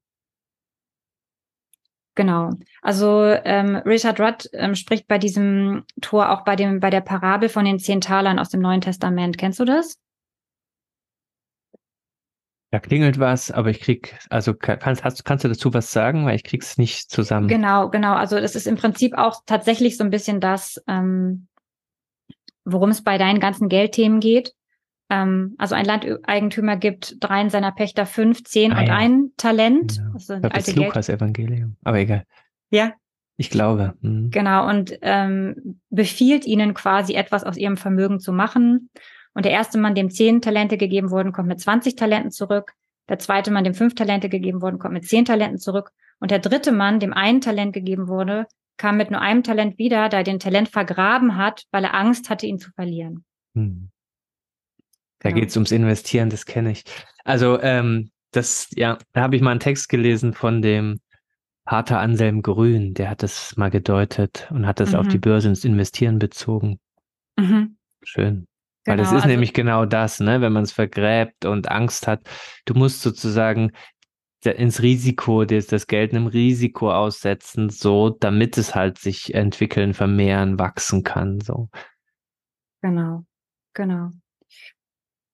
[2.19, 2.49] Genau.
[2.81, 7.47] Also ähm, Richard Rudd ähm, spricht bei diesem Tor auch bei dem bei der Parabel
[7.47, 9.37] von den zehn Talern aus dem Neuen Testament.
[9.37, 9.97] Kennst du das?
[12.71, 16.35] Da klingelt was, aber ich krieg, also kannst, hast, kannst du dazu was sagen, weil
[16.35, 17.47] ich krieg's nicht zusammen.
[17.47, 18.13] Genau, genau.
[18.13, 21.47] Also das ist im Prinzip auch tatsächlich so ein bisschen das, ähm,
[22.65, 24.53] worum es bei deinen ganzen Geldthemen geht.
[25.09, 28.95] Ähm, also ein Landeigentümer gibt dreien seiner Pächter fünf, zehn ah, und ja.
[28.95, 29.97] ein Talent.
[29.97, 30.13] Genau.
[30.13, 31.75] Also ich glaube, das Lukas-Evangelium.
[31.83, 32.23] Aber egal.
[32.69, 32.93] Ja.
[33.37, 33.95] Ich glaube.
[34.01, 34.29] Mhm.
[34.29, 38.89] Genau, und ähm, befiehlt ihnen quasi etwas aus ihrem Vermögen zu machen.
[39.39, 42.73] Und der erste Mann, dem zehn Talente gegeben wurden, kommt mit 20 Talenten zurück.
[43.07, 45.91] Der zweite Mann, dem fünf Talente gegeben wurden, kommt mit zehn Talenten zurück.
[46.19, 50.09] Und der dritte Mann, dem ein Talent gegeben wurde, kam mit nur einem Talent wieder,
[50.09, 53.23] da er den Talent vergraben hat, weil er Angst hatte, ihn zu verlieren.
[53.55, 53.91] Hm.
[55.19, 55.35] Da ja.
[55.35, 56.83] geht es ums Investieren, das kenne ich.
[57.23, 60.99] Also, ähm, das, ja, da habe ich mal einen Text gelesen von dem
[61.63, 64.95] Pater Anselm Grün, der hat das mal gedeutet und hat das mhm.
[64.97, 66.81] auf die Börse ins Investieren bezogen.
[67.37, 67.77] Mhm.
[68.03, 68.48] Schön.
[68.89, 70.41] Weil das genau, ist also, nämlich genau das, ne?
[70.41, 72.21] wenn man es vergräbt und Angst hat.
[72.65, 73.71] Du musst sozusagen
[74.43, 80.57] ins Risiko, das, das Geld einem Risiko aussetzen, so, damit es halt sich entwickeln, vermehren,
[80.57, 81.69] wachsen kann, so.
[82.81, 83.25] Genau,
[83.73, 84.11] genau.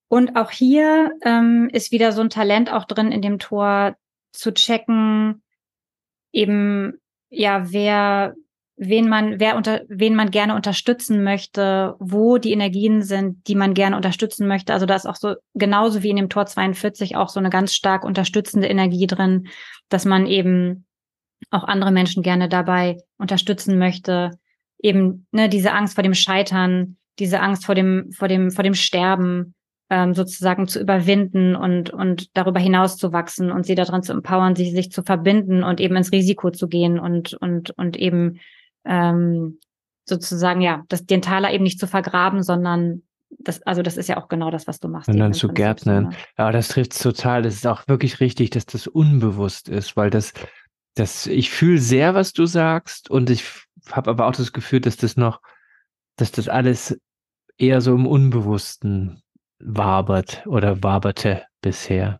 [0.09, 3.95] Und auch hier ähm, ist wieder so ein Talent auch drin in dem Tor
[4.33, 5.43] zu checken,
[6.31, 6.99] eben,
[7.29, 8.35] ja, wer,
[8.77, 13.73] wen man, wer unter, wen man gerne unterstützen möchte, wo die Energien sind, die man
[13.73, 14.73] gerne unterstützen möchte.
[14.73, 17.73] Also da ist auch so, genauso wie in dem Tor 42 auch so eine ganz
[17.73, 19.47] stark unterstützende Energie drin,
[19.89, 20.85] dass man eben
[21.51, 24.31] auch andere Menschen gerne dabei unterstützen möchte.
[24.79, 28.73] Eben, ne, diese Angst vor dem Scheitern, diese Angst vor dem, vor dem, vor dem
[28.73, 29.55] Sterben,
[29.89, 34.55] ähm, sozusagen zu überwinden und, und darüber hinaus zu wachsen und sie daran zu empowern,
[34.55, 38.39] sich, sich zu verbinden und eben ins Risiko zu gehen und, und, und eben
[38.85, 39.59] ähm,
[40.05, 43.03] sozusagen, ja, das, den Taler eben nicht zu vergraben, sondern
[43.39, 45.09] das, also das ist ja auch genau das, was du machst.
[45.09, 46.05] Und dann zu Gärtnern.
[46.05, 46.15] Ne?
[46.37, 47.41] Ja, das trifft total.
[47.41, 50.33] Das ist auch wirklich richtig, dass das unbewusst ist, weil das,
[50.95, 53.43] das, ich fühle sehr, was du sagst und ich
[53.91, 55.41] habe aber auch das Gefühl, dass das noch,
[56.15, 56.97] dass das alles
[57.57, 59.21] eher so im Unbewussten
[59.59, 62.19] wabert oder waberte bisher.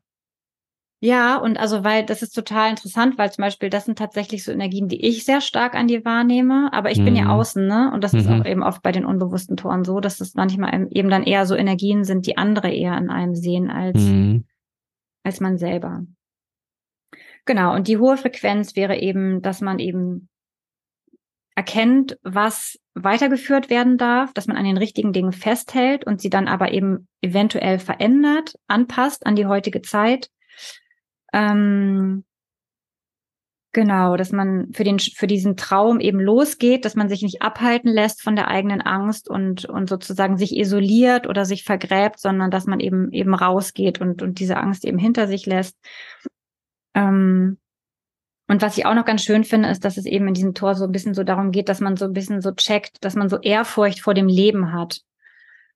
[1.01, 4.51] Ja, und also, weil das ist total interessant, weil zum Beispiel das sind tatsächlich so
[4.51, 7.05] Energien, die ich sehr stark an die wahrnehme, aber ich mhm.
[7.05, 7.29] bin ja mhm.
[7.31, 7.91] außen, ne?
[7.93, 8.19] Und das mhm.
[8.19, 8.45] ist auch mhm.
[8.45, 12.05] eben oft bei den unbewussten Toren so, dass es manchmal eben dann eher so Energien
[12.05, 14.45] sind, die andere eher in einem sehen als, mhm.
[15.23, 16.05] als man selber.
[17.45, 20.29] Genau, und die hohe Frequenz wäre eben, dass man eben
[21.55, 26.47] erkennt, was weitergeführt werden darf, dass man an den richtigen Dingen festhält und sie dann
[26.47, 30.29] aber eben eventuell verändert, anpasst an die heutige Zeit.
[31.35, 32.23] Ähm,
[33.73, 37.91] genau, dass man für den für diesen Traum eben losgeht, dass man sich nicht abhalten
[37.91, 42.67] lässt von der eigenen Angst und und sozusagen sich isoliert oder sich vergräbt, sondern dass
[42.67, 45.77] man eben eben rausgeht und und diese Angst eben hinter sich lässt.
[46.93, 47.57] Ähm,
[48.47, 50.75] und was ich auch noch ganz schön finde, ist, dass es eben in diesem Tor
[50.75, 53.27] so ein bisschen so darum geht, dass man so ein bisschen so checkt, dass man
[53.27, 55.01] so Ehrfurcht vor dem Leben hat.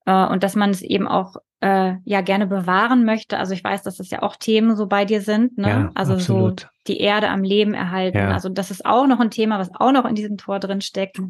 [0.10, 3.38] Äh, und dass man es eben auch äh, ja gerne bewahren möchte.
[3.38, 5.68] Also ich weiß, dass das ja auch Themen so bei dir sind, ne?
[5.68, 6.61] Ja, also absolut.
[6.61, 8.18] so die Erde am Leben erhalten.
[8.18, 8.31] Ja.
[8.31, 11.22] Also das ist auch noch ein Thema, was auch noch in diesem Tor drin steckt.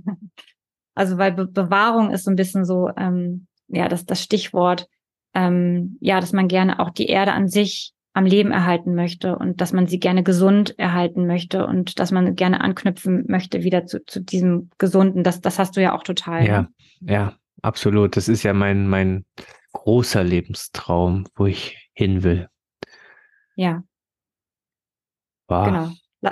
[0.95, 4.89] Also weil Be Bewahrung ist so ein bisschen so, ähm, ja, das, das Stichwort,
[5.33, 9.61] ähm, ja, dass man gerne auch die Erde an sich am Leben erhalten möchte und
[9.61, 14.05] dass man sie gerne gesund erhalten möchte und dass man gerne anknüpfen möchte wieder zu,
[14.05, 15.23] zu diesem Gesunden.
[15.23, 16.45] Das, das hast du ja auch total.
[16.45, 16.61] Ja,
[16.99, 17.13] ne?
[17.13, 18.17] ja, absolut.
[18.17, 19.25] Das ist ja mein, mein
[19.73, 22.47] großer Lebenstraum, wo ich hin will.
[23.55, 23.83] Ja.
[25.47, 25.65] Wow.
[25.65, 25.91] Genau.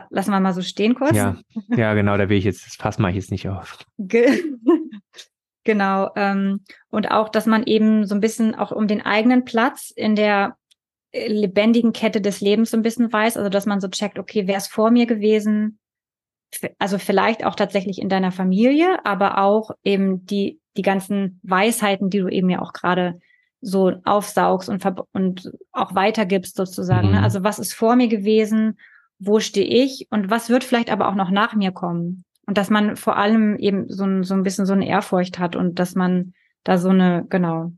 [0.09, 1.15] lassen wir mal so stehen kurz.
[1.15, 1.37] Ja,
[1.69, 3.83] ja, genau, da will ich jetzt, das Fass mache ich jetzt nicht auf.
[5.63, 6.11] genau.
[6.15, 10.15] Ähm, und auch, dass man eben so ein bisschen auch um den eigenen Platz in
[10.15, 10.55] der
[11.13, 14.57] lebendigen Kette des Lebens so ein bisschen weiß, also dass man so checkt, okay, wer
[14.57, 15.79] ist vor mir gewesen?
[16.79, 22.19] Also vielleicht auch tatsächlich in deiner Familie, aber auch eben die, die ganzen Weisheiten, die
[22.19, 23.19] du eben ja auch gerade
[23.61, 27.07] so aufsaugst und, und auch weitergibst sozusagen.
[27.07, 27.13] Ne?
[27.13, 27.19] Mhm.
[27.19, 27.23] Ne?
[27.23, 28.77] Also was ist vor mir gewesen?
[29.19, 30.07] Wo stehe ich?
[30.11, 32.23] Und was wird vielleicht aber auch noch nach mir kommen?
[32.45, 35.55] Und dass man vor allem eben so ein, so ein bisschen so eine Ehrfurcht hat
[35.55, 36.33] und dass man
[36.63, 37.71] da so eine, genau,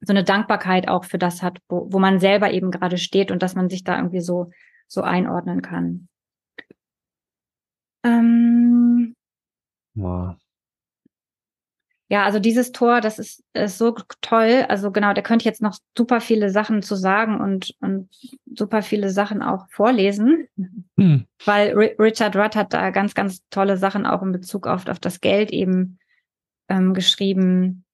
[0.00, 3.42] so eine Dankbarkeit auch für das hat, wo, wo man selber eben gerade steht und
[3.42, 4.50] dass man sich da irgendwie so,
[4.86, 6.08] so einordnen kann.
[8.04, 9.16] Ähm,
[9.94, 10.36] wow.
[12.10, 14.64] Ja, also dieses Tor, das ist, ist so toll.
[14.68, 18.08] Also genau, da könnte ich jetzt noch super viele Sachen zu sagen und, und
[18.54, 20.48] super viele Sachen auch vorlesen,
[20.96, 21.26] hm.
[21.44, 25.20] weil Richard Rudd hat da ganz, ganz tolle Sachen auch in Bezug auf, auf das
[25.20, 25.98] Geld eben
[26.70, 27.84] ähm, geschrieben.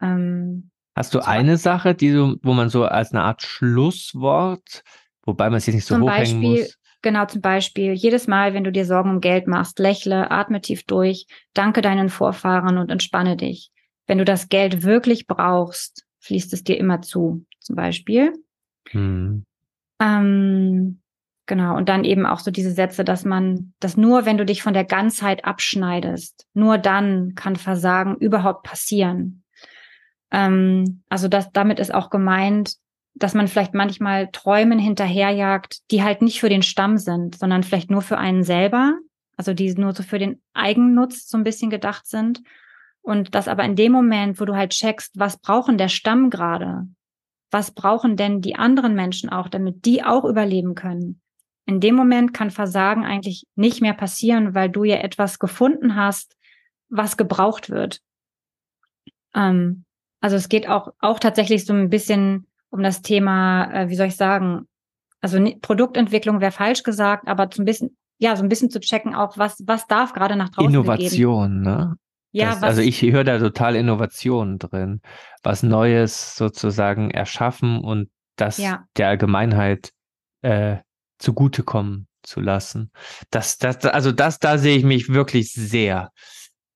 [0.00, 4.82] Ähm, Hast du eine Sache, die du, wo man so als eine Art Schlusswort,
[5.24, 6.78] wobei man es jetzt nicht so hochhängen Beispiel, muss?
[7.06, 10.82] Genau, zum Beispiel, jedes Mal, wenn du dir Sorgen um Geld machst, lächle, atme tief
[10.86, 13.70] durch, danke deinen Vorfahren und entspanne dich.
[14.08, 18.32] Wenn du das Geld wirklich brauchst, fließt es dir immer zu, zum Beispiel.
[18.88, 19.44] Hm.
[20.00, 21.00] Ähm,
[21.46, 24.64] genau, und dann eben auch so diese Sätze, dass man, dass nur wenn du dich
[24.64, 29.44] von der Ganzheit abschneidest, nur dann kann Versagen überhaupt passieren.
[30.32, 32.74] Ähm, also das, damit ist auch gemeint,
[33.16, 37.90] dass man vielleicht manchmal Träumen hinterherjagt, die halt nicht für den Stamm sind, sondern vielleicht
[37.90, 38.98] nur für einen selber,
[39.36, 42.42] also die nur so für den Eigennutz so ein bisschen gedacht sind.
[43.02, 46.86] Und das aber in dem Moment, wo du halt checkst, was brauchen der Stamm gerade?
[47.50, 51.20] Was brauchen denn die anderen Menschen auch, damit die auch überleben können?
[51.66, 56.36] in dem Moment kann Versagen eigentlich nicht mehr passieren, weil du ja etwas gefunden hast,
[56.88, 58.00] was gebraucht wird.
[59.34, 59.84] Ähm,
[60.20, 64.08] also es geht auch, auch tatsächlich so ein bisschen um das Thema, äh, wie soll
[64.08, 64.66] ich sagen,
[65.20, 69.14] also Produktentwicklung wäre falsch gesagt, aber so ein bisschen, ja, so ein bisschen zu checken
[69.14, 71.96] auch, was, was darf gerade nach draußen Innovation, ne?
[72.32, 75.00] Ja, das, also ich höre da total Innovation drin,
[75.42, 78.84] was Neues sozusagen erschaffen und das ja.
[78.96, 79.90] der Allgemeinheit
[80.42, 80.76] äh,
[81.18, 82.90] zugutekommen zu lassen.
[83.30, 86.10] Das, das, also das, da sehe ich mich wirklich sehr.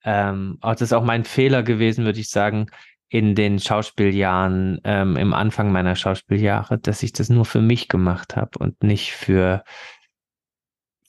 [0.02, 2.70] Ähm, auch das ist auch mein Fehler gewesen, würde ich sagen,
[3.10, 8.36] in den Schauspieljahren, ähm, im Anfang meiner Schauspieljahre, dass ich das nur für mich gemacht
[8.36, 9.64] habe und nicht für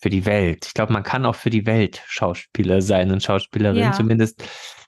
[0.01, 0.65] für die Welt.
[0.65, 3.83] Ich glaube, man kann auch für die Welt Schauspieler sein und Schauspielerin.
[3.83, 3.91] Ja.
[3.91, 4.43] Zumindest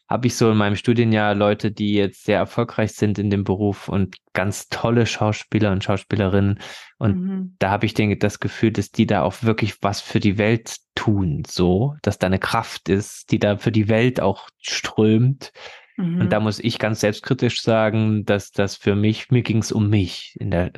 [0.10, 3.90] habe ich so in meinem Studienjahr Leute, die jetzt sehr erfolgreich sind in dem Beruf
[3.90, 6.60] und ganz tolle Schauspieler und Schauspielerinnen.
[6.98, 7.56] Und mhm.
[7.60, 10.78] da habe ich denke, das Gefühl, dass die da auch wirklich was für die Welt
[10.96, 15.52] tun, so, dass da eine Kraft ist, die da für die Welt auch strömt.
[15.98, 16.22] Mhm.
[16.22, 19.90] Und da muss ich ganz selbstkritisch sagen, dass das für mich, mir ging es um
[19.90, 20.72] mich in der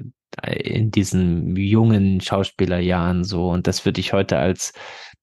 [0.43, 3.49] in diesen jungen Schauspielerjahren so.
[3.49, 4.73] Und das würde ich heute als,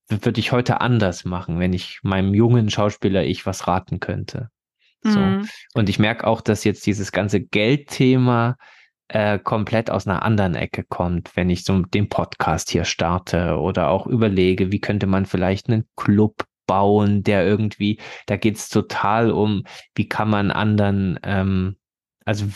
[0.09, 4.49] würde ich heute anders machen, wenn ich meinem jungen Schauspieler ich was raten könnte.
[5.03, 5.19] So.
[5.19, 5.49] Mhm.
[5.75, 8.57] Und ich merke auch, dass jetzt dieses ganze Geldthema
[9.09, 13.91] äh, komplett aus einer anderen Ecke kommt, wenn ich so den Podcast hier starte oder
[13.91, 19.31] auch überlege, wie könnte man vielleicht einen Club bauen, der irgendwie, da geht es total
[19.31, 19.65] um,
[19.95, 21.77] wie kann man anderen, ähm,
[22.25, 22.47] also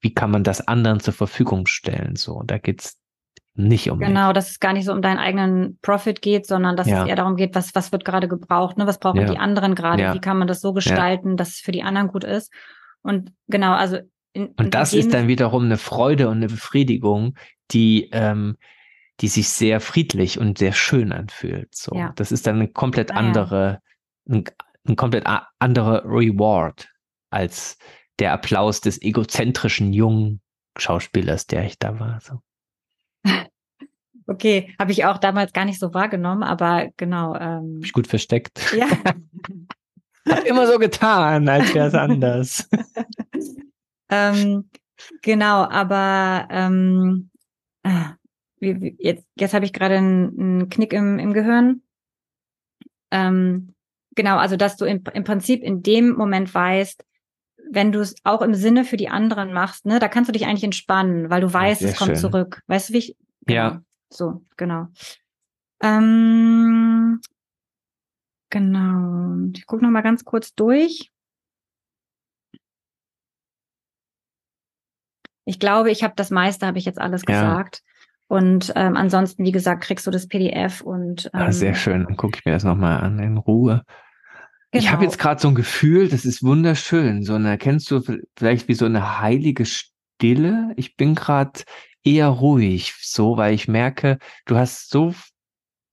[0.00, 2.16] wie kann man das anderen zur Verfügung stellen?
[2.16, 2.98] So, da geht's
[3.54, 3.98] nicht um.
[3.98, 7.02] Genau, dass es gar nicht so um deinen eigenen Profit geht, sondern dass ja.
[7.02, 8.86] es eher darum geht, was, was wird gerade gebraucht, ne?
[8.86, 9.30] Was brauchen ja.
[9.30, 10.02] die anderen gerade?
[10.02, 10.14] Ja.
[10.14, 12.52] Wie kann man das so gestalten, dass es für die anderen gut ist?
[13.02, 13.98] Und genau, also
[14.32, 17.36] in, und das ist dann wiederum eine Freude und eine Befriedigung,
[17.70, 18.56] die, ähm,
[19.20, 21.74] die sich sehr friedlich und sehr schön anfühlt.
[21.74, 22.12] So, ja.
[22.16, 23.80] das ist dann eine komplett ah, andere,
[24.28, 24.44] ein,
[24.86, 25.26] ein komplett
[25.58, 26.88] anderer Reward
[27.30, 27.78] als
[28.18, 30.40] der Applaus des egozentrischen jungen
[30.78, 32.20] Schauspielers, der ich da war.
[32.20, 32.40] So.
[34.28, 37.36] Okay, habe ich auch damals gar nicht so wahrgenommen, aber genau.
[37.36, 38.74] Ähm, ich gut versteckt.
[38.76, 38.88] Ja.
[40.28, 42.68] Hab immer so getan, als wäre es anders.
[44.10, 44.68] ähm,
[45.22, 47.30] genau, aber ähm,
[47.84, 47.90] äh,
[48.98, 51.82] jetzt, jetzt habe ich gerade einen, einen, Knick im, im Gehirn.
[53.10, 53.74] Ähm,
[54.14, 57.04] genau, also dass du im, im Prinzip in dem Moment weißt,
[57.70, 60.46] wenn du es auch im Sinne für die anderen machst, ne, da kannst du dich
[60.46, 62.20] eigentlich entspannen, weil du weißt, es kommt schön.
[62.20, 62.62] zurück.
[62.66, 63.16] Weißt du, wie ich?
[63.46, 63.60] Genau.
[63.60, 63.82] Ja.
[64.10, 64.86] So, genau.
[65.82, 67.20] Ähm,
[68.50, 69.50] genau.
[69.54, 71.10] Ich gucke noch mal ganz kurz durch.
[75.44, 77.34] Ich glaube, ich habe das meiste, habe ich jetzt alles ja.
[77.34, 77.82] gesagt.
[78.28, 82.04] Und ähm, ansonsten, wie gesagt, kriegst du das PDF und ähm, ah, sehr schön.
[82.04, 83.82] Dann gucke ich mir das nochmal an in Ruhe.
[84.72, 84.84] Genau.
[84.84, 87.22] Ich habe jetzt gerade so ein Gefühl, das ist wunderschön.
[87.22, 88.02] So eine, kennst du
[88.36, 90.72] vielleicht wie so eine heilige Stille?
[90.76, 91.60] Ich bin gerade
[92.02, 95.14] eher ruhig, so, weil ich merke, du hast so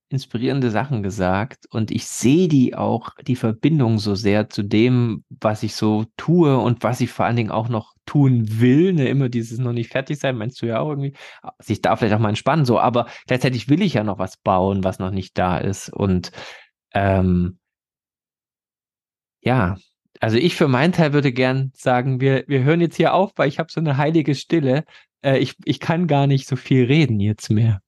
[0.08, 5.62] inspirierende Sachen gesagt und ich sehe die auch, die Verbindung so sehr zu dem, was
[5.62, 8.92] ich so tue und was ich vor allen Dingen auch noch tun will.
[8.92, 9.08] Ne?
[9.08, 11.14] Immer dieses noch nicht fertig sein, meinst du ja auch irgendwie.
[11.58, 14.84] Sich da vielleicht auch mal entspannen, so, aber gleichzeitig will ich ja noch was bauen,
[14.84, 16.32] was noch nicht da ist und
[16.94, 17.58] ähm,
[19.40, 19.76] ja,
[20.20, 23.48] also ich für meinen Teil würde gern sagen, wir, wir hören jetzt hier auf, weil
[23.48, 24.84] ich habe so eine heilige Stille.
[25.22, 27.80] Äh, ich, ich kann gar nicht so viel reden jetzt mehr.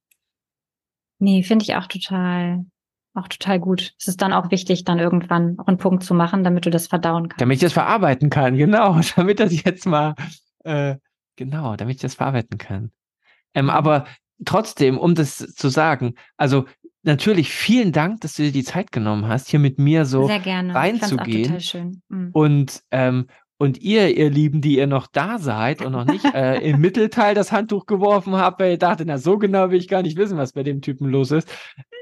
[1.18, 2.64] Nee, finde ich auch total,
[3.14, 3.94] auch total gut.
[3.98, 6.86] Es ist dann auch wichtig, dann irgendwann auch einen Punkt zu machen, damit du das
[6.86, 7.40] verdauen kannst.
[7.40, 9.00] Damit ich das verarbeiten kann, genau.
[9.16, 10.14] Damit das jetzt mal,
[10.64, 10.96] äh,
[11.36, 12.90] genau, damit ich das verarbeiten kann.
[13.54, 14.06] Ähm, aber
[14.44, 16.66] trotzdem, um das zu sagen, also
[17.02, 22.02] natürlich vielen Dank, dass du dir die Zeit genommen hast, hier mit mir so reinzugehen.
[22.08, 22.30] Mhm.
[22.32, 23.28] Und, ähm,
[23.58, 27.34] und ihr, ihr Lieben, die ihr noch da seid und noch nicht äh, im Mittelteil
[27.34, 30.36] das Handtuch geworfen habt, weil ihr dachtet, na, so genau will ich gar nicht wissen,
[30.36, 31.48] was bei dem Typen los ist.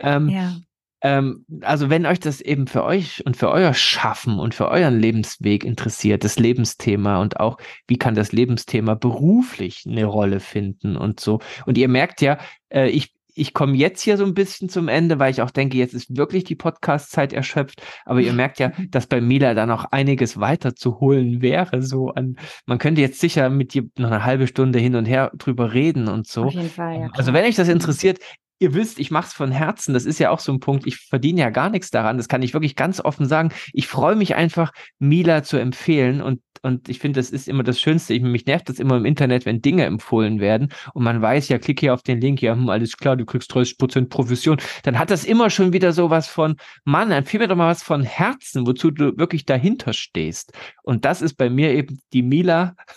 [0.00, 0.56] Ähm, ja.
[1.02, 4.98] ähm, also, wenn euch das eben für euch und für euer Schaffen und für euren
[4.98, 11.20] Lebensweg interessiert, das Lebensthema und auch, wie kann das Lebensthema beruflich eine Rolle finden und
[11.20, 11.40] so.
[11.66, 12.38] Und ihr merkt ja,
[12.70, 15.76] äh, ich ich komme jetzt hier so ein bisschen zum Ende, weil ich auch denke,
[15.76, 17.82] jetzt ist wirklich die Podcast-Zeit erschöpft.
[18.04, 21.82] Aber ihr merkt ja, dass bei Mila da noch einiges weiter zu holen wäre.
[21.82, 22.36] So an,
[22.66, 26.08] man könnte jetzt sicher mit dir noch eine halbe Stunde hin und her drüber reden
[26.08, 26.44] und so.
[26.44, 27.10] Auf jeden Fall, ja.
[27.12, 28.18] Also wenn euch das interessiert,
[28.64, 29.92] ihr wisst, ich mache es von Herzen.
[29.92, 30.86] Das ist ja auch so ein Punkt.
[30.86, 32.16] Ich verdiene ja gar nichts daran.
[32.16, 33.50] Das kann ich wirklich ganz offen sagen.
[33.74, 36.22] Ich freue mich einfach, Mila zu empfehlen.
[36.22, 38.14] Und, und ich finde, das ist immer das Schönste.
[38.14, 40.70] Ich, mich nervt das immer im Internet, wenn Dinge empfohlen werden.
[40.94, 43.52] Und man weiß ja, klick hier auf den Link, ja, hm, alles klar, du kriegst
[43.52, 44.56] 30% Provision.
[44.82, 47.82] Dann hat das immer schon wieder so was von, Mann, fiel mir doch mal was
[47.82, 50.52] von Herzen, wozu du wirklich dahinter stehst.
[50.82, 52.74] Und das ist bei mir eben die Mila.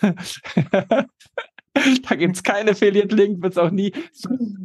[2.08, 3.92] da gibt es keinen Affiliate-Link, wird es auch nie.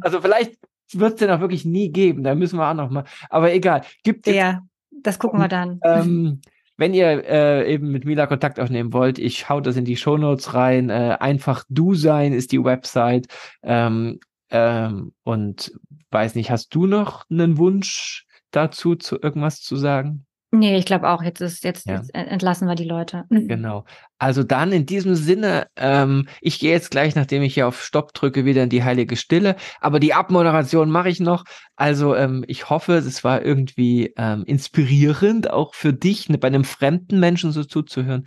[0.00, 0.54] Also vielleicht
[0.92, 2.22] wird es den auch wirklich nie geben.
[2.22, 3.04] Da müssen wir auch noch mal.
[3.30, 3.82] Aber egal.
[4.02, 5.80] Gibt ja, das gucken wir dann.
[5.84, 6.40] Ähm,
[6.76, 10.54] wenn ihr äh, eben mit Mila Kontakt aufnehmen wollt, ich hau das in die Shownotes
[10.54, 10.90] rein.
[10.90, 13.26] Äh, einfach du sein ist die Website.
[13.62, 14.18] Ähm,
[14.50, 15.72] ähm, und
[16.10, 20.26] weiß nicht, hast du noch einen Wunsch dazu, zu irgendwas zu sagen?
[20.54, 21.96] Nee, ich glaube auch, jetzt ist, jetzt, ja.
[21.96, 23.24] jetzt, entlassen wir die Leute.
[23.28, 23.84] Genau.
[24.18, 28.14] Also dann in diesem Sinne, ähm, ich gehe jetzt gleich, nachdem ich hier auf Stopp
[28.14, 29.56] drücke, wieder in die heilige Stille.
[29.80, 31.44] Aber die Abmoderation mache ich noch.
[31.74, 36.64] Also ähm, ich hoffe, es war irgendwie ähm, inspirierend, auch für dich, ne, bei einem
[36.64, 38.24] fremden Menschen so zuzuhören.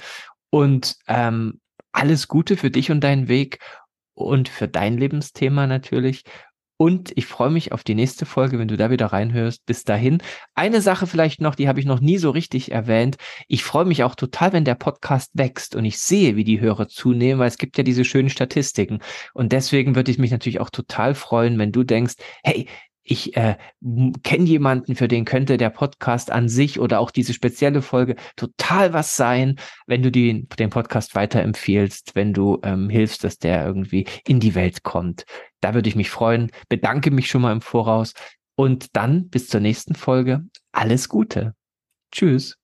[0.50, 1.62] Und ähm,
[1.94, 3.60] alles Gute für dich und deinen Weg
[4.14, 6.26] und für dein Lebensthema natürlich.
[6.78, 9.66] Und ich freue mich auf die nächste Folge, wenn du da wieder reinhörst.
[9.66, 10.20] Bis dahin.
[10.54, 13.18] Eine Sache vielleicht noch, die habe ich noch nie so richtig erwähnt.
[13.48, 16.88] Ich freue mich auch total, wenn der Podcast wächst und ich sehe, wie die Hörer
[16.88, 19.00] zunehmen, weil es gibt ja diese schönen Statistiken.
[19.34, 22.68] Und deswegen würde ich mich natürlich auch total freuen, wenn du denkst, hey,
[23.10, 23.56] ich äh,
[24.24, 28.92] kenne jemanden, für den könnte der Podcast an sich oder auch diese spezielle Folge total
[28.92, 29.56] was sein,
[29.86, 34.56] wenn du die, den Podcast weiterempfiehlst, wenn du ähm, hilfst, dass der irgendwie in die
[34.56, 35.26] Welt kommt.
[35.62, 36.52] Da würde ich mich freuen.
[36.68, 38.14] Bedanke mich schon mal im Voraus.
[38.56, 40.46] Und dann bis zur nächsten Folge.
[40.74, 41.54] Alles Gute.
[42.12, 42.58] Tschüss.